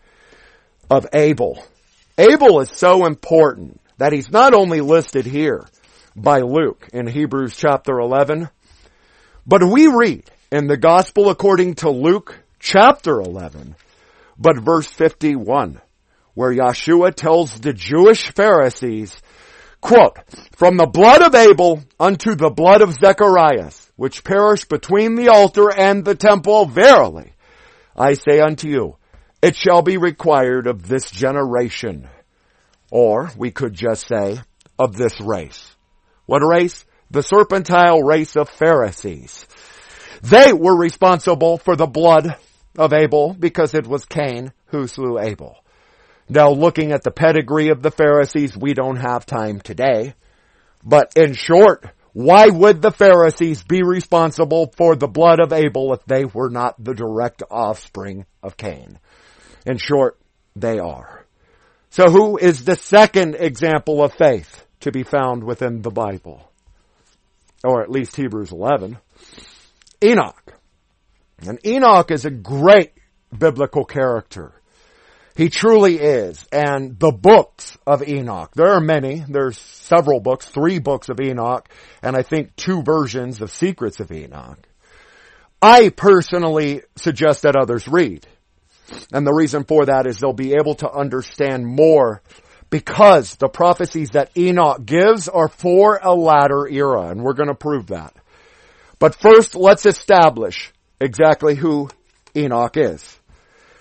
of 0.90 1.08
Abel, 1.14 1.64
Abel 2.18 2.60
is 2.60 2.70
so 2.70 3.06
important 3.06 3.80
that 3.98 4.14
he's 4.14 4.30
not 4.30 4.54
only 4.54 4.82
listed 4.82 5.26
here 5.26 5.66
by 6.16 6.42
Luke 6.42 6.88
in 6.94 7.08
Hebrews 7.08 7.56
chapter 7.56 8.00
11, 8.00 8.50
but 9.48 9.64
we 9.64 9.88
read 9.88 10.30
in 10.52 10.68
the 10.68 10.78
Gospel 10.78 11.30
according 11.30 11.76
to 11.76 11.90
Luke 11.90 12.40
chapter 12.60 13.20
11 13.22 13.76
but 14.38 14.60
verse 14.60 14.88
51, 14.88 15.82
where 16.34 16.54
Yeshua 16.54 17.14
tells 17.14 17.60
the 17.60 17.74
Jewish 17.74 18.32
Pharisees, 18.32 19.16
quote, 19.82 20.18
from 20.56 20.78
the 20.78 20.88
blood 20.88 21.22
of 21.22 21.36
Abel 21.36 21.84
unto 22.00 22.36
the 22.36 22.50
blood 22.50 22.82
of 22.82 22.94
Zacharias, 22.94 23.92
which 23.96 24.24
perished 24.24 24.70
between 24.70 25.16
the 25.16 25.30
altar 25.30 25.72
and 25.72 26.04
the 26.04 26.16
temple, 26.16 26.66
verily, 26.66 27.34
I 27.96 28.14
say 28.14 28.40
unto 28.40 28.68
you, 28.68 28.98
it 29.42 29.56
shall 29.56 29.82
be 29.82 29.98
required 29.98 30.68
of 30.68 30.88
this 30.88 31.10
generation. 31.10 32.10
Or 32.92 33.32
we 33.38 33.52
could 33.52 33.74
just 33.74 34.08
say, 34.08 34.40
of 34.78 34.96
this 34.96 35.20
race. 35.22 35.76
What 36.26 36.40
race? 36.40 36.86
The 37.12 37.24
serpentine 37.24 38.04
race 38.04 38.36
of 38.36 38.50
Pharisees. 38.50 39.46
They 40.22 40.52
were 40.52 40.76
responsible 40.76 41.58
for 41.58 41.76
the 41.76 41.88
blood 41.88 42.36
of 42.78 42.94
Abel 42.94 43.36
because 43.38 43.74
it 43.74 43.88
was 43.88 44.06
Cain 44.06 44.52
who 44.68 44.88
slew 44.88 45.20
Abel. 45.20 45.58
Now 46.28 46.50
looking 46.52 46.92
at 46.92 47.04
the 47.04 47.12
pedigree 47.12 47.70
of 47.70 47.82
the 47.82 47.92
Pharisees, 47.92 48.58
we 48.58 48.74
don't 48.74 48.98
have 48.98 49.26
time 49.26 49.60
today. 49.60 50.16
But 50.84 51.14
in 51.16 51.34
short, 51.34 51.86
why 52.14 52.48
would 52.48 52.82
the 52.82 52.92
Pharisees 52.92 53.64
be 53.64 53.84
responsible 53.84 54.72
for 54.78 54.96
the 54.96 55.08
blood 55.08 55.40
of 55.40 55.52
Abel 55.52 55.94
if 55.94 56.06
they 56.06 56.26
were 56.26 56.50
not 56.50 56.82
the 56.84 56.94
direct 56.94 57.44
offspring 57.52 58.26
of 58.42 58.58
Cain? 58.58 59.00
In 59.66 59.78
short, 59.78 60.18
they 60.56 60.80
are. 60.80 61.26
So 61.90 62.06
who 62.06 62.38
is 62.38 62.66
the 62.66 62.76
second 62.76 63.36
example 63.36 64.04
of 64.04 64.14
faith 64.14 64.66
to 64.82 64.92
be 64.92 65.04
found 65.04 65.44
within 65.44 65.82
the 65.82 65.92
Bible? 65.92 66.50
Or 67.64 67.82
at 67.82 67.90
least 67.90 68.16
Hebrews 68.16 68.52
11. 68.52 68.98
Enoch. 70.04 70.54
And 71.40 71.60
Enoch 71.66 72.12
is 72.12 72.26
a 72.26 72.32
great 72.32 72.94
biblical 73.38 73.86
character. 73.86 74.54
He 75.36 75.50
truly 75.50 75.98
is. 76.00 76.46
And 76.52 76.98
the 76.98 77.12
books 77.12 77.78
of 77.86 78.08
Enoch, 78.08 78.52
there 78.56 78.72
are 78.74 78.82
many, 78.82 79.24
there's 79.28 79.58
several 79.58 80.22
books, 80.22 80.46
three 80.46 80.80
books 80.80 81.10
of 81.10 81.20
Enoch, 81.20 81.68
and 82.02 82.16
I 82.16 82.22
think 82.22 82.56
two 82.56 82.82
versions 82.84 83.42
of 83.42 83.52
Secrets 83.52 84.00
of 84.00 84.12
Enoch. 84.12 84.60
I 85.62 85.90
personally 85.90 86.84
suggest 86.96 87.42
that 87.42 87.56
others 87.56 87.88
read. 87.88 88.26
And 89.12 89.26
the 89.26 89.34
reason 89.34 89.64
for 89.64 89.86
that 89.86 90.06
is 90.08 90.20
they'll 90.20 90.32
be 90.32 90.54
able 90.54 90.76
to 90.76 90.90
understand 90.90 91.66
more 91.66 92.22
because 92.70 93.36
the 93.36 93.48
prophecies 93.50 94.12
that 94.12 94.32
Enoch 94.38 94.86
gives 94.86 95.28
are 95.28 95.48
for 95.48 96.00
a 96.02 96.14
latter 96.14 96.68
era, 96.68 97.10
and 97.10 97.24
we're 97.24 97.34
going 97.34 97.50
to 97.50 97.56
prove 97.56 97.88
that. 97.88 98.14
But 99.00 99.16
first, 99.16 99.56
let's 99.56 99.86
establish 99.86 100.72
exactly 101.00 101.56
who 101.56 101.90
Enoch 102.36 102.78
is. 102.78 103.20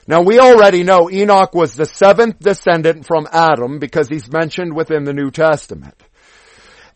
Now 0.06 0.22
we 0.22 0.38
already 0.38 0.82
know 0.82 1.10
Enoch 1.10 1.54
was 1.54 1.74
the 1.74 1.86
seventh 1.86 2.38
descendant 2.38 3.06
from 3.06 3.26
Adam 3.32 3.78
because 3.78 4.08
he's 4.08 4.30
mentioned 4.30 4.74
within 4.74 5.04
the 5.04 5.14
New 5.14 5.30
Testament. 5.30 5.94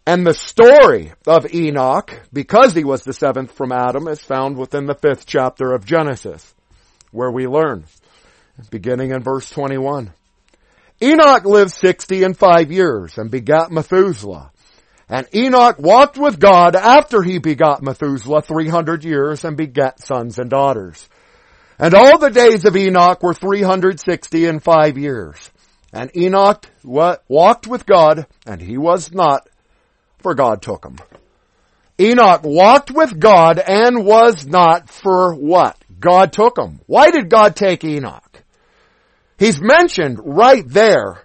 And 0.07 0.27
the 0.27 0.35
story 0.35 1.13
of 1.27 1.53
Enoch, 1.55 2.19
because 2.33 2.75
he 2.75 2.85
was 2.85 3.05
the 3.05 3.13
seventh 3.13 3.53
from 3.53 3.73
Adam, 3.73 4.09
is 4.09 4.21
found 4.21 4.57
within 4.57 4.87
the 4.87 4.95
fifth 4.95 5.27
chapter 5.27 5.73
of 5.73 5.85
Genesis, 5.85 6.55
where 7.13 7.31
we 7.31 7.47
learn, 7.47 7.85
beginning 8.71 9.11
in 9.11 9.23
verse 9.23 9.49
21. 9.51 10.13
Enoch 11.01 11.45
lived 11.45 11.73
sixty 11.73 12.25
and 12.25 12.37
five 12.37 12.73
years 12.73 13.19
and 13.19 13.31
begat 13.31 13.71
Methuselah. 13.71 14.51
And 15.09 15.27
Enoch 15.35 15.79
walked 15.79 16.19
with 16.19 16.39
God 16.39 16.77
after 16.77 17.23
he 17.23 17.39
begot 17.39 17.83
Methuselah 17.83 18.43
three 18.43 18.69
hundred 18.69 19.05
years 19.05 19.45
and 19.45 19.57
begat 19.57 20.01
sons 20.01 20.39
and 20.39 20.51
daughters. 20.51 21.09
And 21.79 21.95
all 21.95 22.19
the 22.19 22.31
days 22.31 22.65
of 22.65 22.77
Enoch 22.77 23.23
were 23.23 23.35
three 23.35 23.63
hundred 23.63 24.01
sixty 24.01 24.47
and 24.47 24.63
five 24.63 24.99
years. 24.99 25.51
And 25.93 26.15
Enoch 26.15 26.67
walked 26.85 27.67
with 27.67 27.87
God, 27.87 28.27
and 28.47 28.61
he 28.61 28.77
was 28.77 29.11
not, 29.11 29.49
for 30.19 30.35
God 30.35 30.61
took 30.61 30.85
him. 30.85 30.99
Enoch 31.99 32.43
walked 32.45 32.91
with 32.91 33.19
God 33.19 33.59
and 33.59 34.05
was 34.05 34.47
not 34.47 34.91
for 34.91 35.35
what? 35.35 35.77
God 35.99 36.33
took 36.33 36.59
him. 36.59 36.81
Why 36.87 37.11
did 37.11 37.31
God 37.31 37.57
take 37.57 37.83
Enoch? 37.85 38.43
He's 39.39 39.61
mentioned 39.61 40.19
right 40.23 40.65
there 40.67 41.23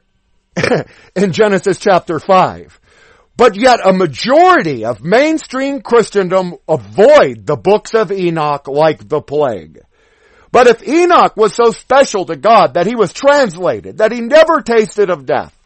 in 1.15 1.33
Genesis 1.33 1.77
chapter 1.77 2.19
5. 2.19 2.79
But 3.35 3.55
yet 3.55 3.79
a 3.83 3.93
majority 3.93 4.85
of 4.85 5.03
mainstream 5.03 5.81
Christendom 5.81 6.55
avoid 6.67 7.45
the 7.45 7.57
books 7.57 7.93
of 7.93 8.11
Enoch 8.11 8.67
like 8.67 9.07
the 9.07 9.21
plague. 9.21 9.79
But 10.51 10.67
if 10.67 10.87
Enoch 10.87 11.35
was 11.35 11.55
so 11.55 11.71
special 11.71 12.25
to 12.25 12.35
God 12.35 12.75
that 12.75 12.85
he 12.85 12.95
was 12.95 13.11
translated, 13.11 13.97
that 13.97 14.11
he 14.11 14.21
never 14.21 14.61
tasted 14.61 15.09
of 15.09 15.25
death, 15.25 15.57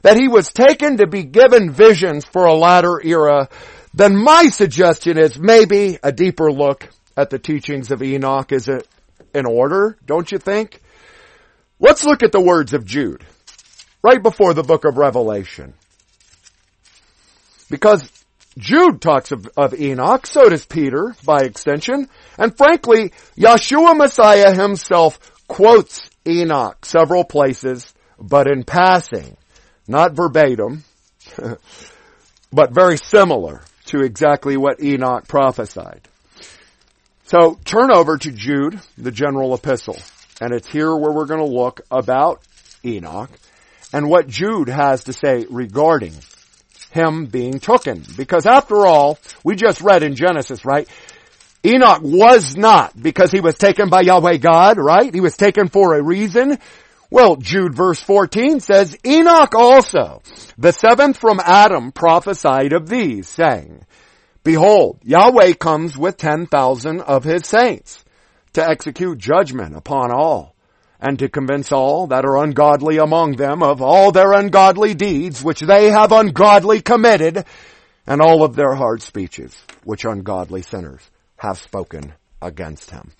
that 0.00 0.16
he 0.16 0.28
was 0.28 0.48
taken 0.48 0.96
to 0.96 1.06
be 1.06 1.24
given 1.24 1.70
visions 1.70 2.24
for 2.24 2.46
a 2.46 2.54
latter 2.54 2.98
era, 3.04 3.50
then 3.92 4.16
my 4.16 4.48
suggestion 4.48 5.18
is 5.18 5.38
maybe 5.38 5.98
a 6.02 6.12
deeper 6.12 6.50
look 6.50 6.88
at 7.18 7.28
the 7.28 7.38
teachings 7.38 7.90
of 7.90 8.02
Enoch 8.02 8.50
is 8.50 8.66
in 9.34 9.44
order, 9.44 9.98
don't 10.06 10.32
you 10.32 10.38
think? 10.38 10.80
Let's 11.78 12.04
look 12.04 12.22
at 12.22 12.32
the 12.32 12.40
words 12.40 12.72
of 12.72 12.86
Jude, 12.86 13.24
right 14.02 14.22
before 14.22 14.54
the 14.54 14.62
book 14.62 14.86
of 14.86 14.96
Revelation. 14.96 15.74
Because 17.70 18.10
Jude 18.58 19.00
talks 19.00 19.32
of, 19.32 19.48
of 19.56 19.80
Enoch, 19.80 20.26
so 20.26 20.48
does 20.48 20.66
Peter, 20.66 21.14
by 21.24 21.40
extension, 21.40 22.08
and 22.36 22.56
frankly, 22.56 23.12
Yeshua 23.36 23.96
Messiah 23.96 24.52
himself 24.54 25.18
quotes 25.46 26.10
Enoch 26.26 26.84
several 26.84 27.24
places, 27.24 27.94
but 28.18 28.46
in 28.46 28.64
passing. 28.64 29.36
Not 29.88 30.12
verbatim, 30.12 30.84
but 32.52 32.72
very 32.72 32.96
similar 32.96 33.62
to 33.86 34.02
exactly 34.02 34.56
what 34.56 34.82
Enoch 34.82 35.26
prophesied. 35.26 36.06
So 37.24 37.58
turn 37.64 37.92
over 37.92 38.18
to 38.18 38.30
Jude, 38.30 38.80
the 38.98 39.12
general 39.12 39.54
epistle, 39.54 39.98
and 40.40 40.52
it's 40.52 40.68
here 40.68 40.94
where 40.94 41.12
we're 41.12 41.26
going 41.26 41.40
to 41.40 41.56
look 41.56 41.80
about 41.90 42.42
Enoch 42.84 43.30
and 43.92 44.08
what 44.08 44.28
Jude 44.28 44.68
has 44.68 45.04
to 45.04 45.12
say 45.12 45.46
regarding 45.48 46.14
him 46.90 47.26
being 47.26 47.60
taken. 47.60 48.04
Because 48.16 48.46
after 48.46 48.86
all, 48.86 49.18
we 49.44 49.56
just 49.56 49.80
read 49.80 50.02
in 50.02 50.14
Genesis, 50.14 50.64
right? 50.64 50.88
Enoch 51.64 52.00
was 52.02 52.56
not 52.56 53.00
because 53.00 53.30
he 53.30 53.40
was 53.40 53.56
taken 53.56 53.88
by 53.90 54.00
Yahweh 54.00 54.38
God, 54.38 54.78
right? 54.78 55.12
He 55.12 55.20
was 55.20 55.36
taken 55.36 55.68
for 55.68 55.94
a 55.94 56.02
reason. 56.02 56.58
Well, 57.10 57.36
Jude 57.36 57.74
verse 57.74 58.00
14 58.00 58.60
says, 58.60 58.96
Enoch 59.04 59.54
also, 59.54 60.22
the 60.56 60.72
seventh 60.72 61.18
from 61.18 61.40
Adam 61.40 61.92
prophesied 61.92 62.72
of 62.72 62.88
these, 62.88 63.28
saying, 63.28 63.84
Behold, 64.42 65.00
Yahweh 65.02 65.52
comes 65.54 65.98
with 65.98 66.16
ten 66.16 66.46
thousand 66.46 67.02
of 67.02 67.24
his 67.24 67.46
saints 67.46 68.04
to 68.54 68.66
execute 68.66 69.18
judgment 69.18 69.76
upon 69.76 70.10
all 70.12 70.54
and 71.00 71.18
to 71.18 71.28
convince 71.28 71.72
all 71.72 72.08
that 72.08 72.24
are 72.24 72.42
ungodly 72.42 72.98
among 72.98 73.36
them 73.36 73.62
of 73.62 73.80
all 73.80 74.12
their 74.12 74.32
ungodly 74.32 74.94
deeds 74.94 75.42
which 75.42 75.60
they 75.60 75.90
have 75.90 76.12
ungodly 76.12 76.80
committed 76.80 77.44
and 78.06 78.20
all 78.20 78.42
of 78.44 78.54
their 78.54 78.74
hard 78.74 79.00
speeches 79.02 79.56
which 79.84 80.04
ungodly 80.04 80.62
sinners 80.62 81.10
have 81.36 81.58
spoken 81.58 82.12
against 82.42 82.90
him. 82.90 83.10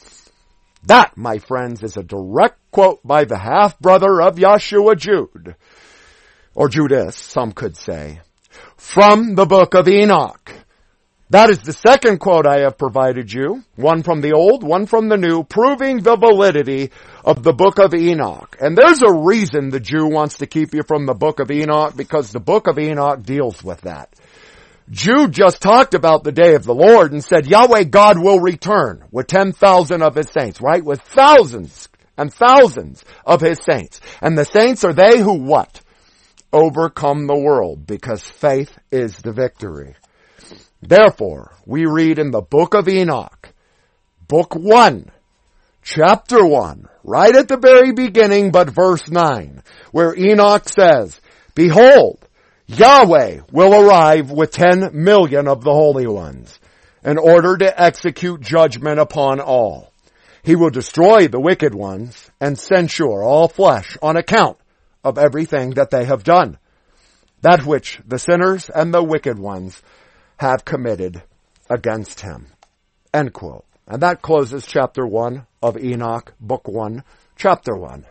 That, 0.85 1.16
my 1.16 1.38
friends, 1.38 1.83
is 1.83 1.97
a 1.97 2.03
direct 2.03 2.59
quote 2.71 3.01
by 3.07 3.25
the 3.25 3.38
half-brother 3.38 4.23
of 4.23 4.37
Yeshua 4.37 4.97
Jude, 4.97 5.57
or 6.55 6.69
Judas, 6.69 7.16
some 7.16 7.53
could 7.53 7.77
say, 7.77 8.21
from 8.77 9.35
the 9.35 9.47
book 9.47 9.75
of 9.75 9.88
Enoch. 9.88 10.53
That 11.31 11.49
is 11.49 11.61
the 11.61 11.73
second 11.73 12.19
quote 12.19 12.45
I 12.45 12.62
have 12.62 12.77
provided 12.77 13.33
you, 13.33 13.62
one 13.77 14.03
from 14.03 14.21
the 14.21 14.33
old, 14.33 14.64
one 14.64 14.87
from 14.87 15.09
the 15.09 15.16
new, 15.16 15.45
proving 15.45 15.99
the 15.99 16.16
validity 16.16 16.90
of 17.25 17.45
the 17.45 17.53
book 17.53 17.79
of 17.79 17.95
Enoch. 17.95 18.57
And 18.61 18.77
there's 18.77 19.01
a 19.03 19.12
reason 19.12 19.71
the 19.71 19.79
Jew 19.79 20.09
wants 20.09 20.38
to 20.38 20.49
keep 20.49 20.75
you 20.75 20.83
from 20.83 21.07
the 21.07 21.14
book 21.14 21.38
of 21.38 21.53
Enoch, 21.53 21.97
because 21.97 22.33
the 22.33 22.40
book 22.40 22.66
of 22.66 22.81
Enoch 22.81 23.23
deals 23.23 23.62
with 23.62 23.83
that. 23.83 24.12
Jude 24.90 25.31
just 25.31 25.62
talked 25.62 25.95
about 25.95 26.25
the 26.25 26.33
day 26.33 26.57
of 26.57 26.64
the 26.64 26.75
Lord 26.75 27.12
and 27.12 27.23
said 27.23 27.47
Yahweh 27.47 27.85
God 27.85 28.19
will 28.19 28.40
return 28.40 29.05
with 29.12 29.29
10,000 29.29 30.03
of 30.03 30.16
his 30.16 30.31
saints, 30.31 30.61
right? 30.61 30.85
With 30.85 31.01
thousands 31.01 31.88
and 32.19 32.35
thousands 32.35 33.05
of 33.25 33.40
his 33.40 33.61
saints. 33.62 34.01
And 34.21 34.37
the 34.37 34.45
saints 34.45 34.83
are 34.83 34.93
they 34.93 35.21
who 35.21 35.35
what? 35.35 35.81
Overcome 36.53 37.29
the 37.29 37.38
world 37.38 37.87
because 37.87 38.25
faith 38.25 38.77
is 38.90 39.16
the 39.19 39.31
victory. 39.33 39.95
Therefore, 40.83 41.53
we 41.66 41.85
read 41.85 42.19
in 42.19 42.31
the 42.31 42.40
book 42.40 42.75
of 42.75 42.88
Enoch, 42.88 43.53
book 44.27 44.55
1, 44.55 45.11
chapter 45.83 46.45
1, 46.45 46.88
right 47.05 47.37
at 47.37 47.49
the 47.49 47.59
very 47.59 47.93
beginning 47.93 48.51
but 48.51 48.71
verse 48.71 49.09
9, 49.09 49.62
where 49.93 50.16
Enoch 50.16 50.69
says, 50.69 51.21
Behold, 51.55 52.27
Yahweh 52.66 53.40
will 53.53 53.75
arrive 53.75 54.31
with 54.31 54.53
10 54.53 54.90
million 54.95 55.49
of 55.49 55.62
the 55.64 55.73
holy 55.73 56.07
ones 56.07 56.59
in 57.05 57.19
order 57.19 57.57
to 57.59 57.83
execute 57.83 58.40
judgment 58.40 58.99
upon 58.99 59.40
all. 59.40 59.93
He 60.43 60.57
will 60.57 60.71
destroy 60.71 61.29
the 61.29 61.40
wicked 61.40 61.75
ones 61.75 62.31
and 62.40 62.59
censure 62.59 63.23
all 63.23 63.49
flesh 63.49 63.99
on 64.01 64.16
account 64.16 64.57
of 65.05 65.19
everything 65.19 65.71
that 65.71 65.90
they 65.90 66.07
have 66.07 66.25
done. 66.25 66.59
That 67.43 67.66
which 67.66 68.01
the 68.07 68.19
sinners 68.19 68.71
and 68.71 68.95
the 68.95 69.03
wicked 69.03 69.38
ones 69.38 69.83
have 70.40 70.64
committed 70.64 71.22
against 71.68 72.20
him. 72.20 72.46
End 73.12 73.31
quote. 73.31 73.66
And 73.87 74.03
that 74.03 74.22
closes 74.22 74.64
chapter 74.64 75.07
1 75.07 75.46
of 75.62 75.76
Enoch, 75.76 76.33
book 76.40 76.66
1, 76.66 77.05
chapter 77.37 77.76
1. 77.76 78.07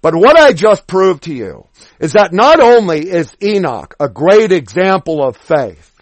But 0.00 0.14
what 0.14 0.38
I 0.38 0.52
just 0.52 0.86
proved 0.86 1.24
to 1.24 1.34
you 1.34 1.66
is 1.98 2.12
that 2.12 2.32
not 2.32 2.60
only 2.60 3.10
is 3.10 3.36
Enoch 3.42 3.96
a 3.98 4.08
great 4.08 4.52
example 4.52 5.26
of 5.26 5.36
faith, 5.36 6.00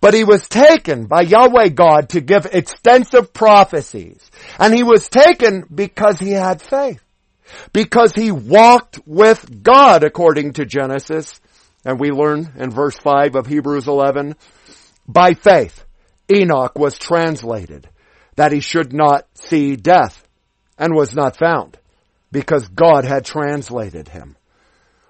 but 0.00 0.12
he 0.12 0.24
was 0.24 0.48
taken 0.48 1.06
by 1.06 1.20
Yahweh 1.20 1.68
God 1.68 2.08
to 2.08 2.20
give 2.20 2.46
extensive 2.46 3.32
prophecies. 3.32 4.28
And 4.58 4.74
he 4.74 4.82
was 4.82 5.08
taken 5.08 5.66
because 5.72 6.18
he 6.18 6.32
had 6.32 6.60
faith. 6.60 7.00
Because 7.72 8.12
he 8.12 8.32
walked 8.32 8.98
with 9.06 9.62
God 9.62 10.02
according 10.02 10.54
to 10.54 10.64
Genesis. 10.64 11.40
And 11.84 12.00
we 12.00 12.10
learn 12.10 12.52
in 12.56 12.70
verse 12.70 12.96
5 12.96 13.36
of 13.36 13.46
Hebrews 13.46 13.86
11, 13.86 14.34
by 15.12 15.34
faith, 15.34 15.84
Enoch 16.32 16.78
was 16.78 16.98
translated 16.98 17.88
that 18.36 18.52
he 18.52 18.60
should 18.60 18.92
not 18.92 19.26
see 19.34 19.76
death 19.76 20.26
and 20.78 20.94
was 20.94 21.14
not 21.14 21.36
found 21.36 21.78
because 22.32 22.68
God 22.68 23.04
had 23.04 23.24
translated 23.24 24.08
him. 24.08 24.36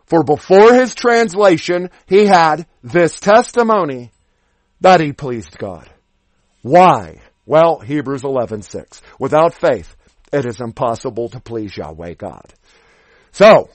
For 0.07 0.25
before 0.25 0.75
his 0.75 0.95
translation, 0.95 1.91
he 2.07 2.27
had 2.27 2.67
this 2.83 3.21
testimony 3.21 4.11
that 4.81 5.01
he 5.01 5.13
pleased 5.13 5.57
God. 5.59 5.89
Why? 6.63 7.21
Well, 7.47 7.79
Hebrews 7.79 8.23
11:6. 8.23 9.01
Without 9.19 9.55
faith, 9.55 9.95
it 10.33 10.47
is 10.47 10.61
impossible 10.61 11.29
to 11.31 11.41
please 11.41 11.77
Yahweh 11.77 12.15
God. 12.15 12.53
So, 13.33 13.71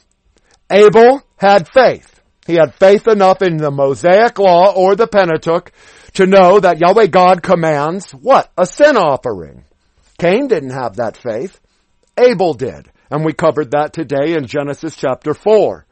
Abel 0.70 1.22
had 1.38 1.70
faith. 1.70 2.22
He 2.46 2.56
had 2.56 2.76
faith 2.76 3.08
enough 3.08 3.42
in 3.42 3.58
the 3.58 3.72
Mosaic 3.72 4.38
law 4.38 4.74
or 4.74 4.96
the 4.96 5.08
Pentateuch 5.08 5.72
to 6.16 6.26
know 6.26 6.60
that 6.60 6.80
Yahweh 6.80 7.08
God 7.08 7.42
commands 7.42 8.12
what? 8.12 8.52
A 8.58 8.66
sin 8.66 8.98
offering. 8.98 9.66
Cain 10.18 10.48
didn't 10.48 10.72
have 10.72 10.98
that 10.98 11.18
faith. 11.18 11.60
Abel 12.18 12.54
did. 12.54 12.90
And 13.12 13.24
we 13.24 13.34
covered 13.34 13.72
that 13.72 13.94
today 13.94 14.34
in 14.34 14.48
Genesis 14.48 14.96
chapter 14.96 15.34
4. 15.34 15.86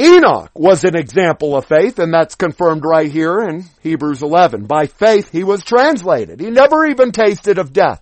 Enoch 0.00 0.52
was 0.54 0.84
an 0.84 0.96
example 0.96 1.56
of 1.56 1.66
faith, 1.66 1.98
and 1.98 2.14
that's 2.14 2.36
confirmed 2.36 2.84
right 2.84 3.10
here 3.10 3.40
in 3.40 3.64
Hebrews 3.82 4.22
11. 4.22 4.66
By 4.66 4.86
faith, 4.86 5.30
he 5.30 5.42
was 5.42 5.64
translated. 5.64 6.40
He 6.40 6.50
never 6.50 6.86
even 6.86 7.10
tasted 7.10 7.58
of 7.58 7.72
death. 7.72 8.00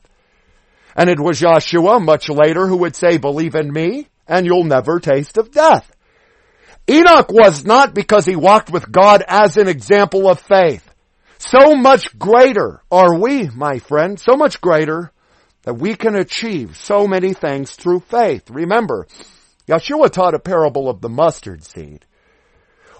And 0.94 1.08
it 1.08 1.18
was 1.18 1.40
Joshua 1.40 1.98
much 1.98 2.28
later 2.28 2.66
who 2.66 2.78
would 2.78 2.94
say, 2.94 3.16
believe 3.16 3.54
in 3.54 3.72
me 3.72 4.08
and 4.26 4.46
you'll 4.46 4.64
never 4.64 5.00
taste 5.00 5.38
of 5.38 5.50
death. 5.50 5.90
Enoch 6.88 7.30
was 7.30 7.64
not 7.64 7.94
because 7.94 8.26
he 8.26 8.36
walked 8.36 8.70
with 8.70 8.90
God 8.90 9.22
as 9.26 9.56
an 9.56 9.68
example 9.68 10.28
of 10.28 10.40
faith. 10.40 10.85
So 11.38 11.74
much 11.74 12.18
greater 12.18 12.82
are 12.90 13.18
we, 13.18 13.48
my 13.48 13.78
friend, 13.78 14.18
so 14.18 14.36
much 14.36 14.60
greater 14.60 15.12
that 15.62 15.74
we 15.74 15.94
can 15.94 16.14
achieve 16.14 16.76
so 16.76 17.06
many 17.06 17.34
things 17.34 17.72
through 17.72 18.00
faith. 18.00 18.48
Remember, 18.50 19.06
Yeshua 19.68 20.10
taught 20.10 20.34
a 20.34 20.38
parable 20.38 20.88
of 20.88 21.00
the 21.00 21.08
mustard 21.08 21.64
seed 21.64 22.06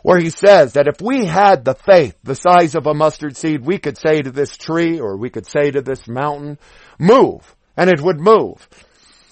where 0.02 0.18
he 0.18 0.30
says 0.30 0.74
that 0.74 0.86
if 0.86 1.00
we 1.00 1.24
had 1.24 1.64
the 1.64 1.74
faith 1.74 2.16
the 2.22 2.34
size 2.34 2.74
of 2.74 2.86
a 2.86 2.94
mustard 2.94 3.36
seed, 3.36 3.64
we 3.64 3.78
could 3.78 3.98
say 3.98 4.22
to 4.22 4.30
this 4.30 4.56
tree 4.56 5.00
or 5.00 5.16
we 5.16 5.30
could 5.30 5.46
say 5.46 5.70
to 5.70 5.82
this 5.82 6.06
mountain, 6.06 6.58
move, 6.98 7.56
and 7.76 7.90
it 7.90 8.00
would 8.00 8.20
move. 8.20 8.68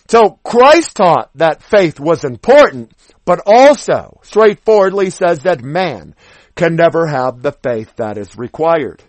So 0.08 0.38
Christ 0.42 0.96
taught 0.96 1.30
that 1.36 1.62
faith 1.62 1.98
was 1.98 2.24
important, 2.24 2.92
but 3.24 3.40
also 3.46 4.18
straightforwardly 4.22 5.10
says 5.10 5.40
that 5.40 5.62
man 5.62 6.14
can 6.54 6.76
never 6.76 7.06
have 7.06 7.42
the 7.42 7.52
faith 7.52 7.96
that 7.96 8.18
is 8.18 8.36
required. 8.36 9.02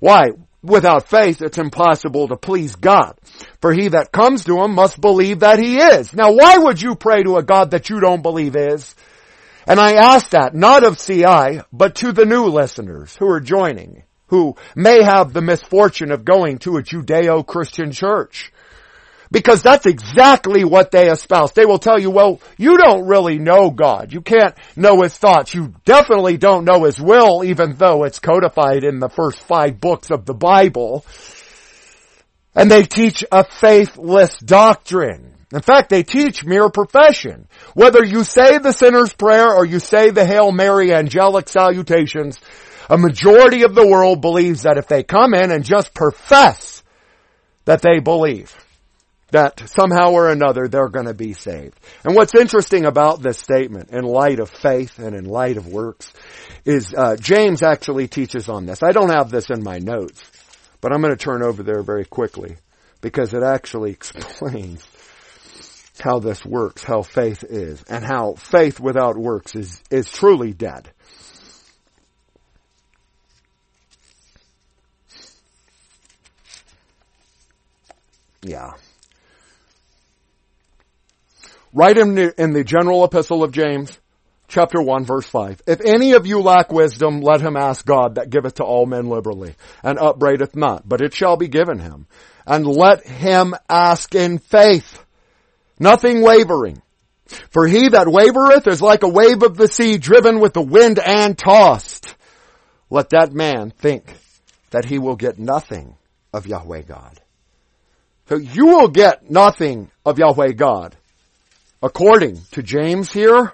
Why? 0.00 0.30
Without 0.62 1.08
faith, 1.08 1.42
it's 1.42 1.58
impossible 1.58 2.28
to 2.28 2.36
please 2.36 2.76
God. 2.76 3.18
For 3.60 3.72
he 3.72 3.88
that 3.88 4.12
comes 4.12 4.44
to 4.44 4.62
him 4.62 4.74
must 4.74 5.00
believe 5.00 5.40
that 5.40 5.58
he 5.58 5.78
is. 5.78 6.12
Now 6.12 6.32
why 6.32 6.58
would 6.58 6.80
you 6.80 6.94
pray 6.94 7.22
to 7.22 7.36
a 7.36 7.42
God 7.42 7.72
that 7.72 7.90
you 7.90 8.00
don't 8.00 8.22
believe 8.22 8.54
is? 8.54 8.94
And 9.66 9.80
I 9.80 9.94
ask 9.94 10.30
that 10.30 10.54
not 10.54 10.84
of 10.84 10.98
CI, 10.98 11.62
but 11.72 11.96
to 11.96 12.12
the 12.12 12.26
new 12.26 12.46
listeners 12.46 13.16
who 13.16 13.28
are 13.28 13.40
joining, 13.40 14.02
who 14.26 14.56
may 14.74 15.02
have 15.02 15.32
the 15.32 15.40
misfortune 15.40 16.10
of 16.10 16.24
going 16.24 16.58
to 16.58 16.76
a 16.76 16.82
Judeo-Christian 16.82 17.92
church. 17.92 18.52
Because 19.32 19.62
that's 19.62 19.86
exactly 19.86 20.62
what 20.62 20.90
they 20.90 21.10
espouse. 21.10 21.52
They 21.52 21.64
will 21.64 21.78
tell 21.78 21.98
you, 21.98 22.10
well, 22.10 22.38
you 22.58 22.76
don't 22.76 23.06
really 23.06 23.38
know 23.38 23.70
God. 23.70 24.12
You 24.12 24.20
can't 24.20 24.54
know 24.76 25.00
His 25.00 25.16
thoughts. 25.16 25.54
You 25.54 25.72
definitely 25.86 26.36
don't 26.36 26.66
know 26.66 26.84
His 26.84 27.00
will, 27.00 27.42
even 27.42 27.74
though 27.76 28.04
it's 28.04 28.18
codified 28.18 28.84
in 28.84 29.00
the 29.00 29.08
first 29.08 29.40
five 29.40 29.80
books 29.80 30.10
of 30.10 30.26
the 30.26 30.34
Bible. 30.34 31.06
And 32.54 32.70
they 32.70 32.82
teach 32.82 33.24
a 33.32 33.42
faithless 33.42 34.38
doctrine. 34.38 35.32
In 35.50 35.62
fact, 35.62 35.88
they 35.88 36.02
teach 36.02 36.44
mere 36.44 36.68
profession. 36.68 37.48
Whether 37.74 38.04
you 38.04 38.24
say 38.24 38.58
the 38.58 38.72
sinner's 38.72 39.14
prayer 39.14 39.54
or 39.54 39.64
you 39.64 39.78
say 39.78 40.10
the 40.10 40.26
Hail 40.26 40.52
Mary 40.52 40.92
angelic 40.92 41.48
salutations, 41.48 42.38
a 42.90 42.98
majority 42.98 43.62
of 43.62 43.74
the 43.74 43.86
world 43.86 44.20
believes 44.20 44.62
that 44.62 44.76
if 44.76 44.88
they 44.88 45.02
come 45.02 45.32
in 45.32 45.50
and 45.50 45.64
just 45.64 45.94
profess 45.94 46.82
that 47.64 47.80
they 47.80 47.98
believe, 47.98 48.54
that 49.32 49.68
somehow 49.68 50.12
or 50.12 50.28
another 50.28 50.68
they're 50.68 50.88
going 50.88 51.06
to 51.06 51.14
be 51.14 51.32
saved. 51.32 51.78
And 52.04 52.14
what's 52.14 52.34
interesting 52.34 52.84
about 52.84 53.20
this 53.20 53.38
statement 53.38 53.90
in 53.90 54.04
light 54.04 54.38
of 54.38 54.50
faith 54.50 54.98
and 54.98 55.16
in 55.16 55.24
light 55.24 55.56
of 55.56 55.66
works 55.66 56.12
is 56.64 56.94
uh, 56.94 57.16
James 57.16 57.62
actually 57.62 58.08
teaches 58.08 58.48
on 58.48 58.66
this. 58.66 58.82
I 58.82 58.92
don't 58.92 59.10
have 59.10 59.30
this 59.30 59.50
in 59.50 59.64
my 59.64 59.78
notes, 59.78 60.22
but 60.80 60.92
I'm 60.92 61.00
going 61.00 61.16
to 61.16 61.22
turn 61.22 61.42
over 61.42 61.62
there 61.62 61.82
very 61.82 62.04
quickly 62.04 62.56
because 63.00 63.34
it 63.34 63.42
actually 63.42 63.90
explains 63.92 64.86
how 65.98 66.18
this 66.18 66.44
works, 66.44 66.82
how 66.82 67.02
faith 67.02 67.42
is, 67.44 67.82
and 67.84 68.04
how 68.04 68.34
faith 68.34 68.80
without 68.80 69.16
works 69.16 69.54
is, 69.54 69.82
is 69.90 70.10
truly 70.10 70.52
dead. 70.52 70.90
Yeah. 78.42 78.72
Right 81.72 81.96
in 81.96 82.14
the, 82.14 82.34
in 82.40 82.52
the 82.52 82.64
general 82.64 83.04
epistle 83.04 83.42
of 83.42 83.52
James, 83.52 83.98
chapter 84.46 84.80
1 84.82 85.06
verse 85.06 85.26
5. 85.26 85.62
If 85.66 85.80
any 85.80 86.12
of 86.12 86.26
you 86.26 86.40
lack 86.40 86.70
wisdom, 86.70 87.22
let 87.22 87.40
him 87.40 87.56
ask 87.56 87.86
God 87.86 88.16
that 88.16 88.28
giveth 88.28 88.56
to 88.56 88.64
all 88.64 88.84
men 88.84 89.08
liberally, 89.08 89.54
and 89.82 89.98
upbraideth 89.98 90.54
not, 90.54 90.86
but 90.86 91.00
it 91.00 91.14
shall 91.14 91.38
be 91.38 91.48
given 91.48 91.78
him. 91.78 92.06
And 92.46 92.66
let 92.66 93.06
him 93.06 93.54
ask 93.70 94.14
in 94.14 94.38
faith, 94.38 95.02
nothing 95.78 96.20
wavering. 96.20 96.82
For 97.50 97.66
he 97.66 97.88
that 97.88 98.06
wavereth 98.06 98.66
is 98.66 98.82
like 98.82 99.02
a 99.02 99.08
wave 99.08 99.42
of 99.42 99.56
the 99.56 99.68
sea 99.68 99.96
driven 99.96 100.40
with 100.40 100.52
the 100.52 100.60
wind 100.60 100.98
and 100.98 101.38
tossed. 101.38 102.14
Let 102.90 103.10
that 103.10 103.32
man 103.32 103.70
think 103.70 104.12
that 104.70 104.84
he 104.84 104.98
will 104.98 105.16
get 105.16 105.38
nothing 105.38 105.96
of 106.34 106.46
Yahweh 106.46 106.82
God. 106.82 107.18
So 108.28 108.36
you 108.36 108.66
will 108.66 108.88
get 108.88 109.30
nothing 109.30 109.90
of 110.04 110.18
Yahweh 110.18 110.52
God 110.52 110.96
according 111.82 112.40
to 112.52 112.62
James 112.62 113.12
here, 113.12 113.52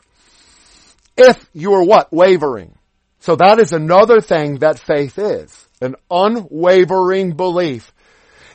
if 1.17 1.49
you 1.53 1.73
are 1.73 1.85
what? 1.85 2.13
Wavering. 2.13 2.75
So 3.21 3.37
that 3.37 3.59
is 3.59 3.73
another 3.73 4.21
thing 4.21 4.59
that 4.59 4.79
faith 4.79 5.19
is. 5.19 5.69
An 5.81 5.97
unwavering 6.11 7.33
belief 7.33 7.93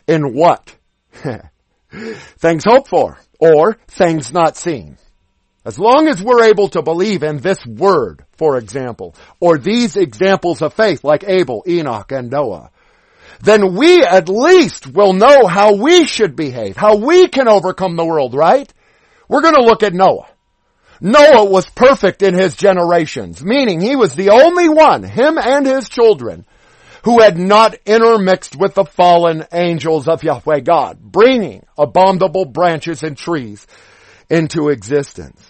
in 0.07 0.33
what? 0.33 0.75
things 1.91 2.63
hoped 2.65 2.89
for 2.89 3.19
or 3.39 3.77
things 3.87 4.31
not 4.31 4.57
seen. 4.57 4.97
As 5.65 5.79
long 5.79 6.07
as 6.07 6.21
we're 6.21 6.43
able 6.43 6.69
to 6.69 6.81
believe 6.81 7.23
in 7.23 7.37
this 7.37 7.65
word, 7.65 8.25
for 8.33 8.57
example, 8.57 9.15
or 9.39 9.57
these 9.57 9.95
examples 9.95 10.61
of 10.61 10.73
faith 10.73 11.03
like 11.03 11.23
Abel, 11.25 11.63
Enoch, 11.67 12.11
and 12.11 12.29
Noah, 12.29 12.69
then 13.41 13.75
we 13.75 14.03
at 14.03 14.27
least 14.27 14.87
will 14.87 15.13
know 15.13 15.47
how 15.47 15.75
we 15.75 16.05
should 16.05 16.35
behave, 16.35 16.75
how 16.75 16.97
we 16.97 17.27
can 17.27 17.47
overcome 17.47 17.95
the 17.95 18.05
world, 18.05 18.33
right? 18.33 18.71
We're 19.27 19.41
going 19.41 19.55
to 19.55 19.63
look 19.63 19.83
at 19.83 19.93
Noah. 19.93 20.27
Noah 21.01 21.45
was 21.45 21.69
perfect 21.69 22.21
in 22.21 22.33
his 22.33 22.55
generations, 22.55 23.43
meaning 23.43 23.81
he 23.81 23.95
was 23.95 24.15
the 24.15 24.29
only 24.29 24.69
one, 24.69 25.03
him 25.03 25.37
and 25.37 25.65
his 25.65 25.89
children, 25.89 26.45
who 27.03 27.21
had 27.21 27.37
not 27.37 27.75
intermixed 27.85 28.55
with 28.55 28.75
the 28.75 28.85
fallen 28.85 29.45
angels 29.51 30.07
of 30.07 30.23
Yahweh 30.23 30.61
God, 30.61 30.99
bringing 31.01 31.65
abominable 31.77 32.45
branches 32.45 33.03
and 33.03 33.17
trees 33.17 33.67
into 34.29 34.69
existence. 34.69 35.41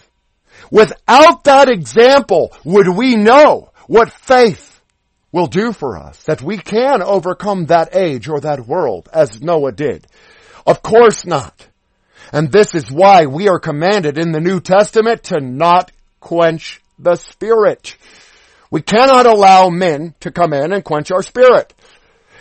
Without 0.72 1.44
that 1.44 1.70
example, 1.70 2.52
would 2.64 2.88
we 2.88 3.16
know 3.16 3.72
what 3.88 4.12
faith 4.12 4.82
will 5.32 5.48
do 5.48 5.72
for 5.72 5.98
us, 5.98 6.24
that 6.24 6.42
we 6.42 6.58
can 6.58 7.02
overcome 7.02 7.66
that 7.66 7.96
age 7.96 8.28
or 8.28 8.40
that 8.40 8.66
world 8.68 9.08
as 9.14 9.42
Noah 9.42 9.72
did? 9.72 10.08
Of 10.66 10.82
course 10.82 11.26
not. 11.26 11.68
And 12.34 12.52
this 12.52 12.74
is 12.74 12.92
why 12.92 13.28
we 13.28 13.48
are 13.48 13.60
commanded 13.60 14.18
in 14.18 14.32
the 14.32 14.42
New 14.42 14.60
Testament 14.60 15.26
to 15.26 15.40
not 15.40 15.92
quench 16.20 16.82
the 16.98 17.16
Spirit. 17.16 17.96
We 18.72 18.82
cannot 18.82 19.28
allow 19.28 19.70
men 19.70 20.16
to 20.22 20.32
come 20.32 20.52
in 20.52 20.74
and 20.74 20.84
quench 20.84 21.12
our 21.12 21.22
spirit. 21.22 21.72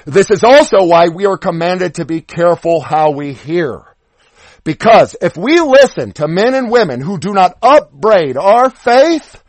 This 0.07 0.31
is 0.31 0.45
also 0.45 0.87
why 0.87 1.09
we 1.09 1.27
are 1.27 1.37
commanded 1.37 1.97
to 1.97 2.07
be 2.07 2.23
careful 2.23 2.81
how 2.81 3.11
we 3.11 3.35
hear. 3.35 3.83
Because 4.65 5.15
if 5.21 5.37
we 5.37 5.61
listen 5.61 6.13
to 6.13 6.27
men 6.27 6.55
and 6.55 6.71
women 6.71 7.03
who 7.03 7.19
do 7.19 7.35
not 7.35 7.59
upbraid 7.61 8.39
our 8.39 8.71
faith, 8.71 9.43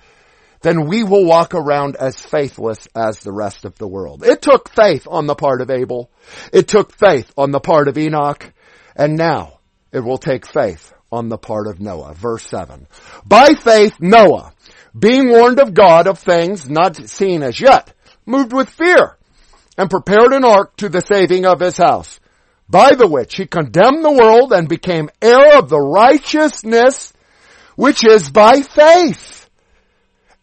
then 0.59 0.87
we 0.87 1.03
will 1.03 1.25
walk 1.25 1.53
around 1.53 1.95
as 1.95 2.19
faithless 2.19 2.85
as 2.93 3.19
the 3.19 3.31
rest 3.31 3.63
of 3.63 3.77
the 3.77 3.87
world. 3.87 4.25
It 4.25 4.41
took 4.41 4.69
faith 4.69 5.07
on 5.09 5.25
the 5.25 5.35
part 5.35 5.61
of 5.61 5.71
Abel. 5.71 6.11
It 6.51 6.67
took 6.67 6.91
faith 6.93 7.31
on 7.37 7.51
the 7.51 7.61
part 7.61 7.87
of 7.87 7.97
Enoch. 7.97 8.51
And 8.93 9.15
now 9.15 9.52
it 9.93 9.99
will 9.99 10.17
take 10.17 10.45
faith 10.45 10.91
on 11.11 11.29
the 11.29 11.37
part 11.37 11.67
of 11.67 11.79
Noah. 11.79 12.15
Verse 12.15 12.45
7. 12.47 12.87
By 13.25 13.53
faith, 13.53 13.93
Noah, 13.99 14.51
being 14.97 15.29
warned 15.29 15.59
of 15.59 15.73
God 15.73 16.07
of 16.07 16.19
things 16.19 16.67
not 16.67 16.97
seen 17.07 17.43
as 17.43 17.61
yet, 17.61 17.93
moved 18.25 18.51
with 18.51 18.69
fear 18.69 19.17
and 19.77 19.89
prepared 19.89 20.33
an 20.33 20.43
ark 20.43 20.75
to 20.77 20.89
the 20.89 21.01
saving 21.01 21.45
of 21.45 21.59
his 21.59 21.77
house, 21.77 22.19
by 22.67 22.95
the 22.95 23.07
which 23.07 23.35
he 23.35 23.45
condemned 23.45 24.03
the 24.03 24.11
world 24.11 24.51
and 24.51 24.67
became 24.67 25.09
heir 25.21 25.57
of 25.57 25.69
the 25.69 25.79
righteousness 25.79 27.13
which 27.75 28.03
is 28.05 28.29
by 28.29 28.61
faith. 28.61 29.49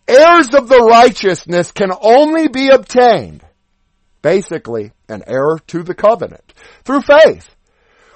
Heirs 0.07 0.49
of 0.55 0.69
the 0.69 0.81
righteousness 0.81 1.73
can 1.73 1.91
only 2.01 2.49
be 2.49 2.69
obtained, 2.69 3.45
basically 4.23 4.93
an 5.09 5.23
heir 5.27 5.59
to 5.69 5.83
the 5.83 5.95
covenant, 5.95 6.53
through 6.85 7.03
faith. 7.03 7.49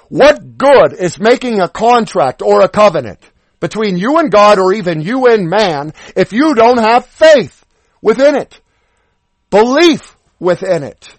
What 0.09 0.59
good 0.59 0.93
is 0.93 1.19
making 1.19 1.61
a 1.61 1.69
contract 1.69 2.43
or 2.43 2.61
a 2.61 2.69
covenant 2.69 3.21
between 3.61 3.97
you 3.97 4.19
and 4.19 4.31
God 4.31 4.59
or 4.59 4.73
even 4.73 5.01
you 5.01 5.27
and 5.27 5.49
man 5.49 5.93
if 6.15 6.33
you 6.33 6.55
don't 6.55 6.79
have 6.79 7.07
faith 7.07 7.65
within 8.03 8.37
it? 8.37 8.61
Belief 9.51 10.17
within 10.39 10.83
it. 10.83 11.15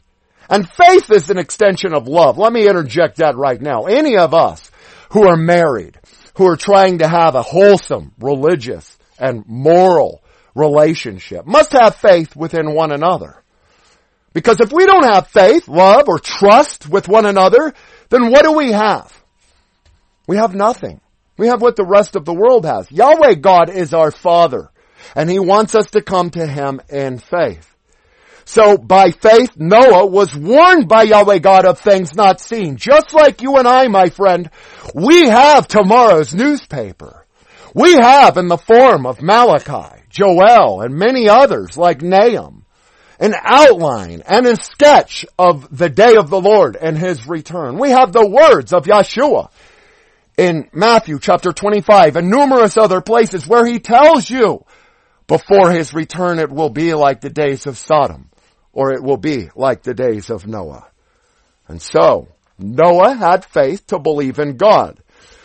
And 0.50 0.70
faith 0.70 1.10
is 1.12 1.30
an 1.30 1.40
extension 1.40 1.94
of 1.94 2.08
love. 2.08 2.38
Let 2.38 2.54
me 2.54 2.68
interject 2.68 3.18
that 3.18 3.36
right 3.36 3.60
now. 3.60 3.86
Any 3.86 4.18
of 4.18 4.34
us 4.34 4.70
who 5.10 5.28
are 5.28 5.38
married, 5.38 5.98
who 6.38 6.46
are 6.48 6.58
trying 6.58 7.00
to 7.00 7.08
have 7.08 7.36
a 7.36 7.42
wholesome, 7.42 8.14
religious, 8.20 8.98
and 9.18 9.44
moral 9.48 10.22
relationship 10.54 11.46
must 11.46 11.72
have 11.72 11.96
faith 11.96 12.36
within 12.36 12.74
one 12.74 12.92
another. 12.92 13.42
Because 14.34 14.60
if 14.60 14.72
we 14.74 14.86
don't 14.86 15.06
have 15.06 15.28
faith, 15.28 15.68
love, 15.68 16.10
or 16.10 16.20
trust 16.20 16.90
with 16.90 17.08
one 17.08 17.26
another, 17.26 17.74
then 18.10 18.32
what 18.32 18.44
do 18.44 18.54
we 18.54 18.72
have? 18.72 19.12
We 20.28 20.38
have 20.38 20.56
nothing. 20.56 21.02
We 21.38 21.48
have 21.48 21.62
what 21.62 21.76
the 21.76 21.86
rest 21.86 22.16
of 22.16 22.26
the 22.26 22.34
world 22.34 22.66
has. 22.66 22.92
Yahweh 22.92 23.36
God 23.36 23.70
is 23.70 23.94
our 23.94 24.12
Father, 24.12 24.70
and 25.16 25.30
He 25.30 25.40
wants 25.40 25.76
us 25.76 25.88
to 25.92 26.02
come 26.02 26.30
to 26.32 26.48
Him 26.48 26.82
in 26.90 27.20
faith. 27.20 27.76
So 28.46 28.78
by 28.78 29.10
faith, 29.10 29.58
Noah 29.58 30.06
was 30.06 30.36
warned 30.36 30.88
by 30.88 31.04
Yahweh 31.04 31.40
God 31.40 31.66
of 31.66 31.80
things 31.80 32.16
not 32.16 32.40
seen. 32.40 32.78
Just 32.78 33.14
like 33.14 33.42
you 33.42 33.58
and 33.58 33.68
I, 33.68 33.88
my 33.88 34.10
friend, 34.10 34.50
we 34.94 35.28
have 35.28 35.68
tomorrow's 35.68 36.34
newspaper. 36.34 37.26
We 37.74 37.94
have 37.94 38.38
in 38.38 38.48
the 38.48 38.58
form 38.58 39.06
of 39.06 39.22
Malachi, 39.22 40.04
Joel, 40.10 40.82
and 40.82 40.96
many 40.96 41.28
others 41.28 41.76
like 41.76 42.02
Nahum, 42.02 42.65
an 43.20 43.34
outline 43.42 44.22
and 44.26 44.46
a 44.46 44.56
sketch 44.56 45.26
of 45.38 45.76
the 45.76 45.90
day 45.90 46.16
of 46.16 46.30
the 46.30 46.42
Lord 46.42 46.76
and 46.76 46.98
His 46.98 47.28
return. 47.28 47.78
We 47.78 47.92
have 47.92 48.12
the 48.12 48.28
words 48.28 48.74
of 48.74 48.86
Yeshua 48.86 49.50
in 50.38 50.70
Matthew 50.74 51.20
chapter 51.20 51.52
25 51.52 52.18
and 52.18 52.30
numerous 52.30 52.78
other 52.78 53.02
places 53.02 53.48
where 53.48 53.66
He 53.66 53.80
tells 53.80 54.30
you 54.30 54.66
before 55.28 55.72
His 55.72 55.94
return 55.94 56.40
it 56.40 56.52
will 56.52 56.70
be 56.70 56.94
like 56.94 57.22
the 57.22 57.30
days 57.30 57.66
of 57.68 57.78
Sodom 57.78 58.30
or 58.74 58.92
it 58.92 59.02
will 59.02 59.18
be 59.18 59.50
like 59.56 59.84
the 59.84 59.94
days 59.94 60.30
of 60.30 60.46
Noah. 60.46 60.88
And 61.68 61.82
so, 61.82 62.28
Noah 62.60 63.16
had 63.16 63.46
faith 63.46 63.88
to 63.88 64.00
believe 64.00 64.38
in 64.38 64.58
God. 64.58 65.00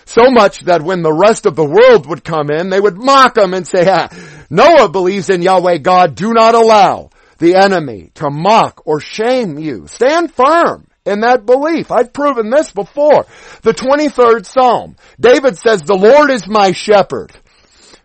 So 0.05 0.31
much 0.31 0.65
that 0.65 0.83
when 0.83 1.03
the 1.03 1.13
rest 1.13 1.47
of 1.47 1.55
the 1.55 1.65
world 1.65 2.07
would 2.07 2.25
come 2.25 2.51
in, 2.51 2.69
they 2.69 2.81
would 2.81 2.97
mock 2.97 3.39
him 3.39 3.55
and 3.55 3.67
say, 3.67 3.87
ah, 3.89 4.09
Noah 4.51 4.89
believes 4.89 5.31
in 5.31 5.41
Yahweh 5.41 5.79
God, 5.79 6.17
do 6.17 6.33
not 6.33 6.57
allow 6.57 7.11
the 7.41 7.57
enemy 7.57 8.13
to 8.15 8.31
mock 8.31 8.83
or 8.87 9.01
shame 9.01 9.59
you. 9.59 9.89
Stand 9.89 10.33
firm 10.33 10.87
in 11.05 11.21
that 11.21 11.47
belief. 11.47 11.91
I've 11.91 12.13
proven 12.13 12.51
this 12.51 12.71
before. 12.71 13.27
The 13.63 13.73
23rd 13.73 14.47
Psalm. 14.47 14.97
David 15.19 15.59
says, 15.59 15.83
the 15.83 15.97
Lord 15.97 16.31
is 16.31 16.47
my 16.47 16.71
shepherd. 16.73 17.33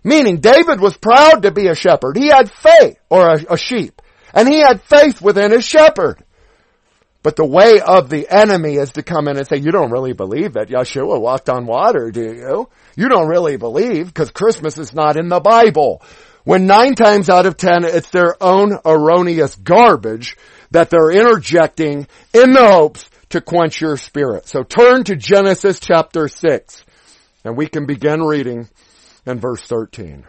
Meaning 0.03 0.39
David 0.39 0.79
was 0.79 0.97
proud 0.97 1.43
to 1.43 1.51
be 1.51 1.67
a 1.67 1.75
shepherd. 1.75 2.17
He 2.17 2.27
had 2.27 2.51
faith, 2.51 2.97
or 3.09 3.27
a, 3.27 3.53
a 3.53 3.57
sheep. 3.57 4.01
And 4.33 4.47
he 4.47 4.59
had 4.59 4.81
faith 4.81 5.21
within 5.21 5.51
his 5.51 5.65
shepherd. 5.65 6.23
But 7.23 7.35
the 7.35 7.45
way 7.45 7.81
of 7.81 8.09
the 8.09 8.29
enemy 8.29 8.75
is 8.75 8.91
to 8.93 9.03
come 9.03 9.27
in 9.27 9.37
and 9.37 9.47
say, 9.47 9.57
you 9.57 9.71
don't 9.71 9.91
really 9.91 10.13
believe 10.13 10.53
that 10.53 10.69
Yeshua 10.69 11.19
walked 11.19 11.49
on 11.49 11.65
water, 11.65 12.11
do 12.11 12.21
you? 12.21 12.69
You 12.95 13.09
don't 13.09 13.27
really 13.27 13.57
believe 13.57 14.05
because 14.05 14.29
Christmas 14.29 14.77
is 14.77 14.93
not 14.93 15.17
in 15.17 15.27
the 15.27 15.39
Bible. 15.39 16.03
When 16.45 16.67
nine 16.67 16.95
times 16.95 17.29
out 17.29 17.45
of 17.45 17.57
ten, 17.57 17.83
it's 17.83 18.11
their 18.11 18.41
own 18.41 18.77
erroneous 18.85 19.55
garbage 19.55 20.37
that 20.71 20.89
they're 20.89 21.11
interjecting 21.11 22.07
in 22.33 22.53
the 22.53 22.71
hopes 22.71 23.09
to 23.29 23.41
quench 23.41 23.81
your 23.81 23.97
spirit. 23.97 24.47
So 24.47 24.63
turn 24.63 25.03
to 25.05 25.15
Genesis 25.15 25.79
chapter 25.79 26.27
6 26.27 26.85
and 27.43 27.57
we 27.57 27.67
can 27.67 27.85
begin 27.85 28.21
reading 28.21 28.69
in 29.25 29.39
verse 29.39 29.61
13. 29.63 30.25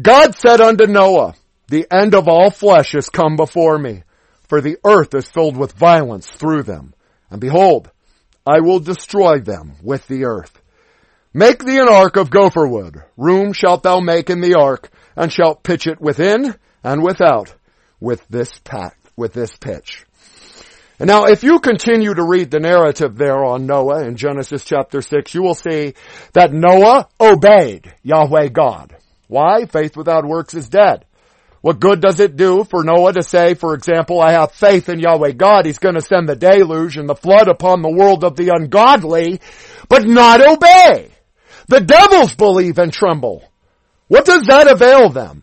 God 0.00 0.34
said 0.34 0.60
unto 0.60 0.86
Noah, 0.86 1.34
the 1.68 1.86
end 1.90 2.14
of 2.14 2.28
all 2.28 2.50
flesh 2.50 2.94
is 2.94 3.08
come 3.08 3.36
before 3.36 3.78
me, 3.78 4.04
for 4.48 4.60
the 4.60 4.78
earth 4.84 5.14
is 5.14 5.28
filled 5.28 5.56
with 5.56 5.72
violence 5.72 6.28
through 6.28 6.62
them. 6.62 6.94
And 7.30 7.40
behold, 7.40 7.90
I 8.46 8.60
will 8.60 8.78
destroy 8.78 9.40
them 9.40 9.74
with 9.82 10.06
the 10.06 10.24
earth. 10.24 10.60
Make 11.34 11.64
thee 11.64 11.78
an 11.78 11.88
ark 11.88 12.16
of 12.16 12.30
gopher 12.30 12.66
wood. 12.66 13.02
Room 13.16 13.52
shalt 13.52 13.82
thou 13.82 14.00
make 14.00 14.30
in 14.30 14.40
the 14.40 14.54
ark, 14.54 14.90
and 15.16 15.32
shalt 15.32 15.62
pitch 15.62 15.86
it 15.86 16.00
within 16.00 16.54
and 16.84 17.02
without 17.02 17.54
with 18.00 18.26
this 18.28 18.58
pack, 18.60 18.98
with 19.16 19.32
this 19.32 19.56
pitch. 19.56 20.04
And 20.98 21.08
now 21.08 21.24
if 21.24 21.42
you 21.42 21.58
continue 21.58 22.14
to 22.14 22.24
read 22.24 22.50
the 22.50 22.60
narrative 22.60 23.16
there 23.16 23.44
on 23.44 23.66
Noah 23.66 24.04
in 24.04 24.16
Genesis 24.16 24.64
chapter 24.64 25.02
6, 25.02 25.34
you 25.34 25.42
will 25.42 25.54
see 25.54 25.94
that 26.32 26.52
Noah 26.52 27.08
obeyed 27.20 27.92
Yahweh 28.02 28.48
God. 28.48 28.96
Why? 29.28 29.66
Faith 29.66 29.96
without 29.96 30.24
works 30.24 30.54
is 30.54 30.68
dead. 30.68 31.04
What 31.60 31.80
good 31.80 32.00
does 32.00 32.20
it 32.20 32.36
do 32.36 32.64
for 32.64 32.84
Noah 32.84 33.14
to 33.14 33.22
say, 33.22 33.54
for 33.54 33.74
example, 33.74 34.20
I 34.20 34.32
have 34.32 34.52
faith 34.52 34.88
in 34.88 35.00
Yahweh 35.00 35.32
God, 35.32 35.66
He's 35.66 35.80
gonna 35.80 36.00
send 36.00 36.28
the 36.28 36.36
deluge 36.36 36.96
and 36.96 37.08
the 37.08 37.16
flood 37.16 37.48
upon 37.48 37.82
the 37.82 37.90
world 37.90 38.22
of 38.22 38.36
the 38.36 38.50
ungodly, 38.54 39.40
but 39.88 40.06
not 40.06 40.40
obey? 40.40 41.10
The 41.68 41.80
devils 41.80 42.34
believe 42.36 42.78
and 42.78 42.92
tremble. 42.92 43.42
What 44.08 44.24
does 44.24 44.46
that 44.46 44.70
avail 44.70 45.08
them? 45.10 45.42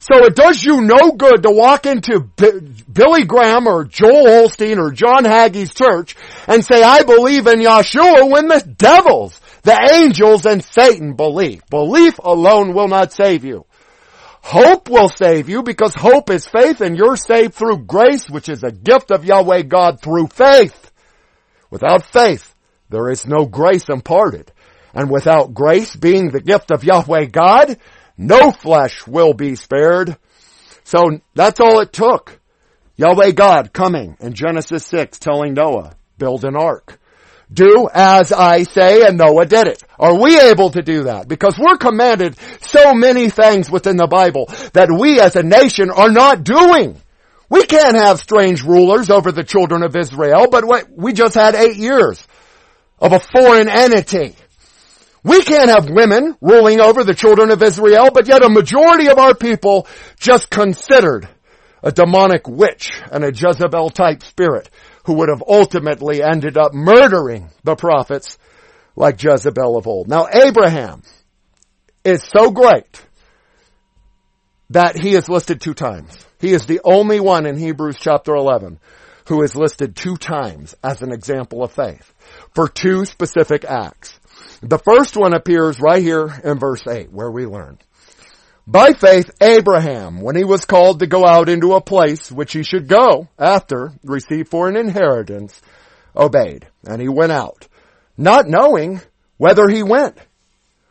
So 0.00 0.24
it 0.24 0.34
does 0.34 0.64
you 0.64 0.80
no 0.80 1.12
good 1.12 1.44
to 1.44 1.50
walk 1.52 1.86
into 1.86 2.28
B- 2.36 2.82
Billy 2.92 3.24
Graham 3.24 3.68
or 3.68 3.84
Joel 3.84 4.48
Osteen 4.48 4.78
or 4.78 4.90
John 4.90 5.24
Hagee's 5.24 5.72
church 5.72 6.16
and 6.48 6.64
say, 6.64 6.82
I 6.82 7.04
believe 7.04 7.46
in 7.46 7.60
Yeshua 7.60 8.28
when 8.28 8.48
the 8.48 8.60
devils, 8.60 9.40
the 9.62 9.90
angels 9.94 10.44
and 10.44 10.64
Satan 10.64 11.14
believe. 11.14 11.62
Belief 11.70 12.18
alone 12.18 12.74
will 12.74 12.88
not 12.88 13.12
save 13.12 13.44
you. 13.44 13.64
Hope 14.42 14.90
will 14.90 15.08
save 15.08 15.48
you 15.48 15.62
because 15.62 15.94
hope 15.94 16.28
is 16.30 16.48
faith 16.48 16.80
and 16.80 16.96
you're 16.96 17.16
saved 17.16 17.54
through 17.54 17.84
grace, 17.84 18.28
which 18.28 18.48
is 18.48 18.64
a 18.64 18.72
gift 18.72 19.12
of 19.12 19.24
Yahweh 19.24 19.62
God 19.62 20.00
through 20.00 20.26
faith. 20.26 20.90
Without 21.70 22.04
faith, 22.04 22.52
there 22.90 23.08
is 23.08 23.24
no 23.24 23.46
grace 23.46 23.88
imparted. 23.88 24.51
And 24.94 25.10
without 25.10 25.54
grace 25.54 25.96
being 25.96 26.30
the 26.30 26.40
gift 26.40 26.70
of 26.70 26.84
Yahweh 26.84 27.26
God, 27.26 27.78
no 28.16 28.50
flesh 28.50 29.06
will 29.06 29.32
be 29.32 29.54
spared. 29.54 30.16
So 30.84 31.20
that's 31.34 31.60
all 31.60 31.80
it 31.80 31.92
took. 31.92 32.38
Yahweh 32.96 33.32
God 33.32 33.72
coming 33.72 34.16
in 34.20 34.34
Genesis 34.34 34.84
6 34.86 35.18
telling 35.18 35.54
Noah, 35.54 35.94
build 36.18 36.44
an 36.44 36.56
ark 36.56 36.98
do 37.52 37.88
as 37.92 38.32
I 38.32 38.62
say, 38.62 39.04
and 39.04 39.18
Noah 39.18 39.46
did 39.46 39.66
it. 39.66 39.82
Are 39.98 40.18
we 40.18 40.38
able 40.40 40.70
to 40.70 40.82
do 40.82 41.04
that? 41.04 41.28
Because 41.28 41.58
we're 41.58 41.76
commanded 41.76 42.36
so 42.60 42.94
many 42.94 43.28
things 43.28 43.70
within 43.70 43.96
the 43.96 44.06
Bible 44.06 44.46
that 44.72 44.90
we 44.90 45.20
as 45.20 45.36
a 45.36 45.42
nation 45.42 45.90
are 45.90 46.10
not 46.10 46.44
doing. 46.44 47.00
We 47.48 47.64
can't 47.66 47.96
have 47.96 48.18
strange 48.18 48.62
rulers 48.62 49.10
over 49.10 49.30
the 49.30 49.44
children 49.44 49.82
of 49.82 49.94
Israel, 49.94 50.46
but 50.50 50.64
we 50.90 51.12
just 51.12 51.34
had 51.34 51.54
eight 51.54 51.76
years 51.76 52.26
of 52.98 53.12
a 53.12 53.20
foreign 53.20 53.68
entity. 53.68 54.34
We 55.24 55.42
can't 55.42 55.70
have 55.70 55.88
women 55.88 56.36
ruling 56.40 56.80
over 56.80 57.04
the 57.04 57.14
children 57.14 57.50
of 57.50 57.62
Israel, 57.62 58.10
but 58.12 58.26
yet 58.26 58.44
a 58.44 58.48
majority 58.48 59.08
of 59.08 59.18
our 59.18 59.34
people 59.34 59.86
just 60.18 60.50
considered 60.50 61.28
a 61.82 61.92
demonic 61.92 62.48
witch 62.48 62.90
and 63.10 63.24
a 63.24 63.32
Jezebel 63.32 63.90
type 63.90 64.22
spirit 64.22 64.68
who 65.04 65.14
would 65.14 65.28
have 65.28 65.42
ultimately 65.46 66.22
ended 66.22 66.56
up 66.56 66.74
murdering 66.74 67.50
the 67.64 67.76
prophets 67.76 68.38
like 68.96 69.22
Jezebel 69.22 69.76
of 69.76 69.86
old. 69.86 70.08
Now 70.08 70.26
Abraham 70.32 71.02
is 72.04 72.22
so 72.24 72.50
great 72.50 73.04
that 74.70 74.98
he 75.00 75.14
is 75.14 75.28
listed 75.28 75.60
two 75.60 75.74
times. 75.74 76.26
He 76.40 76.52
is 76.52 76.66
the 76.66 76.80
only 76.84 77.20
one 77.20 77.46
in 77.46 77.56
Hebrews 77.56 77.96
chapter 78.00 78.34
11 78.34 78.80
who 79.28 79.42
is 79.42 79.54
listed 79.54 79.94
two 79.94 80.16
times 80.16 80.74
as 80.82 81.02
an 81.02 81.12
example 81.12 81.62
of 81.62 81.72
faith 81.72 82.12
for 82.54 82.68
two 82.68 83.04
specific 83.04 83.64
acts. 83.64 84.18
The 84.62 84.78
first 84.78 85.16
one 85.16 85.34
appears 85.34 85.80
right 85.80 86.00
here 86.00 86.32
in 86.44 86.58
verse 86.58 86.86
8 86.86 87.10
where 87.10 87.30
we 87.30 87.46
learn. 87.46 87.78
By 88.64 88.92
faith, 88.92 89.28
Abraham, 89.40 90.20
when 90.20 90.36
he 90.36 90.44
was 90.44 90.64
called 90.64 91.00
to 91.00 91.08
go 91.08 91.26
out 91.26 91.48
into 91.48 91.74
a 91.74 91.80
place 91.80 92.30
which 92.30 92.52
he 92.52 92.62
should 92.62 92.86
go 92.86 93.28
after, 93.36 93.90
receive 94.04 94.48
for 94.48 94.68
an 94.68 94.76
inheritance, 94.76 95.60
obeyed. 96.14 96.68
And 96.86 97.02
he 97.02 97.08
went 97.08 97.32
out, 97.32 97.66
not 98.16 98.46
knowing 98.46 99.00
whether 99.36 99.68
he 99.68 99.82
went. 99.82 100.16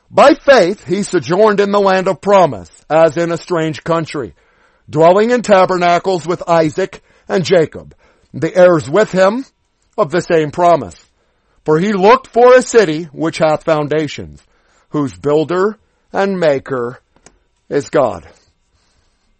By 0.09 0.33
faith, 0.33 0.85
he 0.85 1.03
sojourned 1.03 1.61
in 1.61 1.71
the 1.71 1.79
land 1.79 2.09
of 2.09 2.19
promise, 2.19 2.69
as 2.89 3.15
in 3.15 3.31
a 3.31 3.37
strange 3.37 3.85
country, 3.85 4.35
dwelling 4.89 5.31
in 5.31 5.43
tabernacles 5.43 6.27
with 6.27 6.43
Isaac 6.45 7.01
and 7.29 7.45
Jacob, 7.45 7.95
the 8.33 8.53
heirs 8.53 8.89
with 8.89 9.13
him 9.13 9.45
of 9.97 10.11
the 10.11 10.19
same 10.19 10.51
promise. 10.51 11.09
For 11.63 11.79
he 11.79 11.93
looked 11.93 12.27
for 12.27 12.55
a 12.55 12.61
city 12.61 13.03
which 13.05 13.37
hath 13.37 13.63
foundations, 13.63 14.41
whose 14.89 15.15
builder 15.15 15.77
and 16.11 16.39
maker 16.39 16.99
is 17.69 17.89
God. 17.89 18.27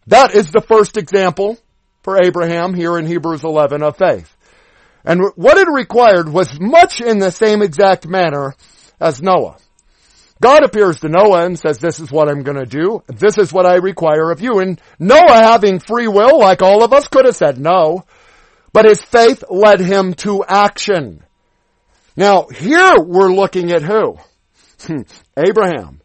That 0.08 0.34
is 0.36 0.52
the 0.52 0.62
first 0.62 0.98
example 0.98 1.58
for 2.04 2.24
Abraham 2.24 2.74
here 2.74 2.98
in 2.98 3.06
Hebrews 3.06 3.44
11 3.44 3.84
of 3.84 3.98
faith. 3.98 4.36
And 5.04 5.22
what 5.36 5.58
it 5.58 5.68
required 5.68 6.30
was 6.30 6.60
much 6.60 7.02
in 7.02 7.20
the 7.20 7.32
same 7.32 7.62
exact 7.62 8.08
manner 8.08 8.56
as 9.00 9.22
Noah. 9.22 9.58
God 10.40 10.64
appears 10.64 11.00
to 11.02 11.10
Noah 11.10 11.46
and 11.46 11.58
says, 11.58 11.78
this 11.78 12.00
is 12.00 12.12
what 12.12 12.28
I'm 12.28 12.44
gonna 12.44 12.66
do. 12.66 13.04
This 13.08 13.38
is 13.38 13.54
what 13.54 13.68
I 13.68 13.76
require 13.76 14.32
of 14.32 14.42
you. 14.42 14.60
And 14.60 14.82
Noah 14.98 15.44
having 15.44 15.80
free 15.80 16.08
will, 16.08 16.40
like 16.40 16.62
all 16.62 16.84
of 16.84 16.94
us, 16.94 17.08
could 17.08 17.26
have 17.26 17.36
said 17.36 17.60
no. 17.60 18.06
But 18.74 18.86
his 18.86 19.02
faith 19.02 19.44
led 19.50 19.80
him 19.80 20.14
to 20.16 20.44
action. 20.44 21.24
Now, 22.16 22.48
here 22.48 23.00
we're 23.00 23.34
looking 23.34 23.72
at 23.72 23.84
who? 23.84 24.18
Abraham. 25.38 26.02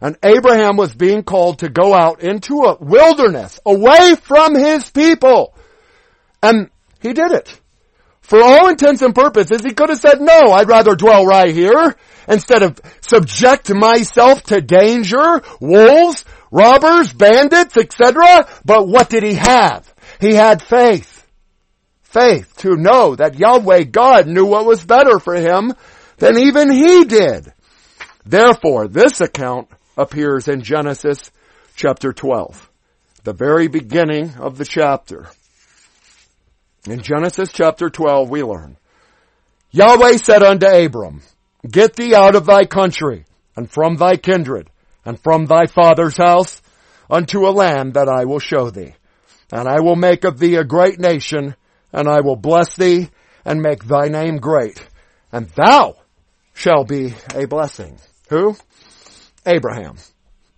And 0.00 0.16
Abraham 0.22 0.76
was 0.76 0.94
being 0.94 1.24
called 1.24 1.60
to 1.60 1.68
go 1.68 1.92
out 1.92 2.22
into 2.22 2.62
a 2.62 2.76
wilderness, 2.78 3.58
away 3.66 4.14
from 4.14 4.54
his 4.54 4.88
people. 4.90 5.54
And 6.40 6.70
he 7.00 7.12
did 7.12 7.32
it. 7.32 7.60
For 8.20 8.40
all 8.42 8.68
intents 8.68 9.02
and 9.02 9.14
purposes, 9.14 9.62
he 9.64 9.72
could 9.72 9.88
have 9.88 9.98
said, 9.98 10.20
no, 10.20 10.52
I'd 10.52 10.68
rather 10.68 10.94
dwell 10.94 11.24
right 11.24 11.52
here 11.52 11.96
instead 12.28 12.62
of 12.62 12.78
subject 13.00 13.74
myself 13.74 14.42
to 14.44 14.60
danger, 14.60 15.42
wolves, 15.60 16.24
robbers, 16.50 17.12
bandits, 17.12 17.76
etc. 17.76 18.46
But 18.64 18.86
what 18.86 19.08
did 19.08 19.22
he 19.22 19.34
have? 19.34 19.92
He 20.20 20.34
had 20.34 20.62
faith. 20.62 21.17
Faith 22.08 22.56
to 22.56 22.74
know 22.74 23.14
that 23.14 23.38
Yahweh 23.38 23.84
God 23.84 24.26
knew 24.26 24.46
what 24.46 24.64
was 24.64 24.82
better 24.82 25.18
for 25.18 25.34
him 25.34 25.74
than 26.16 26.38
even 26.38 26.70
he 26.70 27.04
did. 27.04 27.52
Therefore, 28.24 28.88
this 28.88 29.20
account 29.20 29.68
appears 29.94 30.48
in 30.48 30.62
Genesis 30.62 31.30
chapter 31.74 32.14
12, 32.14 32.70
the 33.24 33.34
very 33.34 33.68
beginning 33.68 34.32
of 34.38 34.56
the 34.56 34.64
chapter. 34.64 35.28
In 36.86 37.02
Genesis 37.02 37.52
chapter 37.52 37.90
12 37.90 38.30
we 38.30 38.42
learn, 38.42 38.78
Yahweh 39.70 40.16
said 40.16 40.42
unto 40.42 40.66
Abram, 40.66 41.20
Get 41.70 41.94
thee 41.94 42.14
out 42.14 42.34
of 42.34 42.46
thy 42.46 42.64
country, 42.64 43.26
and 43.54 43.70
from 43.70 43.96
thy 43.96 44.16
kindred, 44.16 44.70
and 45.04 45.20
from 45.20 45.44
thy 45.44 45.66
father's 45.66 46.16
house, 46.16 46.62
unto 47.10 47.46
a 47.46 47.50
land 47.50 47.94
that 47.94 48.08
I 48.08 48.24
will 48.24 48.38
show 48.38 48.70
thee. 48.70 48.94
And 49.52 49.68
I 49.68 49.80
will 49.80 49.96
make 49.96 50.24
of 50.24 50.38
thee 50.38 50.54
a 50.56 50.64
great 50.64 50.98
nation, 50.98 51.54
and 51.92 52.08
I 52.08 52.20
will 52.20 52.36
bless 52.36 52.76
thee, 52.76 53.08
and 53.44 53.62
make 53.62 53.84
thy 53.84 54.08
name 54.08 54.36
great, 54.38 54.86
and 55.32 55.48
thou 55.50 55.96
shalt 56.54 56.88
be 56.88 57.14
a 57.34 57.46
blessing. 57.46 57.98
Who? 58.28 58.56
Abraham. 59.46 59.96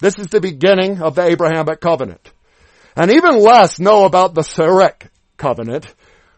This 0.01 0.19
is 0.19 0.29
the 0.29 0.41
beginning 0.41 1.03
of 1.03 1.15
the 1.15 1.23
Abrahamic 1.23 1.81
covenant. 1.81 2.33
And 2.97 3.11
even 3.13 3.39
less 3.39 3.79
know 3.79 4.05
about 4.05 4.35
the 4.35 4.41
Sarek 4.41 5.09
covenant, 5.37 5.95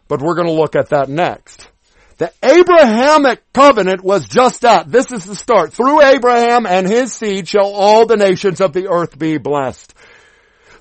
but 0.08 0.20
we're 0.20 0.34
going 0.34 0.48
to 0.48 0.52
look 0.52 0.76
at 0.76 0.90
that 0.90 1.08
next. 1.08 1.68
The 2.18 2.32
Abrahamic 2.42 3.52
covenant 3.52 4.04
was 4.04 4.28
just 4.28 4.60
that. 4.60 4.90
This 4.90 5.10
is 5.10 5.24
the 5.24 5.34
start. 5.34 5.72
Through 5.72 6.02
Abraham 6.02 6.66
and 6.66 6.86
his 6.86 7.12
seed 7.12 7.48
shall 7.48 7.72
all 7.72 8.06
the 8.06 8.16
nations 8.16 8.60
of 8.60 8.72
the 8.72 8.88
earth 8.88 9.18
be 9.18 9.38
blessed. 9.38 9.94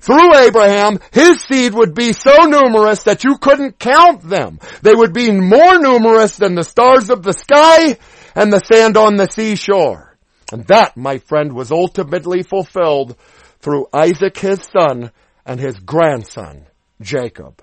Through 0.02 0.34
Abraham, 0.34 0.98
his 1.12 1.40
seed 1.42 1.74
would 1.74 1.94
be 1.94 2.12
so 2.12 2.34
numerous 2.46 3.04
that 3.04 3.22
you 3.22 3.38
couldn't 3.38 3.78
count 3.78 4.28
them. 4.28 4.58
They 4.82 4.96
would 4.96 5.12
be 5.12 5.30
more 5.30 5.78
numerous 5.78 6.36
than 6.36 6.56
the 6.56 6.64
stars 6.64 7.08
of 7.08 7.22
the 7.22 7.32
sky 7.32 7.96
and 8.34 8.52
the 8.52 8.58
sand 8.58 8.96
on 8.96 9.14
the 9.14 9.28
seashore. 9.28 10.18
And 10.50 10.66
that, 10.66 10.96
my 10.96 11.18
friend, 11.18 11.52
was 11.52 11.70
ultimately 11.70 12.42
fulfilled 12.42 13.16
through 13.60 13.86
Isaac 13.92 14.36
his 14.36 14.68
son 14.76 15.12
and 15.46 15.60
his 15.60 15.76
grandson, 15.76 16.66
Jacob. 17.00 17.62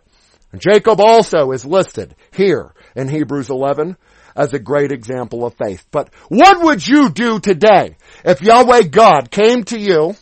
And 0.53 0.61
Jacob 0.61 1.01
also 1.01 1.51
is 1.51 1.65
listed 1.65 2.15
here 2.31 2.73
in 2.95 3.09
Hebrews 3.09 3.49
11 3.49 3.97
as 4.33 4.53
a 4.53 4.59
great 4.59 4.93
example 4.93 5.45
of 5.45 5.55
faith. 5.55 5.85
But 5.91 6.09
what 6.29 6.63
would 6.63 6.87
you 6.87 7.09
do 7.09 7.41
today 7.41 7.97
if 8.23 8.41
Yahweh 8.41 8.83
God 8.83 9.29
came 9.29 9.65
to 9.65 9.77
you 9.77 10.15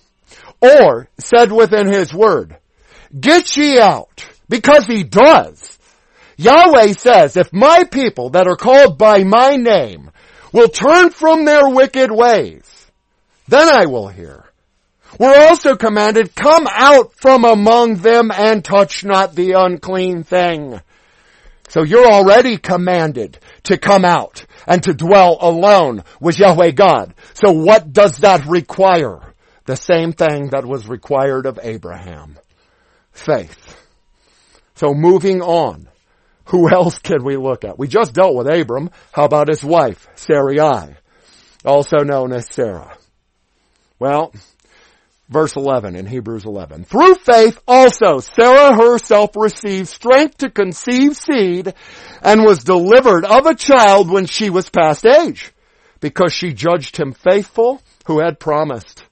or 0.61 1.09
said 1.19 1.51
within 1.51 1.87
his 1.87 2.13
word, 2.13 2.57
get 3.17 3.55
ye 3.57 3.79
out, 3.79 4.25
because 4.49 4.85
he 4.85 5.03
does. 5.03 5.77
Yahweh 6.37 6.93
says, 6.93 7.35
if 7.35 7.51
my 7.51 7.83
people 7.83 8.31
that 8.31 8.47
are 8.47 8.55
called 8.55 8.97
by 8.97 9.23
my 9.23 9.55
name 9.55 10.11
will 10.51 10.67
turn 10.67 11.09
from 11.09 11.45
their 11.45 11.69
wicked 11.69 12.11
ways, 12.11 12.63
then 13.47 13.67
I 13.67 13.85
will 13.85 14.07
hear. 14.07 14.43
We're 15.19 15.47
also 15.47 15.75
commanded, 15.75 16.35
come 16.35 16.67
out 16.69 17.13
from 17.15 17.43
among 17.43 17.95
them 17.95 18.29
and 18.31 18.63
touch 18.63 19.03
not 19.03 19.35
the 19.35 19.53
unclean 19.53 20.23
thing. 20.23 20.79
So 21.69 21.83
you're 21.83 22.05
already 22.05 22.57
commanded 22.57 23.39
to 23.63 23.77
come 23.77 24.05
out 24.05 24.45
and 24.67 24.83
to 24.83 24.93
dwell 24.93 25.37
alone 25.41 26.03
with 26.21 26.39
Yahweh 26.39 26.71
God. 26.71 27.13
So 27.33 27.51
what 27.51 27.91
does 27.91 28.19
that 28.19 28.45
require? 28.45 29.26
The 29.67 29.75
same 29.75 30.13
thing 30.13 30.51
that 30.51 30.65
was 30.65 30.87
required 30.87 31.45
of 31.45 31.59
Abraham. 31.61 32.39
Faith. 33.11 33.75
So 34.75 34.93
moving 34.93 35.41
on. 35.41 35.89
Who 36.45 36.69
else 36.71 36.97
can 36.99 37.25
we 37.25 37.35
look 37.35 37.65
at? 37.65 37.77
We 37.77 37.89
just 37.89 38.13
dealt 38.13 38.33
with 38.33 38.47
Abram. 38.47 38.89
How 39.11 39.25
about 39.25 39.49
his 39.49 39.65
wife, 39.65 40.07
Sarai? 40.15 40.95
Also 41.65 41.97
known 41.97 42.31
as 42.31 42.47
Sarah. 42.49 42.97
Well, 43.99 44.33
verse 45.27 45.57
11 45.57 45.97
in 45.97 46.05
Hebrews 46.05 46.45
11. 46.45 46.85
Through 46.85 47.15
faith 47.15 47.59
also 47.67 48.19
Sarah 48.19 48.73
herself 48.73 49.31
received 49.35 49.89
strength 49.89 50.37
to 50.37 50.49
conceive 50.49 51.17
seed 51.17 51.73
and 52.21 52.45
was 52.45 52.63
delivered 52.63 53.25
of 53.25 53.45
a 53.45 53.55
child 53.55 54.09
when 54.09 54.27
she 54.27 54.49
was 54.49 54.69
past 54.69 55.05
age 55.05 55.51
because 55.99 56.31
she 56.31 56.53
judged 56.53 56.95
him 56.95 57.11
faithful 57.11 57.81
who 58.05 58.19
had 58.19 58.39
promised. 58.39 59.03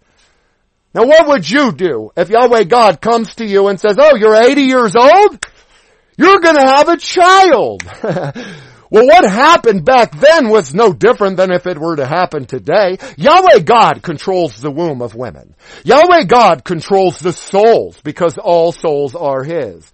Now 0.96 1.06
what 1.06 1.28
would 1.28 1.50
you 1.50 1.74
do 1.74 2.12
if 2.16 2.30
Yahweh 2.30 2.64
God 2.64 3.02
comes 3.02 3.36
to 3.36 3.46
you 3.46 3.68
and 3.68 3.78
says, 3.78 3.98
oh, 4.00 4.16
you're 4.16 4.34
80 4.34 4.62
years 4.62 4.96
old? 4.96 5.46
You're 6.18 6.39
gonna 6.39 6.66
have 6.66 6.88
a 6.88 6.98
child. 6.98 7.84
Well, 8.91 9.08
what 9.08 9.30
happened 9.30 9.84
back 9.84 10.12
then 10.18 10.48
was 10.48 10.74
no 10.74 10.93
different 10.93 11.38
than 11.38 11.52
if 11.52 11.66
it 11.66 11.80
were 11.80 11.96
to 11.96 12.06
happen 12.06 12.46
today. 12.46 13.00
Yahweh 13.18 13.62
God 13.62 14.04
controls 14.04 14.62
the 14.62 14.72
womb 14.72 15.02
of 15.02 15.16
women. 15.16 15.56
Yahweh 15.84 16.26
God 16.26 16.64
controls 16.64 17.18
the 17.18 17.34
souls 17.34 18.00
because 18.04 18.38
all 18.38 18.72
souls 18.72 19.16
are 19.16 19.43
His. 19.43 19.91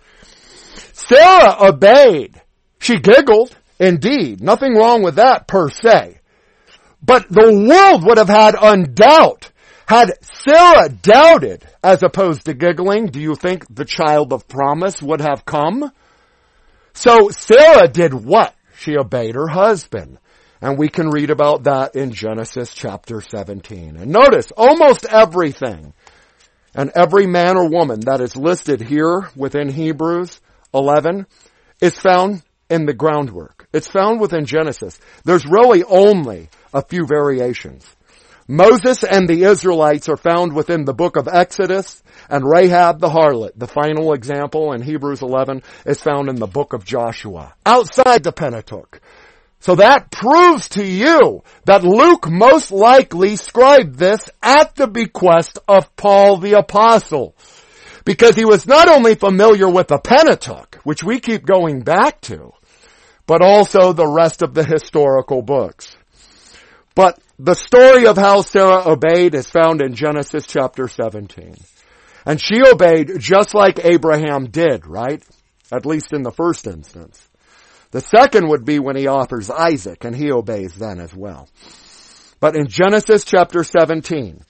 Sarah 0.92 1.56
obeyed. 1.70 2.40
She 2.80 3.00
giggled. 3.00 3.56
Indeed. 3.80 4.42
Nothing 4.42 4.76
wrong 4.76 5.02
with 5.02 5.16
that 5.16 5.48
per 5.48 5.70
se. 5.70 6.20
But 7.02 7.30
the 7.30 7.66
world 7.68 8.06
would 8.06 8.18
have 8.18 8.30
had 8.30 8.56
undoubt 8.56 9.51
had 9.88 10.14
Sarah 10.46 10.90
doubted 10.90 11.66
as 11.84 12.04
opposed 12.04 12.46
to 12.46 12.54
giggling, 12.54 13.08
do 13.08 13.20
you 13.20 13.36
think 13.36 13.66
the 13.74 13.86
child 13.86 14.34
of 14.34 14.48
promise 14.48 15.02
would 15.02 15.22
have 15.22 15.46
come? 15.46 15.92
So 16.94 17.30
Sarah 17.30 17.88
did 17.88 18.14
what? 18.14 18.56
she 18.82 18.98
obeyed 18.98 19.36
her 19.36 19.48
husband. 19.48 20.18
And 20.62 20.78
we 20.78 20.90
can 20.90 21.10
read 21.10 21.30
about 21.30 21.64
that 21.64 21.96
in 21.96 22.12
Genesis 22.12 22.74
chapter 22.74 23.22
17. 23.22 23.98
And 23.98 24.12
notice, 24.12 24.52
almost 24.56 25.06
everything 25.06 25.94
and 26.76 26.92
every 26.96 27.26
man 27.26 27.58
or 27.58 27.70
woman 27.70 28.02
that 28.02 28.22
is 28.22 28.36
listed 28.36 28.82
here 28.82 29.30
within 29.36 29.70
Hebrews 29.70 30.40
11 30.74 31.26
is 31.82 32.00
found 32.00 32.44
in 32.70 32.86
the 32.86 32.94
groundwork. 32.94 33.68
It's 33.74 33.88
found 33.88 34.22
within 34.22 34.46
Genesis. 34.46 35.00
There's 35.26 35.46
really 35.46 35.84
only 35.84 36.50
a 36.74 36.86
few 36.86 37.06
variations. 37.08 37.84
Moses 38.52 39.06
and 39.06 39.30
the 39.30 39.44
Israelites 39.44 40.10
are 40.10 40.18
found 40.18 40.54
within 40.54 40.84
the 40.84 40.94
book 40.94 41.16
of 41.16 41.30
Exodus 41.32 42.04
and 42.30 42.44
Rahab 42.44 43.00
the 43.00 43.08
harlot, 43.08 43.52
the 43.56 43.66
final 43.66 44.12
example 44.12 44.74
in 44.74 44.82
Hebrews 44.82 45.22
11, 45.22 45.64
is 45.86 46.02
found 46.02 46.28
in 46.28 46.36
the 46.36 46.48
book 46.48 46.74
of 46.74 46.84
Joshua, 46.84 47.54
outside 47.66 48.24
the 48.24 48.34
Pentateuch. 48.34 49.00
So 49.62 49.76
that 49.76 50.12
proves 50.12 50.68
to 50.70 50.84
you 50.86 51.44
that 51.64 51.86
Luke 51.86 52.30
most 52.30 52.74
likely 52.74 53.38
scribed 53.38 53.96
this 53.96 54.30
at 54.44 54.76
the 54.76 54.88
bequest 54.88 55.58
of 55.66 55.96
Paul 55.96 56.36
the 56.36 56.60
apostle. 56.60 57.38
Because 58.04 58.36
he 58.36 58.44
was 58.44 58.68
not 58.68 58.90
only 58.90 59.16
familiar 59.16 59.70
with 59.70 59.88
the 59.88 59.98
Pentateuch, 59.98 60.76
which 60.84 61.06
we 61.06 61.22
keep 61.22 61.46
going 61.46 61.84
back 61.84 62.20
to, 62.22 62.52
but 63.26 63.42
also 63.42 63.94
the 63.94 64.08
rest 64.08 64.42
of 64.42 64.54
the 64.54 64.66
historical 64.66 65.42
books. 65.42 65.96
But 66.96 67.20
the 67.40 67.56
story 67.56 68.06
of 68.06 68.18
how 68.18 68.42
Sarah 68.42 68.84
obeyed 68.86 69.34
is 69.34 69.50
found 69.50 69.82
in 69.82 69.96
Genesis 69.96 70.46
chapter 70.46 70.88
17. 70.88 71.56
And 72.26 72.42
she 72.42 72.62
obeyed 72.62 73.20
just 73.20 73.54
like 73.54 73.84
Abraham 73.84 74.46
did, 74.46 74.86
right? 74.86 75.24
At 75.72 75.86
least 75.86 76.14
in 76.14 76.24
the 76.24 76.32
first 76.32 76.68
instance. 76.68 77.28
The 77.92 78.02
second 78.02 78.50
would 78.50 78.66
be 78.66 78.80
when 78.80 78.96
he 78.96 79.08
offers 79.08 79.50
Isaac 79.50 80.04
and 80.04 80.16
he 80.16 80.32
obeys 80.32 80.76
then 80.76 81.00
as 81.00 81.14
well. 81.14 81.50
But 82.40 82.56
in 82.56 82.68
Genesis 82.68 83.26
chapter 83.26 83.64
17, 83.64 84.42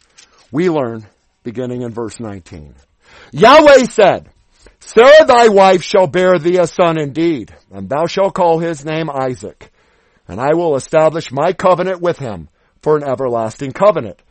we 0.51 0.69
learn, 0.69 1.05
beginning 1.43 1.81
in 1.81 1.91
verse 1.91 2.19
19, 2.19 2.75
Yahweh 3.31 3.85
said, 3.85 4.29
Sarah 4.79 5.25
thy 5.25 5.47
wife 5.47 5.83
shall 5.83 6.07
bear 6.07 6.37
thee 6.39 6.57
a 6.57 6.67
son 6.67 6.99
indeed, 6.99 7.53
and 7.71 7.89
thou 7.89 8.05
shalt 8.05 8.33
call 8.33 8.59
his 8.59 8.85
name 8.85 9.09
Isaac, 9.09 9.70
and 10.27 10.39
I 10.39 10.53
will 10.53 10.75
establish 10.75 11.31
my 11.31 11.53
covenant 11.53 12.01
with 12.01 12.17
him 12.17 12.49
for 12.81 12.97
an 12.97 13.03
everlasting 13.03 13.71
covenant, 13.71 14.21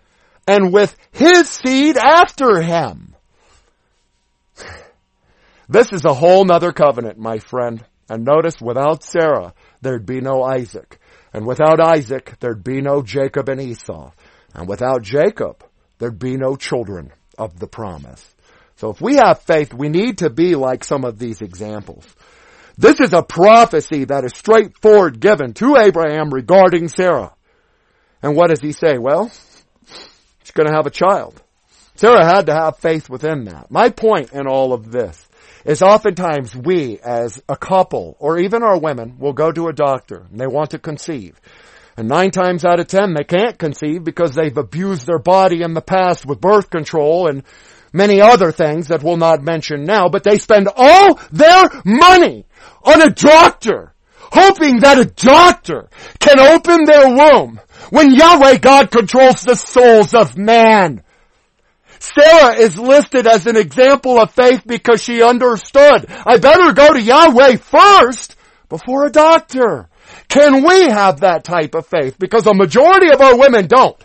and 0.46 0.72
with 0.72 0.96
his 1.12 1.48
seed 1.48 1.96
after 1.96 2.60
him. 2.60 3.14
This 5.68 5.92
is 5.92 6.04
a 6.04 6.12
whole 6.12 6.44
nother 6.44 6.72
covenant, 6.72 7.16
my 7.16 7.38
friend. 7.38 7.84
And 8.08 8.24
notice, 8.24 8.60
without 8.60 9.04
Sarah, 9.04 9.54
there'd 9.82 10.04
be 10.04 10.20
no 10.20 10.42
Isaac. 10.42 10.98
And 11.32 11.46
without 11.46 11.80
Isaac, 11.80 12.34
there'd 12.40 12.64
be 12.64 12.80
no 12.80 13.02
Jacob 13.02 13.48
and 13.48 13.60
Esau. 13.60 14.10
And 14.52 14.68
without 14.68 15.02
Jacob, 15.02 15.62
there'd 15.98 16.18
be 16.18 16.36
no 16.36 16.56
children 16.56 17.12
of 17.38 17.60
the 17.60 17.68
promise. 17.68 18.34
So 18.76 18.90
if 18.90 19.00
we 19.00 19.14
have 19.14 19.42
faith, 19.42 19.72
we 19.72 19.88
need 19.88 20.18
to 20.18 20.30
be 20.30 20.56
like 20.56 20.82
some 20.82 21.04
of 21.04 21.20
these 21.20 21.40
examples. 21.40 22.04
This 22.80 22.98
is 22.98 23.12
a 23.12 23.22
prophecy 23.22 24.04
that 24.04 24.24
is 24.24 24.32
straightforward 24.34 25.20
given 25.20 25.52
to 25.52 25.76
Abraham 25.76 26.30
regarding 26.30 26.88
Sarah. 26.88 27.34
And 28.22 28.34
what 28.34 28.48
does 28.48 28.62
he 28.62 28.72
say? 28.72 28.96
Well, 28.96 29.30
she's 29.86 30.52
going 30.52 30.66
to 30.66 30.74
have 30.74 30.86
a 30.86 30.90
child. 30.90 31.42
Sarah 31.96 32.24
had 32.24 32.46
to 32.46 32.54
have 32.54 32.78
faith 32.78 33.10
within 33.10 33.44
that. 33.44 33.70
My 33.70 33.90
point 33.90 34.32
in 34.32 34.46
all 34.46 34.72
of 34.72 34.90
this 34.90 35.28
is 35.66 35.82
oftentimes 35.82 36.56
we 36.56 36.98
as 37.00 37.42
a 37.50 37.56
couple 37.56 38.16
or 38.18 38.38
even 38.38 38.62
our 38.62 38.80
women 38.80 39.18
will 39.18 39.34
go 39.34 39.52
to 39.52 39.68
a 39.68 39.74
doctor 39.74 40.26
and 40.30 40.40
they 40.40 40.46
want 40.46 40.70
to 40.70 40.78
conceive. 40.78 41.38
And 41.98 42.08
nine 42.08 42.30
times 42.30 42.64
out 42.64 42.80
of 42.80 42.86
ten 42.86 43.12
they 43.12 43.24
can't 43.24 43.58
conceive 43.58 44.04
because 44.04 44.34
they've 44.34 44.56
abused 44.56 45.06
their 45.06 45.18
body 45.18 45.60
in 45.60 45.74
the 45.74 45.82
past 45.82 46.24
with 46.24 46.40
birth 46.40 46.70
control 46.70 47.28
and 47.28 47.42
many 47.92 48.22
other 48.22 48.52
things 48.52 48.88
that 48.88 49.02
we'll 49.02 49.18
not 49.18 49.42
mention 49.42 49.84
now, 49.84 50.08
but 50.08 50.24
they 50.24 50.38
spend 50.38 50.68
all 50.74 51.20
their 51.30 51.68
money 51.84 52.46
on 52.82 53.02
a 53.02 53.10
doctor, 53.10 53.94
hoping 54.18 54.80
that 54.80 54.98
a 54.98 55.04
doctor 55.04 55.88
can 56.18 56.38
open 56.38 56.84
their 56.84 57.08
womb 57.08 57.60
when 57.90 58.14
Yahweh 58.14 58.58
God 58.58 58.90
controls 58.90 59.42
the 59.42 59.54
souls 59.56 60.14
of 60.14 60.36
man. 60.36 61.02
Sarah 61.98 62.54
is 62.54 62.78
listed 62.78 63.26
as 63.26 63.46
an 63.46 63.56
example 63.56 64.18
of 64.18 64.30
faith 64.30 64.62
because 64.66 65.02
she 65.02 65.22
understood, 65.22 66.06
I 66.26 66.38
better 66.38 66.72
go 66.72 66.94
to 66.94 67.00
Yahweh 67.00 67.56
first 67.56 68.36
before 68.68 69.06
a 69.06 69.12
doctor. 69.12 69.88
Can 70.28 70.64
we 70.64 70.88
have 70.88 71.20
that 71.20 71.44
type 71.44 71.74
of 71.74 71.86
faith? 71.86 72.18
Because 72.18 72.46
a 72.46 72.54
majority 72.54 73.10
of 73.12 73.20
our 73.20 73.36
women 73.36 73.66
don't. 73.66 73.96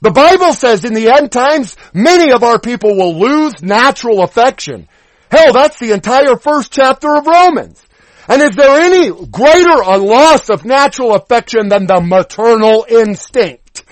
The 0.00 0.10
Bible 0.10 0.52
says 0.52 0.84
in 0.84 0.94
the 0.94 1.08
end 1.08 1.32
times, 1.32 1.76
many 1.92 2.30
of 2.32 2.44
our 2.44 2.60
people 2.60 2.96
will 2.96 3.18
lose 3.18 3.62
natural 3.62 4.22
affection. 4.22 4.87
Hell, 5.30 5.52
that's 5.52 5.78
the 5.78 5.92
entire 5.92 6.36
first 6.36 6.72
chapter 6.72 7.14
of 7.14 7.26
Romans. 7.26 7.82
And 8.28 8.42
is 8.42 8.56
there 8.56 8.80
any 8.80 9.08
greater 9.08 9.80
a 9.82 9.96
loss 9.96 10.50
of 10.50 10.64
natural 10.64 11.14
affection 11.14 11.68
than 11.68 11.86
the 11.86 12.00
maternal 12.00 12.86
instinct? 12.88 13.84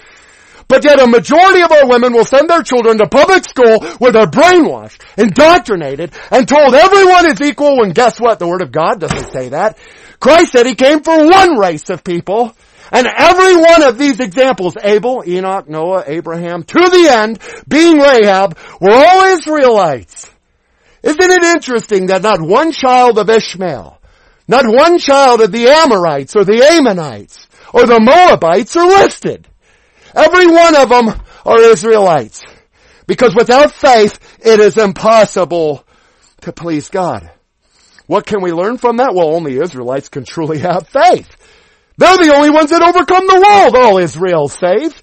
But 0.68 0.84
yet 0.84 1.00
a 1.00 1.06
majority 1.06 1.62
of 1.62 1.70
our 1.70 1.88
women 1.88 2.12
will 2.12 2.24
send 2.24 2.50
their 2.50 2.62
children 2.62 2.98
to 2.98 3.08
public 3.08 3.44
school 3.44 3.80
where 3.98 4.12
they're 4.12 4.26
brainwashed, 4.26 5.00
indoctrinated, 5.16 6.12
and 6.30 6.48
told 6.48 6.74
everyone 6.74 7.30
is 7.30 7.40
equal 7.40 7.78
when 7.78 7.90
guess 7.90 8.20
what? 8.20 8.38
The 8.38 8.48
Word 8.48 8.62
of 8.62 8.72
God 8.72 9.00
doesn't 9.00 9.32
say 9.32 9.50
that. 9.50 9.78
Christ 10.18 10.52
said 10.52 10.66
He 10.66 10.74
came 10.74 11.02
for 11.02 11.26
one 11.26 11.58
race 11.58 11.88
of 11.88 12.02
people. 12.02 12.54
And 12.92 13.06
every 13.06 13.56
one 13.56 13.82
of 13.82 13.98
these 13.98 14.20
examples, 14.20 14.74
Abel, 14.80 15.24
Enoch, 15.26 15.68
Noah, 15.68 16.04
Abraham, 16.06 16.62
to 16.62 16.78
the 16.78 17.08
end, 17.10 17.40
being 17.66 17.98
Rahab, 17.98 18.56
were 18.80 18.92
all 18.92 19.24
Israelites. 19.24 20.30
Isn't 21.06 21.20
it 21.20 21.44
interesting 21.44 22.06
that 22.06 22.22
not 22.22 22.40
one 22.40 22.72
child 22.72 23.16
of 23.20 23.30
Ishmael, 23.30 24.00
not 24.48 24.66
one 24.66 24.98
child 24.98 25.40
of 25.40 25.52
the 25.52 25.68
Amorites 25.68 26.34
or 26.34 26.44
the 26.44 26.64
Ammonites 26.64 27.46
or 27.72 27.86
the 27.86 28.00
Moabites 28.00 28.74
are 28.74 28.88
listed? 28.88 29.46
Every 30.12 30.48
one 30.48 30.74
of 30.74 30.88
them 30.88 31.22
are 31.44 31.60
Israelites. 31.60 32.42
Because 33.06 33.36
without 33.36 33.70
faith, 33.70 34.18
it 34.44 34.58
is 34.58 34.76
impossible 34.76 35.86
to 36.40 36.52
please 36.52 36.88
God. 36.88 37.30
What 38.08 38.26
can 38.26 38.42
we 38.42 38.50
learn 38.50 38.76
from 38.76 38.96
that? 38.96 39.14
Well, 39.14 39.32
only 39.32 39.60
Israelites 39.60 40.08
can 40.08 40.24
truly 40.24 40.58
have 40.58 40.88
faith. 40.88 41.28
They're 41.98 42.18
the 42.18 42.34
only 42.34 42.50
ones 42.50 42.70
that 42.70 42.82
overcome 42.82 43.28
the 43.28 43.46
world. 43.46 43.76
All 43.76 43.98
Israel's 43.98 44.56
faith. 44.56 45.00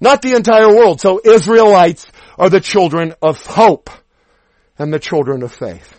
Not 0.00 0.22
the 0.22 0.36
entire 0.36 0.68
world. 0.68 1.00
So 1.00 1.20
Israelites 1.24 2.06
are 2.38 2.50
the 2.50 2.60
children 2.60 3.14
of 3.20 3.44
hope 3.44 3.90
and 4.80 4.94
the 4.94 4.98
children 4.98 5.42
of 5.42 5.52
faith. 5.52 5.94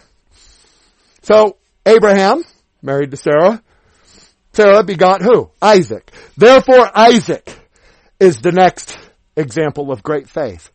So 1.21 1.57
Abraham 1.85 2.43
married 2.81 3.11
to 3.11 3.17
Sarah. 3.17 3.61
Sarah 4.53 4.83
begot 4.83 5.21
who? 5.21 5.51
Isaac. 5.61 6.11
Therefore 6.35 6.89
Isaac 6.97 7.47
is 8.19 8.41
the 8.41 8.51
next 8.51 8.97
example 9.37 9.91
of 9.91 10.01
great 10.01 10.27
faith 10.27 10.71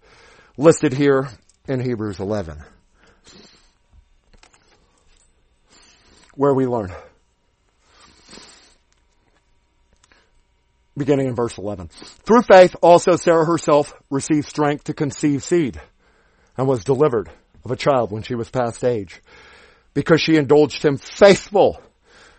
listed 0.57 0.93
here 0.93 1.29
in 1.67 1.81
Hebrews 1.81 2.21
11. 2.21 2.63
Where 6.37 6.55
we 6.55 6.67
learn. 6.67 6.95
Beginning 10.97 11.27
in 11.27 11.35
verse 11.35 11.59
11. 11.59 11.89
Through 11.89 12.43
faith 12.43 12.77
also 12.81 13.17
Sarah 13.17 13.45
herself 13.45 13.93
received 14.11 14.47
strength 14.47 14.85
to 14.85 14.95
conceive 14.95 15.43
seed 15.43 15.81
and 16.57 16.69
was 16.69 16.85
delivered 16.85 17.31
of 17.67 17.73
a 17.73 17.77
child 17.77 18.13
when 18.13 18.23
she 18.23 18.37
was 18.37 18.49
past 18.49 18.85
age 18.85 19.21
because 19.93 20.21
she 20.21 20.37
indulged 20.37 20.85
him 20.85 20.97
faithful 20.99 21.83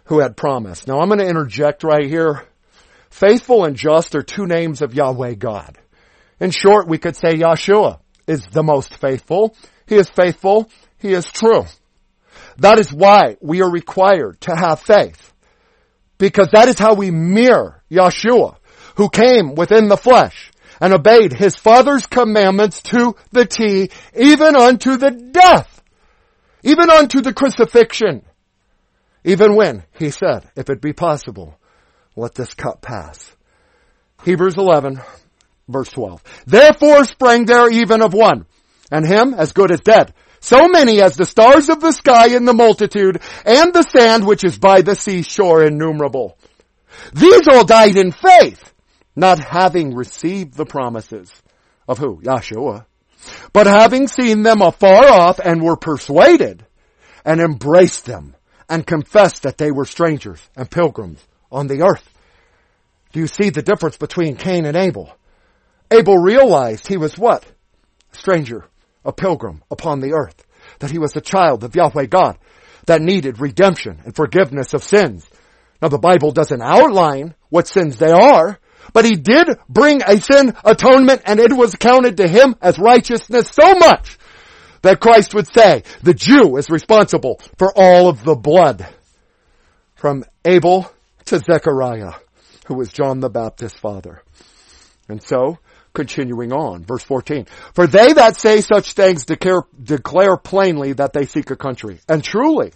who 0.05 0.19
had 0.19 0.37
promised. 0.37 0.87
Now 0.87 1.01
I'm 1.01 1.09
going 1.09 1.19
to 1.19 1.27
interject 1.27 1.83
right 1.83 2.05
here. 2.05 2.45
Faithful 3.09 3.65
and 3.65 3.75
just 3.75 4.15
are 4.15 4.21
two 4.21 4.45
names 4.45 4.81
of 4.81 4.93
Yahweh 4.93 5.33
God. 5.33 5.77
In 6.39 6.51
short, 6.51 6.87
we 6.87 6.97
could 6.97 7.17
say 7.17 7.33
Yahshua 7.33 7.99
is 8.25 8.45
the 8.47 8.63
most 8.63 8.95
faithful. 8.95 9.53
He 9.85 9.95
is 9.95 10.09
faithful. 10.09 10.69
He 10.97 11.11
is 11.11 11.25
true. 11.25 11.65
That 12.59 12.79
is 12.79 12.93
why 12.93 13.35
we 13.41 13.61
are 13.61 13.69
required 13.69 14.39
to 14.41 14.55
have 14.55 14.79
faith. 14.79 15.33
Because 16.17 16.49
that 16.53 16.69
is 16.69 16.79
how 16.79 16.93
we 16.93 17.11
mirror 17.11 17.83
Yahshua, 17.91 18.55
who 18.95 19.09
came 19.09 19.55
within 19.55 19.89
the 19.89 19.97
flesh 19.97 20.51
and 20.79 20.93
obeyed 20.93 21.33
his 21.33 21.55
father's 21.55 22.05
commandments 22.05 22.81
to 22.81 23.15
the 23.31 23.45
T, 23.45 23.89
even 24.15 24.55
unto 24.55 24.97
the 24.97 25.11
death, 25.11 25.81
even 26.63 26.89
unto 26.89 27.21
the 27.21 27.33
crucifixion. 27.33 28.23
Even 29.23 29.55
when 29.55 29.83
he 29.97 30.09
said, 30.09 30.49
if 30.55 30.69
it 30.69 30.81
be 30.81 30.93
possible, 30.93 31.57
let 32.15 32.35
this 32.35 32.53
cup 32.53 32.81
pass. 32.81 33.35
Hebrews 34.23 34.55
11, 34.57 35.01
verse 35.67 35.89
12. 35.89 36.23
Therefore 36.45 37.03
sprang 37.03 37.45
there 37.45 37.69
even 37.69 38.01
of 38.01 38.13
one, 38.13 38.45
and 38.91 39.05
him 39.05 39.33
as 39.33 39.51
good 39.51 39.71
as 39.71 39.81
dead. 39.81 40.13
So 40.39 40.67
many 40.67 41.01
as 41.01 41.17
the 41.17 41.25
stars 41.25 41.67
of 41.67 41.81
the 41.81 41.91
sky 41.91 42.35
in 42.35 42.45
the 42.45 42.53
multitude, 42.53 43.21
and 43.45 43.73
the 43.73 43.83
sand 43.83 44.25
which 44.25 44.43
is 44.43 44.57
by 44.57 44.81
the 44.81 44.95
seashore 44.95 45.63
innumerable. 45.63 46.37
These 47.13 47.47
all 47.47 47.65
died 47.65 47.95
in 47.95 48.11
faith, 48.11 48.73
not 49.17 49.39
having 49.39 49.95
received 49.95 50.53
the 50.53 50.65
promises 50.65 51.31
of 51.87 51.97
who? 51.97 52.21
Yahshua. 52.21 52.85
But 53.51 53.65
having 53.65 54.07
seen 54.07 54.43
them 54.43 54.61
afar 54.61 55.07
off 55.07 55.39
and 55.39 55.61
were 55.61 55.75
persuaded 55.75 56.63
and 57.25 57.41
embraced 57.41 58.05
them 58.05 58.35
and 58.69 58.85
confessed 58.85 59.43
that 59.43 59.57
they 59.57 59.71
were 59.71 59.85
strangers 59.85 60.39
and 60.55 60.69
pilgrims 60.69 61.19
on 61.51 61.65
the 61.65 61.81
earth. 61.81 62.07
Do 63.11 63.19
you 63.19 63.27
see 63.27 63.49
the 63.49 63.63
difference 63.63 63.97
between 63.97 64.35
Cain 64.35 64.65
and 64.65 64.77
Abel? 64.77 65.11
Abel 65.89 66.17
realized 66.17 66.87
he 66.87 66.97
was 66.97 67.17
what? 67.17 67.43
A 68.13 68.17
stranger, 68.17 68.65
a 69.03 69.11
pilgrim 69.11 69.63
upon 69.71 69.99
the 69.99 70.13
earth. 70.13 70.45
That 70.79 70.91
he 70.91 70.99
was 70.99 71.15
a 71.15 71.21
child 71.21 71.63
of 71.63 71.75
Yahweh 71.75 72.05
God 72.05 72.37
that 72.85 73.01
needed 73.01 73.39
redemption 73.39 73.99
and 74.05 74.15
forgiveness 74.15 74.75
of 74.75 74.83
sins. 74.83 75.27
Now 75.81 75.87
the 75.87 75.97
Bible 75.97 76.31
doesn't 76.31 76.61
outline 76.61 77.33
what 77.49 77.67
sins 77.67 77.97
they 77.97 78.11
are, 78.11 78.59
but 78.93 79.05
he 79.05 79.15
did 79.15 79.47
bring 79.69 80.01
a 80.01 80.19
sin 80.19 80.55
atonement 80.63 81.21
and 81.25 81.39
it 81.39 81.53
was 81.53 81.75
counted 81.75 82.17
to 82.17 82.27
him 82.27 82.55
as 82.61 82.79
righteousness 82.79 83.49
so 83.51 83.75
much 83.75 84.17
that 84.81 84.99
Christ 84.99 85.33
would 85.33 85.47
say 85.51 85.83
the 86.03 86.13
Jew 86.13 86.57
is 86.57 86.69
responsible 86.69 87.39
for 87.57 87.71
all 87.75 88.09
of 88.09 88.23
the 88.23 88.35
blood 88.35 88.87
from 89.95 90.23
Abel 90.45 90.91
to 91.25 91.39
Zechariah, 91.39 92.13
who 92.67 92.75
was 92.75 92.91
John 92.91 93.19
the 93.19 93.29
Baptist's 93.29 93.79
father. 93.79 94.21
And 95.09 95.21
so, 95.21 95.57
continuing 95.93 96.53
on, 96.53 96.83
verse 96.85 97.03
14. 97.03 97.47
For 97.73 97.87
they 97.87 98.13
that 98.13 98.39
say 98.39 98.61
such 98.61 98.93
things 98.93 99.25
declare, 99.25 99.63
declare 99.81 100.37
plainly 100.37 100.93
that 100.93 101.13
they 101.13 101.25
seek 101.25 101.49
a 101.49 101.55
country. 101.55 101.99
And 102.07 102.23
truly, 102.23 102.71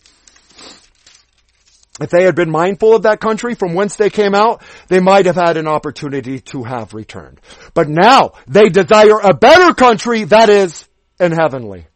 if 2.02 2.10
they 2.10 2.24
had 2.24 2.36
been 2.36 2.50
mindful 2.50 2.96
of 2.96 3.04
that 3.04 3.20
country 3.20 3.56
from 3.56 3.74
whence 3.74 3.96
they 3.96 4.10
came 4.10 4.34
out, 4.34 4.62
they 4.88 5.00
might 5.00 5.26
have 5.26 5.36
had 5.36 5.58
an 5.58 5.68
opportunity 5.68 6.40
to 6.40 6.64
have 6.64 6.94
returned. 6.94 7.40
But 7.74 7.90
now 7.90 8.34
they 8.48 8.70
desire 8.70 9.20
a 9.20 9.34
better 9.34 9.74
country 9.74 10.24
that 10.26 10.50
is 10.50 10.88
in 11.20 11.32
heavenly. 11.32 11.88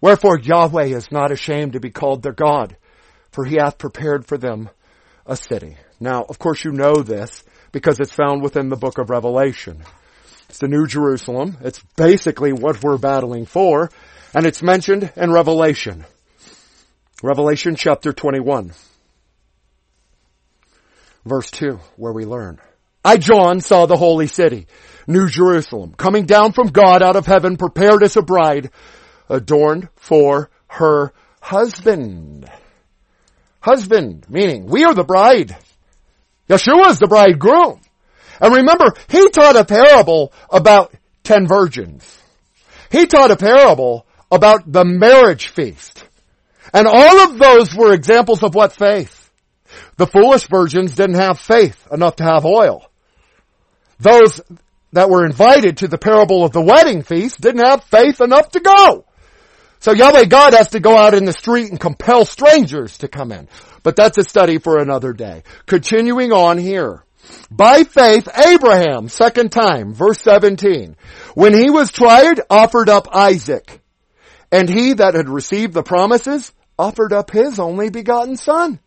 Wherefore 0.00 0.38
Yahweh 0.38 0.86
is 0.86 1.10
not 1.10 1.32
ashamed 1.32 1.72
to 1.72 1.80
be 1.80 1.90
called 1.90 2.22
their 2.22 2.32
God, 2.32 2.76
for 3.30 3.44
he 3.44 3.56
hath 3.56 3.78
prepared 3.78 4.26
for 4.26 4.38
them 4.38 4.70
a 5.26 5.36
city. 5.36 5.76
Now, 5.98 6.24
of 6.24 6.38
course 6.38 6.64
you 6.64 6.72
know 6.72 7.02
this 7.02 7.42
because 7.72 7.98
it's 7.98 8.12
found 8.12 8.42
within 8.42 8.68
the 8.68 8.76
book 8.76 8.98
of 8.98 9.10
Revelation. 9.10 9.82
It's 10.48 10.58
the 10.58 10.68
New 10.68 10.86
Jerusalem. 10.86 11.56
It's 11.62 11.82
basically 11.96 12.52
what 12.52 12.82
we're 12.82 12.98
battling 12.98 13.46
for, 13.46 13.90
and 14.34 14.46
it's 14.46 14.62
mentioned 14.62 15.12
in 15.16 15.32
Revelation. 15.32 16.04
Revelation 17.22 17.76
chapter 17.76 18.12
21. 18.12 18.72
Verse 21.26 21.50
2, 21.50 21.80
where 21.96 22.12
we 22.12 22.24
learn. 22.24 22.60
I, 23.04 23.16
John, 23.16 23.60
saw 23.60 23.86
the 23.86 23.96
holy 23.96 24.28
city, 24.28 24.68
New 25.08 25.28
Jerusalem, 25.28 25.92
coming 25.92 26.24
down 26.24 26.52
from 26.52 26.68
God 26.68 27.02
out 27.02 27.16
of 27.16 27.26
heaven, 27.26 27.56
prepared 27.56 28.04
as 28.04 28.16
a 28.16 28.22
bride, 28.22 28.70
adorned 29.28 29.88
for 29.96 30.50
her 30.68 31.12
husband. 31.40 32.48
husband, 33.60 34.24
meaning 34.28 34.66
we 34.66 34.84
are 34.84 34.94
the 34.94 35.02
bride. 35.02 35.56
Yeshua 36.48 36.90
is 36.90 37.00
the 37.00 37.08
bridegroom. 37.08 37.80
And 38.40 38.54
remember, 38.54 38.94
he 39.08 39.28
taught 39.30 39.56
a 39.56 39.64
parable 39.64 40.32
about 40.48 40.94
ten 41.24 41.48
virgins. 41.48 42.22
He 42.92 43.06
taught 43.06 43.32
a 43.32 43.36
parable 43.36 44.06
about 44.30 44.70
the 44.70 44.84
marriage 44.84 45.48
feast. 45.48 46.04
And 46.72 46.86
all 46.86 47.20
of 47.20 47.38
those 47.38 47.74
were 47.74 47.92
examples 47.92 48.44
of 48.44 48.54
what 48.54 48.72
faith? 48.72 49.15
The 49.96 50.06
foolish 50.06 50.48
virgins 50.48 50.94
didn't 50.94 51.16
have 51.16 51.38
faith 51.38 51.86
enough 51.90 52.16
to 52.16 52.24
have 52.24 52.44
oil. 52.44 52.90
Those 53.98 54.40
that 54.92 55.10
were 55.10 55.24
invited 55.24 55.78
to 55.78 55.88
the 55.88 55.98
parable 55.98 56.44
of 56.44 56.52
the 56.52 56.60
wedding 56.60 57.02
feast 57.02 57.40
didn't 57.40 57.66
have 57.66 57.84
faith 57.84 58.20
enough 58.20 58.50
to 58.50 58.60
go. 58.60 59.04
So 59.80 59.92
Yahweh 59.92 60.24
God 60.24 60.54
has 60.54 60.70
to 60.70 60.80
go 60.80 60.96
out 60.96 61.14
in 61.14 61.24
the 61.24 61.32
street 61.32 61.70
and 61.70 61.80
compel 61.80 62.24
strangers 62.24 62.98
to 62.98 63.08
come 63.08 63.32
in. 63.32 63.48
But 63.82 63.96
that's 63.96 64.18
a 64.18 64.22
study 64.22 64.58
for 64.58 64.78
another 64.78 65.12
day. 65.12 65.42
Continuing 65.66 66.32
on 66.32 66.58
here. 66.58 67.04
By 67.50 67.84
faith, 67.84 68.28
Abraham, 68.36 69.08
second 69.08 69.50
time, 69.50 69.94
verse 69.94 70.20
17, 70.20 70.96
when 71.34 71.54
he 71.54 71.70
was 71.70 71.92
tried, 71.92 72.40
offered 72.48 72.88
up 72.88 73.08
Isaac. 73.14 73.80
And 74.50 74.68
he 74.68 74.94
that 74.94 75.14
had 75.14 75.28
received 75.28 75.74
the 75.74 75.82
promises 75.82 76.52
offered 76.78 77.12
up 77.12 77.30
his 77.30 77.58
only 77.58 77.90
begotten 77.90 78.36
son. 78.36 78.80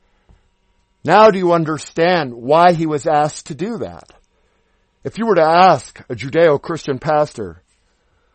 Now 1.03 1.29
do 1.29 1.37
you 1.37 1.53
understand 1.53 2.33
why 2.33 2.73
he 2.73 2.85
was 2.85 3.07
asked 3.07 3.47
to 3.47 3.55
do 3.55 3.77
that? 3.79 4.11
If 5.03 5.17
you 5.17 5.25
were 5.25 5.35
to 5.35 5.41
ask 5.41 5.99
a 6.09 6.15
Judeo-Christian 6.15 6.99
pastor, 6.99 7.63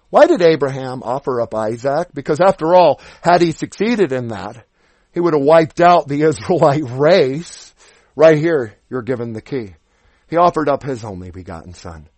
why 0.09 0.27
did 0.27 0.41
Abraham 0.41 1.03
offer 1.03 1.41
up 1.41 1.55
Isaac? 1.55 2.09
Because 2.15 2.41
after 2.41 2.75
all, 2.75 3.01
had 3.21 3.43
he 3.43 3.53
succeeded 3.53 4.12
in 4.12 4.29
that, 4.29 4.65
he 5.12 5.21
would 5.21 5.35
have 5.35 5.43
wiped 5.43 5.81
out 5.81 6.09
the 6.09 6.23
Israelite 6.29 6.89
race. 6.91 7.75
Right 8.17 8.39
here, 8.39 8.77
you're 8.89 9.03
given 9.03 9.33
the 9.33 9.43
key. 9.43 9.75
He 10.29 10.37
offered 10.37 10.69
up 10.69 10.83
his 10.83 11.05
only 11.05 11.31
begotten 11.31 11.75
son. 11.75 12.09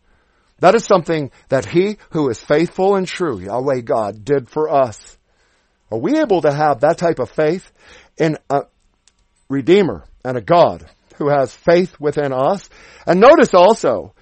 That 0.61 0.75
is 0.75 0.85
something 0.85 1.33
that 1.49 1.67
he 1.67 1.99
who 2.11 2.29
is 2.31 2.39
faithful 2.39 2.97
and 2.97 3.07
true, 3.07 3.41
Yahweh 3.41 3.81
God, 3.81 4.25
did 4.25 4.49
for 4.49 4.71
us. 4.71 5.19
Are 5.91 5.99
we 5.99 6.19
able 6.19 6.43
to 6.43 6.53
have 6.53 6.81
that 6.81 6.99
type 6.99 7.19
of 7.19 7.31
faith 7.31 7.71
in 8.17 8.39
a 8.49 8.63
Redeemer 9.49 10.05
and 10.27 10.37
a 10.37 10.43
God 10.43 10.85
who 11.17 11.29
has 11.29 11.55
faith 11.55 11.99
within 12.01 12.33
us? 12.33 12.69
And 13.07 13.21
notice 13.21 13.55
also 13.55 14.15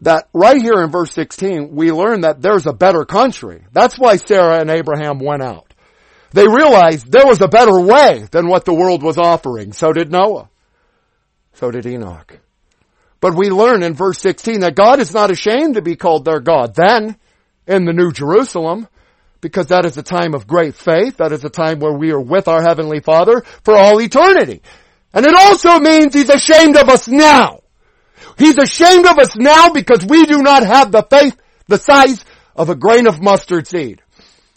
that 0.00 0.28
right 0.32 0.60
here 0.60 0.82
in 0.82 0.90
verse 0.90 1.12
16, 1.12 1.74
we 1.74 1.92
learn 1.92 2.22
that 2.22 2.42
there's 2.42 2.66
a 2.66 2.72
better 2.72 3.04
country. 3.04 3.64
That's 3.72 3.98
why 3.98 4.16
Sarah 4.16 4.60
and 4.60 4.70
Abraham 4.70 5.18
went 5.18 5.42
out. 5.42 5.72
They 6.32 6.48
realized 6.48 7.10
there 7.10 7.26
was 7.26 7.40
a 7.40 7.48
better 7.48 7.78
way 7.78 8.26
than 8.30 8.48
what 8.48 8.64
the 8.64 8.74
world 8.74 9.02
was 9.02 9.18
offering. 9.18 9.72
So 9.72 9.92
did 9.92 10.10
Noah. 10.10 10.48
So 11.52 11.70
did 11.70 11.86
Enoch. 11.86 12.40
But 13.20 13.36
we 13.36 13.50
learn 13.50 13.82
in 13.82 13.94
verse 13.94 14.18
16 14.18 14.60
that 14.60 14.74
God 14.74 14.98
is 14.98 15.14
not 15.14 15.30
ashamed 15.30 15.74
to 15.74 15.82
be 15.82 15.96
called 15.96 16.24
their 16.24 16.40
God 16.40 16.74
then 16.74 17.16
in 17.66 17.84
the 17.84 17.92
New 17.92 18.12
Jerusalem 18.12 18.88
because 19.40 19.68
that 19.68 19.84
is 19.84 19.96
a 19.96 20.02
time 20.02 20.34
of 20.34 20.46
great 20.46 20.74
faith. 20.74 21.18
That 21.18 21.32
is 21.32 21.44
a 21.44 21.50
time 21.50 21.78
where 21.78 21.92
we 21.92 22.10
are 22.10 22.20
with 22.20 22.48
our 22.48 22.62
Heavenly 22.62 23.00
Father 23.00 23.42
for 23.62 23.76
all 23.76 24.00
eternity. 24.00 24.62
And 25.14 25.24
it 25.24 25.34
also 25.34 25.78
means 25.78 26.12
He's 26.12 26.28
ashamed 26.28 26.76
of 26.76 26.88
us 26.88 27.08
now. 27.08 27.60
He's 28.36 28.58
ashamed 28.58 29.06
of 29.06 29.18
us 29.18 29.36
now 29.36 29.70
because 29.70 30.04
we 30.04 30.26
do 30.26 30.42
not 30.42 30.64
have 30.64 30.90
the 30.90 31.06
faith 31.08 31.36
the 31.68 31.78
size 31.78 32.24
of 32.56 32.68
a 32.68 32.74
grain 32.74 33.06
of 33.06 33.22
mustard 33.22 33.66
seed. 33.66 34.02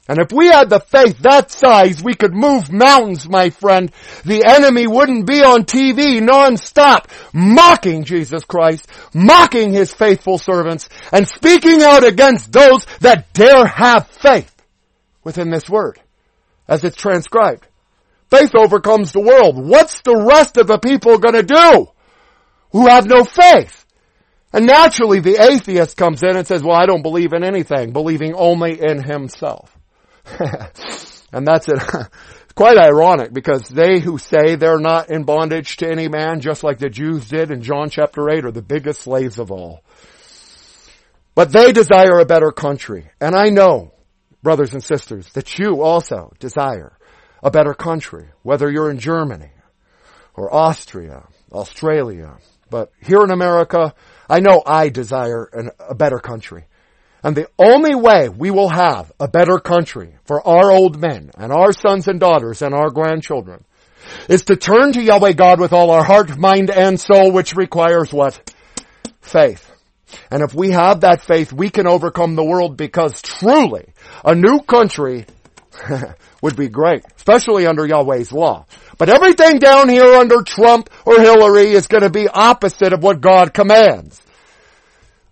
And 0.10 0.20
if 0.20 0.32
we 0.32 0.48
had 0.48 0.70
the 0.70 0.80
faith 0.80 1.20
that 1.20 1.52
size, 1.52 2.02
we 2.02 2.14
could 2.14 2.34
move 2.34 2.72
mountains, 2.72 3.28
my 3.28 3.50
friend. 3.50 3.92
The 4.24 4.46
enemy 4.46 4.88
wouldn't 4.88 5.28
be 5.28 5.44
on 5.44 5.66
TV 5.66 6.22
non-stop, 6.22 7.10
mocking 7.34 8.06
Jesus 8.06 8.46
Christ, 8.46 8.88
mocking 9.14 9.74
his 9.74 9.94
faithful 9.94 10.38
servants, 10.38 10.88
and 11.12 11.28
speaking 11.28 11.84
out 11.84 12.06
against 12.06 12.54
those 12.54 12.86
that 13.02 13.34
dare 13.34 13.66
have 13.66 14.08
faith 14.08 14.54
within 15.26 15.50
this 15.50 15.70
word, 15.70 16.00
as 16.70 16.86
it's 16.86 16.96
transcribed. 16.96 17.68
Faith 18.30 18.54
overcomes 18.56 19.12
the 19.12 19.22
world. 19.22 19.58
What's 19.58 20.02
the 20.02 20.26
rest 20.28 20.58
of 20.58 20.68
the 20.68 20.80
people 20.80 21.18
gonna 21.18 21.44
do? 21.44 21.90
who 22.72 22.88
have 22.88 23.06
no 23.06 23.24
faith. 23.24 23.86
And 24.54 24.66
naturally 24.66 25.20
the 25.20 25.42
atheist 25.42 25.98
comes 25.98 26.24
in 26.24 26.36
and 26.36 26.48
says, 26.48 26.64
well, 26.64 26.76
I 26.76 26.86
don't 26.86 27.02
believe 27.02 27.34
in 27.34 27.44
anything, 27.44 27.92
believing 27.92 28.34
only 28.34 28.80
in 28.82 29.04
himself. 29.04 29.76
and 31.32 31.46
that's 31.46 31.68
it. 31.68 31.80
quite 32.56 32.78
ironic 32.78 33.32
because 33.34 33.68
they 33.68 34.00
who 34.00 34.18
say 34.18 34.56
they're 34.56 34.80
not 34.80 35.10
in 35.10 35.24
bondage 35.24 35.78
to 35.78 35.90
any 35.90 36.08
man, 36.08 36.40
just 36.40 36.64
like 36.64 36.80
the 36.80 36.90
Jews 36.90 37.28
did 37.28 37.52
in 37.52 37.62
John 37.62 37.90
chapter 37.90 38.30
8, 38.30 38.46
are 38.46 38.52
the 38.52 38.64
biggest 38.64 39.02
slaves 39.02 39.38
of 39.38 39.52
all. 39.52 39.84
But 41.36 41.52
they 41.52 41.72
desire 41.72 42.18
a 42.20 42.26
better 42.26 42.52
country. 42.52 43.12
And 43.22 43.36
I 43.36 43.50
know, 43.50 43.94
brothers 44.42 44.74
and 44.74 44.84
sisters, 44.84 45.32
that 45.34 45.60
you 45.60 45.84
also 45.84 46.34
desire 46.40 46.97
a 47.44 47.52
better 47.52 47.74
country, 47.74 48.30
whether 48.44 48.70
you're 48.70 48.90
in 48.90 49.00
Germany 49.00 49.52
or 50.34 50.54
Austria, 50.54 51.28
Australia, 51.52 52.38
but 52.70 52.92
here 53.02 53.24
in 53.24 53.32
America, 53.32 53.94
I 54.30 54.40
know 54.40 54.62
I 54.66 54.90
desire 54.90 55.50
an, 55.54 55.72
a 55.80 55.96
better 55.96 56.20
country. 56.20 56.66
And 57.24 57.36
the 57.36 57.50
only 57.58 57.96
way 57.96 58.30
we 58.30 58.52
will 58.52 58.70
have 58.70 59.12
a 59.20 59.28
better 59.28 59.60
country 59.60 60.16
for 60.26 60.46
our 60.46 60.72
old 60.72 61.00
men 61.00 61.32
and 61.38 61.52
our 61.52 61.72
sons 61.72 62.08
and 62.08 62.20
daughters 62.20 62.62
and 62.62 62.74
our 62.74 62.90
grandchildren 62.90 63.64
is 64.30 64.44
to 64.44 64.56
turn 64.56 64.94
to 64.94 65.02
Yahweh 65.02 65.34
God 65.34 65.60
with 65.60 65.74
all 65.74 65.92
our 65.92 66.04
heart, 66.04 66.38
mind, 66.38 66.70
and 66.70 67.00
soul, 67.00 67.32
which 67.32 67.56
requires 67.56 68.14
what? 68.14 68.40
Faith. 69.22 69.70
And 70.32 70.42
if 70.42 70.54
we 70.54 70.72
have 70.72 71.02
that 71.02 71.22
faith, 71.22 71.52
we 71.52 71.70
can 71.70 71.88
overcome 71.88 72.36
the 72.36 72.46
world 72.46 72.78
because 72.78 73.22
truly 73.22 73.94
a 74.24 74.34
new 74.34 74.60
country 74.62 75.26
would 76.42 76.56
be 76.56 76.70
great, 76.70 77.04
especially 77.16 77.68
under 77.68 77.86
Yahweh's 77.86 78.32
law. 78.32 78.66
But 78.98 79.10
everything 79.10 79.60
down 79.60 79.90
here 79.90 80.16
under 80.16 80.42
Trump 80.42 80.90
or 81.06 81.20
Hillary 81.20 81.72
is 81.72 81.88
going 81.88 82.04
to 82.04 82.10
be 82.10 82.28
opposite 82.28 82.94
of 82.94 83.04
what 83.04 83.22
God 83.22 83.54
commands. 83.54 84.22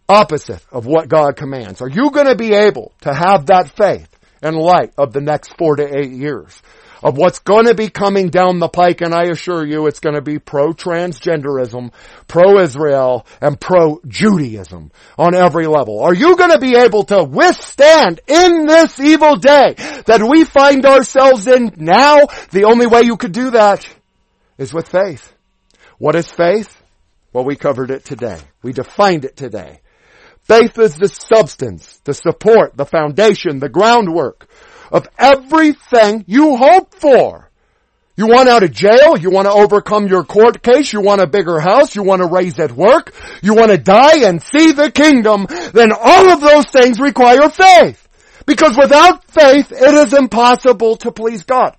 Opposite 0.07 0.63
of 0.71 0.85
what 0.85 1.09
God 1.09 1.35
commands. 1.35 1.81
Are 1.81 1.89
you 1.89 2.11
going 2.11 2.27
to 2.27 2.35
be 2.35 2.53
able 2.53 2.93
to 3.01 3.13
have 3.13 3.47
that 3.47 3.71
faith 3.75 4.09
in 4.43 4.53
light 4.53 4.93
of 4.97 5.13
the 5.13 5.21
next 5.21 5.57
four 5.57 5.75
to 5.77 5.97
eight 5.97 6.11
years? 6.11 6.61
Of 7.05 7.17
what's 7.17 7.37
going 7.37 7.67
to 7.67 7.75
be 7.75 7.87
coming 7.87 8.29
down 8.29 8.57
the 8.57 8.67
pike, 8.67 9.01
and 9.01 9.13
I 9.13 9.25
assure 9.25 9.63
you 9.63 9.85
it's 9.85 9.99
going 9.99 10.15
to 10.15 10.23
be 10.23 10.39
pro-transgenderism, 10.39 11.93
pro-Israel, 12.27 13.27
and 13.39 13.61
pro-Judaism 13.61 14.91
on 15.15 15.35
every 15.35 15.67
level. 15.67 15.99
Are 16.01 16.15
you 16.15 16.35
going 16.35 16.49
to 16.49 16.57
be 16.57 16.75
able 16.75 17.03
to 17.03 17.23
withstand 17.23 18.21
in 18.25 18.65
this 18.65 18.99
evil 18.99 19.35
day 19.35 19.75
that 20.07 20.27
we 20.27 20.45
find 20.45 20.83
ourselves 20.83 21.47
in 21.47 21.73
now? 21.77 22.25
The 22.49 22.63
only 22.63 22.87
way 22.87 23.01
you 23.03 23.17
could 23.17 23.33
do 23.33 23.51
that 23.51 23.87
is 24.57 24.73
with 24.73 24.87
faith. 24.87 25.31
What 25.99 26.15
is 26.15 26.31
faith? 26.31 26.81
Well, 27.33 27.45
we 27.45 27.55
covered 27.55 27.91
it 27.91 28.03
today. 28.03 28.39
We 28.63 28.73
defined 28.73 29.25
it 29.25 29.37
today. 29.37 29.81
Faith 30.41 30.79
is 30.79 30.95
the 30.95 31.07
substance, 31.07 32.01
the 32.03 32.15
support, 32.15 32.75
the 32.75 32.85
foundation, 32.85 33.59
the 33.59 33.69
groundwork 33.69 34.47
of 34.91 35.07
everything 35.17 36.25
you 36.27 36.57
hope 36.57 36.95
for. 36.95 37.49
You 38.17 38.27
want 38.27 38.47
out 38.47 38.63
of 38.63 38.71
jail? 38.71 39.17
You 39.17 39.29
want 39.29 39.45
to 39.45 39.51
overcome 39.51 40.07
your 40.07 40.23
court 40.23 40.63
case? 40.63 40.93
You 40.93 41.01
want 41.01 41.19
a 41.19 41.27
bigger 41.27 41.59
house? 41.59 41.95
You 41.95 42.03
want 42.03 42.21
to 42.21 42.27
raise 42.27 42.59
at 42.59 42.71
work? 42.71 43.13
You 43.43 43.55
want 43.55 43.71
to 43.71 43.77
die 43.77 44.25
and 44.25 44.41
see 44.41 44.71
the 44.71 44.89
kingdom? 44.89 45.47
Then 45.73 45.91
all 45.91 46.29
of 46.31 46.39
those 46.39 46.65
things 46.67 46.99
require 46.99 47.49
faith. 47.49 48.07
Because 48.45 48.77
without 48.77 49.25
faith, 49.25 49.71
it 49.71 49.93
is 49.95 50.13
impossible 50.13 50.95
to 50.97 51.11
please 51.11 51.43
God. 51.43 51.75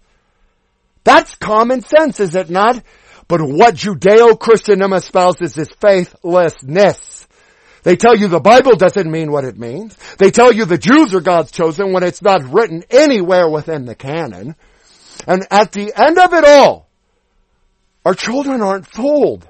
That's 1.05 1.35
common 1.37 1.81
sense, 1.83 2.21
is 2.21 2.35
it 2.35 2.51
not? 2.51 2.83
But 3.29 3.41
what 3.41 3.75
Judeo-Christendom 3.75 4.93
espouses 4.93 5.57
is 5.57 5.71
faithlessness. 5.81 7.16
They 7.87 7.95
tell 7.95 8.17
you 8.17 8.27
the 8.27 8.41
Bible 8.41 8.75
doesn't 8.75 9.09
mean 9.09 9.31
what 9.31 9.45
it 9.45 9.57
means. 9.57 9.97
They 10.19 10.33
tell 10.33 10.51
you 10.51 10.65
the 10.65 10.77
Jews 10.77 11.15
are 11.15 11.21
God's 11.21 11.53
chosen 11.53 11.93
when 11.93 12.03
it's 12.03 12.21
not 12.21 12.43
written 12.43 12.83
anywhere 12.91 13.49
within 13.49 13.85
the 13.85 13.95
canon. 13.95 14.57
And 15.25 15.47
at 15.53 15.71
the 15.71 15.93
end 15.95 16.19
of 16.19 16.33
it 16.33 16.45
all, 16.45 16.89
our 18.05 18.15
children 18.15 18.61
aren't 18.61 18.89
fooled. 18.89 19.49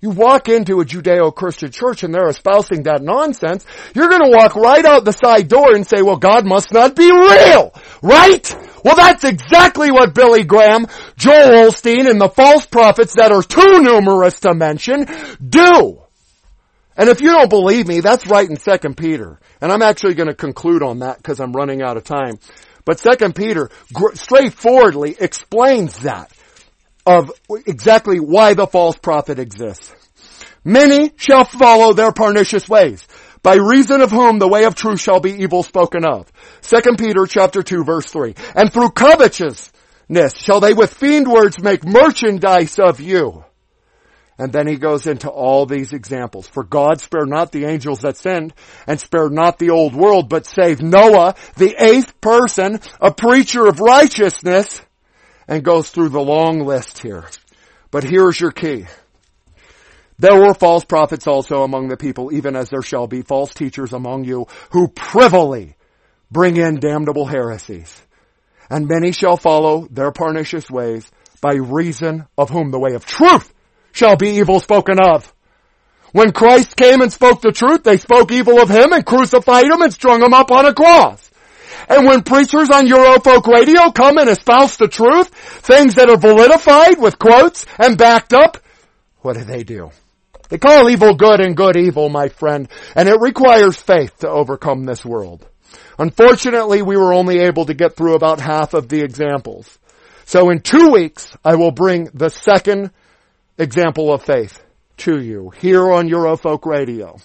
You 0.00 0.10
walk 0.10 0.48
into 0.48 0.80
a 0.80 0.84
Judeo-Christian 0.84 1.70
church 1.70 2.02
and 2.02 2.12
they're 2.12 2.28
espousing 2.28 2.82
that 2.82 3.02
nonsense, 3.02 3.64
you're 3.94 4.08
gonna 4.08 4.30
walk 4.30 4.56
right 4.56 4.84
out 4.84 5.04
the 5.04 5.12
side 5.12 5.46
door 5.46 5.76
and 5.76 5.86
say, 5.86 6.02
well 6.02 6.16
God 6.16 6.44
must 6.44 6.72
not 6.72 6.96
be 6.96 7.08
real! 7.08 7.72
Right? 8.02 8.52
Well 8.84 8.96
that's 8.96 9.22
exactly 9.22 9.92
what 9.92 10.12
Billy 10.12 10.42
Graham, 10.42 10.88
Joel 11.16 11.68
Osteen, 11.68 12.10
and 12.10 12.20
the 12.20 12.28
false 12.28 12.66
prophets 12.66 13.14
that 13.14 13.30
are 13.30 13.44
too 13.44 13.80
numerous 13.80 14.40
to 14.40 14.54
mention 14.54 15.06
do. 15.40 16.03
And 16.96 17.08
if 17.08 17.20
you 17.20 17.32
don't 17.32 17.50
believe 17.50 17.88
me, 17.88 18.00
that's 18.00 18.26
right 18.26 18.48
in 18.48 18.56
2 18.56 18.94
Peter. 18.94 19.38
And 19.60 19.72
I'm 19.72 19.82
actually 19.82 20.14
going 20.14 20.28
to 20.28 20.34
conclude 20.34 20.82
on 20.82 21.00
that 21.00 21.16
because 21.16 21.40
I'm 21.40 21.52
running 21.52 21.82
out 21.82 21.96
of 21.96 22.04
time. 22.04 22.38
But 22.84 22.98
2 22.98 23.32
Peter 23.32 23.70
straightforwardly 24.14 25.16
explains 25.18 25.98
that. 26.00 26.30
of 27.06 27.30
exactly 27.66 28.18
why 28.18 28.54
the 28.54 28.66
false 28.66 28.96
prophet 28.96 29.38
exists. 29.38 29.92
Many 30.64 31.12
shall 31.16 31.44
follow 31.44 31.92
their 31.92 32.12
pernicious 32.12 32.68
ways, 32.68 33.06
by 33.42 33.56
reason 33.56 34.00
of 34.00 34.10
whom 34.10 34.38
the 34.38 34.48
way 34.48 34.64
of 34.64 34.74
truth 34.74 35.00
shall 35.00 35.20
be 35.20 35.32
evil 35.32 35.62
spoken 35.62 36.04
of. 36.06 36.32
2 36.62 36.96
Peter 36.96 37.26
chapter 37.26 37.62
2 37.62 37.84
verse 37.84 38.06
3. 38.06 38.34
And 38.54 38.72
through 38.72 38.90
covetousness 38.90 40.38
shall 40.38 40.60
they 40.60 40.72
with 40.72 40.94
fiend 40.94 41.28
words 41.28 41.60
make 41.60 41.84
merchandise 41.84 42.78
of 42.78 43.00
you. 43.00 43.44
And 44.36 44.52
then 44.52 44.66
he 44.66 44.76
goes 44.76 45.06
into 45.06 45.28
all 45.28 45.64
these 45.64 45.92
examples. 45.92 46.48
For 46.48 46.64
God 46.64 47.00
spared 47.00 47.28
not 47.28 47.52
the 47.52 47.66
angels 47.66 48.00
that 48.00 48.16
sinned, 48.16 48.52
and 48.86 48.98
spared 48.98 49.32
not 49.32 49.58
the 49.58 49.70
old 49.70 49.94
world, 49.94 50.28
but 50.28 50.46
saved 50.46 50.82
Noah, 50.82 51.36
the 51.56 51.74
eighth 51.78 52.20
person, 52.20 52.80
a 53.00 53.12
preacher 53.12 53.66
of 53.66 53.78
righteousness, 53.78 54.82
and 55.46 55.62
goes 55.62 55.90
through 55.90 56.08
the 56.08 56.20
long 56.20 56.60
list 56.60 56.98
here. 56.98 57.24
But 57.92 58.02
here's 58.02 58.40
your 58.40 58.50
key. 58.50 58.86
There 60.18 60.40
were 60.40 60.54
false 60.54 60.84
prophets 60.84 61.28
also 61.28 61.62
among 61.62 61.88
the 61.88 61.96
people, 61.96 62.32
even 62.32 62.56
as 62.56 62.70
there 62.70 62.82
shall 62.82 63.06
be 63.06 63.22
false 63.22 63.54
teachers 63.54 63.92
among 63.92 64.24
you 64.24 64.46
who 64.70 64.88
privily 64.88 65.76
bring 66.30 66.56
in 66.56 66.80
damnable 66.80 67.26
heresies. 67.26 68.00
And 68.68 68.88
many 68.88 69.12
shall 69.12 69.36
follow 69.36 69.86
their 69.90 70.10
pernicious 70.10 70.68
ways 70.68 71.08
by 71.40 71.54
reason 71.54 72.26
of 72.36 72.50
whom 72.50 72.70
the 72.70 72.80
way 72.80 72.94
of 72.94 73.04
truth 73.04 73.53
shall 73.94 74.16
be 74.16 74.36
evil 74.36 74.60
spoken 74.60 74.98
of. 75.00 75.32
When 76.12 76.32
Christ 76.32 76.76
came 76.76 77.00
and 77.00 77.12
spoke 77.12 77.40
the 77.40 77.52
truth, 77.52 77.84
they 77.84 77.96
spoke 77.96 78.30
evil 78.30 78.60
of 78.60 78.68
him 78.68 78.92
and 78.92 79.06
crucified 79.06 79.64
him 79.64 79.80
and 79.80 79.92
strung 79.92 80.22
him 80.22 80.34
up 80.34 80.50
on 80.50 80.66
a 80.66 80.74
cross. 80.74 81.30
And 81.88 82.06
when 82.06 82.22
preachers 82.22 82.70
on 82.70 82.86
Eurofolk 82.86 83.46
radio 83.46 83.90
come 83.90 84.18
and 84.18 84.28
espouse 84.28 84.76
the 84.76 84.88
truth, 84.88 85.28
things 85.28 85.94
that 85.94 86.08
are 86.08 86.16
validified 86.16 86.98
with 86.98 87.18
quotes 87.18 87.66
and 87.78 87.96
backed 87.96 88.32
up, 88.32 88.58
what 89.20 89.36
do 89.36 89.44
they 89.44 89.64
do? 89.64 89.90
They 90.48 90.58
call 90.58 90.90
evil 90.90 91.14
good 91.14 91.40
and 91.40 91.56
good 91.56 91.76
evil, 91.76 92.08
my 92.08 92.28
friend, 92.28 92.68
and 92.94 93.08
it 93.08 93.20
requires 93.20 93.76
faith 93.76 94.18
to 94.18 94.28
overcome 94.28 94.84
this 94.84 95.04
world. 95.04 95.46
Unfortunately, 95.98 96.82
we 96.82 96.96
were 96.96 97.12
only 97.12 97.40
able 97.40 97.66
to 97.66 97.74
get 97.74 97.96
through 97.96 98.14
about 98.14 98.40
half 98.40 98.74
of 98.74 98.88
the 98.88 99.02
examples. 99.02 99.78
So 100.26 100.50
in 100.50 100.60
two 100.60 100.90
weeks, 100.90 101.36
I 101.44 101.56
will 101.56 101.70
bring 101.70 102.08
the 102.14 102.28
second 102.28 102.90
example 103.58 104.12
of 104.12 104.22
faith 104.22 104.62
to 104.98 105.20
you 105.20 105.50
here 105.50 105.92
on 105.92 106.08
Eurofolk 106.08 106.66
Radio. 106.66 107.18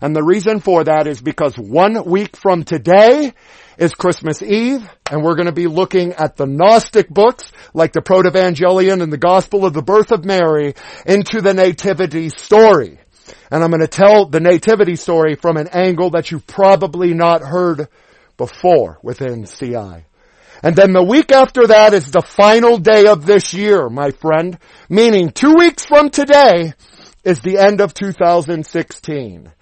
And 0.00 0.14
the 0.14 0.22
reason 0.22 0.60
for 0.60 0.84
that 0.84 1.06
is 1.06 1.20
because 1.22 1.56
one 1.56 2.04
week 2.04 2.36
from 2.36 2.64
today 2.64 3.32
is 3.78 3.94
Christmas 3.94 4.42
Eve, 4.42 4.88
and 5.10 5.22
we're 5.22 5.36
going 5.36 5.46
to 5.46 5.52
be 5.52 5.66
looking 5.66 6.12
at 6.12 6.36
the 6.36 6.46
Gnostic 6.46 7.08
books, 7.08 7.50
like 7.74 7.92
the 7.92 8.00
Protevangelion 8.00 9.02
and 9.02 9.12
the 9.12 9.18
Gospel 9.18 9.64
of 9.64 9.72
the 9.72 9.82
Birth 9.82 10.12
of 10.12 10.24
Mary, 10.24 10.74
into 11.06 11.40
the 11.40 11.54
Nativity 11.54 12.28
story. 12.28 12.98
And 13.50 13.62
I'm 13.62 13.70
going 13.70 13.80
to 13.80 13.88
tell 13.88 14.26
the 14.26 14.40
Nativity 14.40 14.96
story 14.96 15.34
from 15.34 15.56
an 15.56 15.68
angle 15.68 16.10
that 16.10 16.30
you've 16.30 16.46
probably 16.46 17.14
not 17.14 17.42
heard 17.42 17.88
before 18.36 18.98
within 19.02 19.46
CI. 19.46 20.04
And 20.66 20.74
then 20.74 20.92
the 20.92 21.02
week 21.02 21.30
after 21.30 21.68
that 21.68 21.94
is 21.94 22.10
the 22.10 22.22
final 22.22 22.76
day 22.76 23.06
of 23.06 23.24
this 23.24 23.54
year, 23.54 23.88
my 23.88 24.10
friend, 24.10 24.58
meaning 24.88 25.30
two 25.30 25.54
weeks 25.54 25.84
from 25.84 26.10
today 26.10 26.72
is 27.22 27.38
the 27.40 27.58
end 27.58 27.80
of 27.80 27.94
2016. 27.94 29.52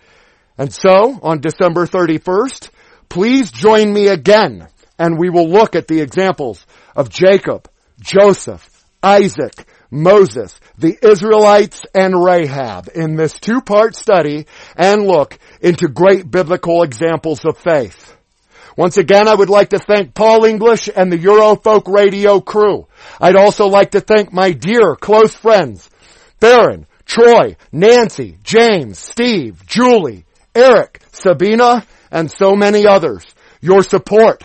And 0.56 0.72
so, 0.72 1.18
on 1.22 1.40
December 1.40 1.86
31st, 1.86 2.70
Please 3.14 3.52
join 3.52 3.92
me 3.92 4.08
again 4.08 4.66
and 4.98 5.18
we 5.18 5.30
will 5.30 5.48
look 5.48 5.76
at 5.76 5.86
the 5.86 6.00
examples 6.00 6.66
of 6.96 7.10
Jacob, 7.10 7.68
Joseph, 8.00 8.84
Isaac, 9.04 9.66
Moses, 9.88 10.58
the 10.78 10.98
Israelites, 11.00 11.84
and 11.94 12.12
Rahab 12.20 12.88
in 12.92 13.14
this 13.14 13.38
two-part 13.38 13.94
study 13.94 14.46
and 14.76 15.06
look 15.06 15.38
into 15.60 15.86
great 15.86 16.28
biblical 16.28 16.82
examples 16.82 17.44
of 17.44 17.56
faith. 17.56 18.16
Once 18.76 18.96
again, 18.96 19.28
I 19.28 19.34
would 19.34 19.50
like 19.50 19.70
to 19.70 19.78
thank 19.78 20.14
Paul 20.14 20.44
English 20.44 20.88
and 20.94 21.12
the 21.12 21.18
Eurofolk 21.18 21.86
radio 21.86 22.40
crew. 22.40 22.88
I'd 23.20 23.36
also 23.36 23.66
like 23.66 23.92
to 23.92 24.00
thank 24.00 24.32
my 24.32 24.50
dear 24.50 24.96
close 24.96 25.34
friends, 25.34 25.88
Baron, 26.40 26.86
Troy, 27.06 27.56
Nancy, 27.70 28.38
James, 28.42 28.98
Steve, 28.98 29.64
Julie, 29.66 30.24
Eric, 30.54 31.00
Sabina, 31.12 31.86
and 32.10 32.30
so 32.30 32.56
many 32.56 32.86
others. 32.86 33.24
Your 33.60 33.82
support 33.82 34.42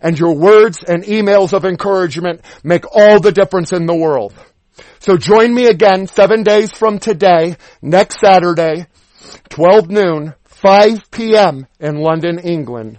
and 0.00 0.18
your 0.18 0.34
words 0.34 0.82
and 0.82 1.04
emails 1.04 1.52
of 1.52 1.64
encouragement 1.64 2.40
make 2.64 2.84
all 2.92 3.20
the 3.20 3.32
difference 3.32 3.72
in 3.72 3.86
the 3.86 3.94
world. 3.94 4.34
So 4.98 5.16
join 5.16 5.54
me 5.54 5.66
again 5.66 6.06
seven 6.06 6.42
days 6.42 6.72
from 6.72 6.98
today, 6.98 7.56
next 7.80 8.20
Saturday, 8.20 8.86
12 9.48 9.88
noon, 9.88 10.34
5 10.44 11.10
p.m. 11.10 11.66
in 11.78 11.98
London, 11.98 12.38
England, 12.38 12.98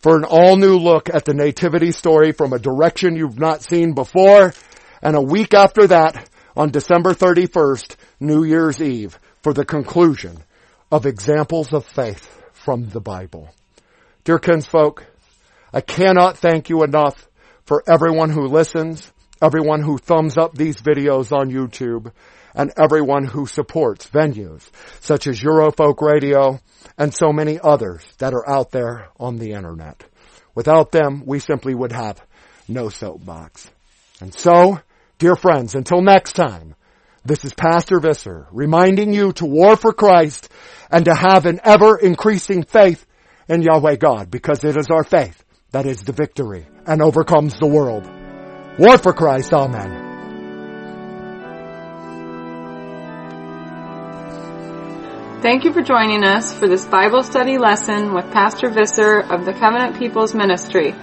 for 0.00 0.16
an 0.16 0.24
all 0.24 0.56
new 0.56 0.78
look 0.78 1.08
at 1.12 1.24
the 1.24 1.34
nativity 1.34 1.92
story 1.92 2.32
from 2.32 2.52
a 2.52 2.58
direction 2.58 3.16
you've 3.16 3.38
not 3.38 3.62
seen 3.62 3.94
before, 3.94 4.54
and 5.02 5.16
a 5.16 5.22
week 5.22 5.54
after 5.54 5.86
that, 5.86 6.28
on 6.56 6.70
December 6.70 7.14
31st, 7.14 7.96
New 8.20 8.44
Year's 8.44 8.80
Eve, 8.80 9.18
for 9.42 9.52
the 9.52 9.64
conclusion 9.64 10.36
of 10.90 11.06
examples 11.06 11.72
of 11.72 11.84
faith 11.84 12.42
from 12.52 12.88
the 12.88 13.00
Bible. 13.00 13.48
Dear 14.24 14.38
kinsfolk, 14.38 15.06
I 15.72 15.80
cannot 15.80 16.38
thank 16.38 16.68
you 16.68 16.82
enough 16.82 17.28
for 17.64 17.84
everyone 17.88 18.30
who 18.30 18.46
listens, 18.46 19.12
everyone 19.40 19.82
who 19.82 19.98
thumbs 19.98 20.36
up 20.36 20.54
these 20.54 20.76
videos 20.76 21.32
on 21.32 21.50
YouTube, 21.50 22.12
and 22.54 22.72
everyone 22.76 23.24
who 23.24 23.46
supports 23.46 24.08
venues 24.08 24.68
such 25.00 25.26
as 25.26 25.40
Eurofolk 25.40 26.00
Radio 26.00 26.60
and 26.98 27.14
so 27.14 27.32
many 27.32 27.58
others 27.62 28.04
that 28.18 28.34
are 28.34 28.48
out 28.48 28.72
there 28.72 29.08
on 29.18 29.38
the 29.38 29.52
internet. 29.52 30.04
Without 30.54 30.90
them, 30.90 31.22
we 31.24 31.38
simply 31.38 31.74
would 31.74 31.92
have 31.92 32.20
no 32.68 32.88
soapbox. 32.88 33.70
And 34.20 34.34
so, 34.34 34.80
dear 35.18 35.36
friends, 35.36 35.74
until 35.74 36.02
next 36.02 36.32
time, 36.32 36.74
this 37.24 37.44
is 37.44 37.54
Pastor 37.54 38.00
Visser 38.00 38.48
reminding 38.50 39.12
you 39.12 39.32
to 39.34 39.46
war 39.46 39.76
for 39.76 39.92
Christ 39.92 40.48
and 40.90 41.04
to 41.04 41.14
have 41.14 41.46
an 41.46 41.60
ever 41.62 41.96
increasing 41.96 42.64
faith 42.64 43.06
in 43.48 43.62
Yahweh 43.62 43.96
God 43.96 44.30
because 44.30 44.64
it 44.64 44.76
is 44.76 44.88
our 44.90 45.04
faith 45.04 45.44
that 45.70 45.86
is 45.86 46.02
the 46.02 46.12
victory 46.12 46.66
and 46.86 47.02
overcomes 47.02 47.58
the 47.58 47.66
world. 47.66 48.10
War 48.78 48.98
for 48.98 49.12
Christ. 49.12 49.52
Amen. 49.52 50.07
Thank 55.40 55.64
you 55.64 55.72
for 55.72 55.82
joining 55.82 56.24
us 56.24 56.52
for 56.52 56.66
this 56.66 56.84
Bible 56.84 57.22
study 57.22 57.58
lesson 57.58 58.12
with 58.12 58.32
Pastor 58.32 58.68
Visser 58.70 59.20
of 59.20 59.44
the 59.44 59.52
Covenant 59.52 59.96
People's 59.96 60.34
Ministry. 60.34 60.96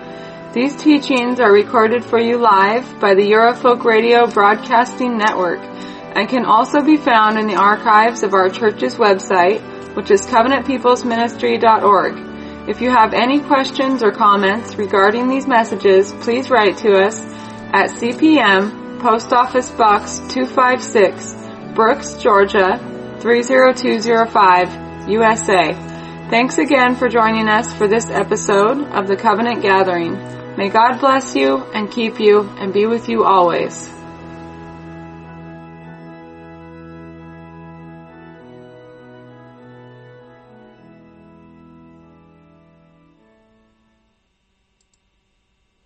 These 0.51 0.75
teachings 0.75 1.39
are 1.39 1.53
recorded 1.53 2.03
for 2.03 2.19
you 2.19 2.37
live 2.37 2.99
by 2.99 3.15
the 3.15 3.21
Eurofolk 3.21 3.85
Radio 3.85 4.27
Broadcasting 4.27 5.17
Network 5.17 5.61
and 5.61 6.27
can 6.27 6.43
also 6.43 6.81
be 6.81 6.97
found 6.97 7.39
in 7.39 7.47
the 7.47 7.55
archives 7.55 8.23
of 8.23 8.33
our 8.33 8.49
church's 8.49 8.95
website, 8.95 9.95
which 9.95 10.11
is 10.11 10.27
covenantpeoplesministry.org. 10.27 12.69
If 12.69 12.81
you 12.81 12.89
have 12.89 13.13
any 13.13 13.39
questions 13.39 14.03
or 14.03 14.11
comments 14.11 14.75
regarding 14.75 15.29
these 15.29 15.47
messages, 15.47 16.11
please 16.11 16.49
write 16.49 16.75
to 16.79 17.01
us 17.01 17.21
at 17.21 17.89
CPM 17.89 18.99
Post 18.99 19.31
Office 19.31 19.71
Box 19.71 20.17
256, 20.27 21.35
Brooks, 21.73 22.15
Georgia 22.15 22.91
30205, 23.25 25.09
USA. 25.09 25.73
Thanks 26.29 26.59
again 26.59 26.95
for 26.95 27.09
joining 27.09 27.49
us 27.49 27.73
for 27.73 27.87
this 27.87 28.07
episode 28.11 28.83
of 28.91 29.07
the 29.07 29.15
Covenant 29.15 29.63
Gathering. 29.63 30.13
May 30.55 30.69
God 30.69 30.99
bless 30.99 31.35
you 31.35 31.57
and 31.73 31.89
keep 31.89 32.19
you 32.19 32.41
and 32.59 32.71
be 32.71 32.85
with 32.85 33.09
you 33.09 33.23
always. 33.23 33.94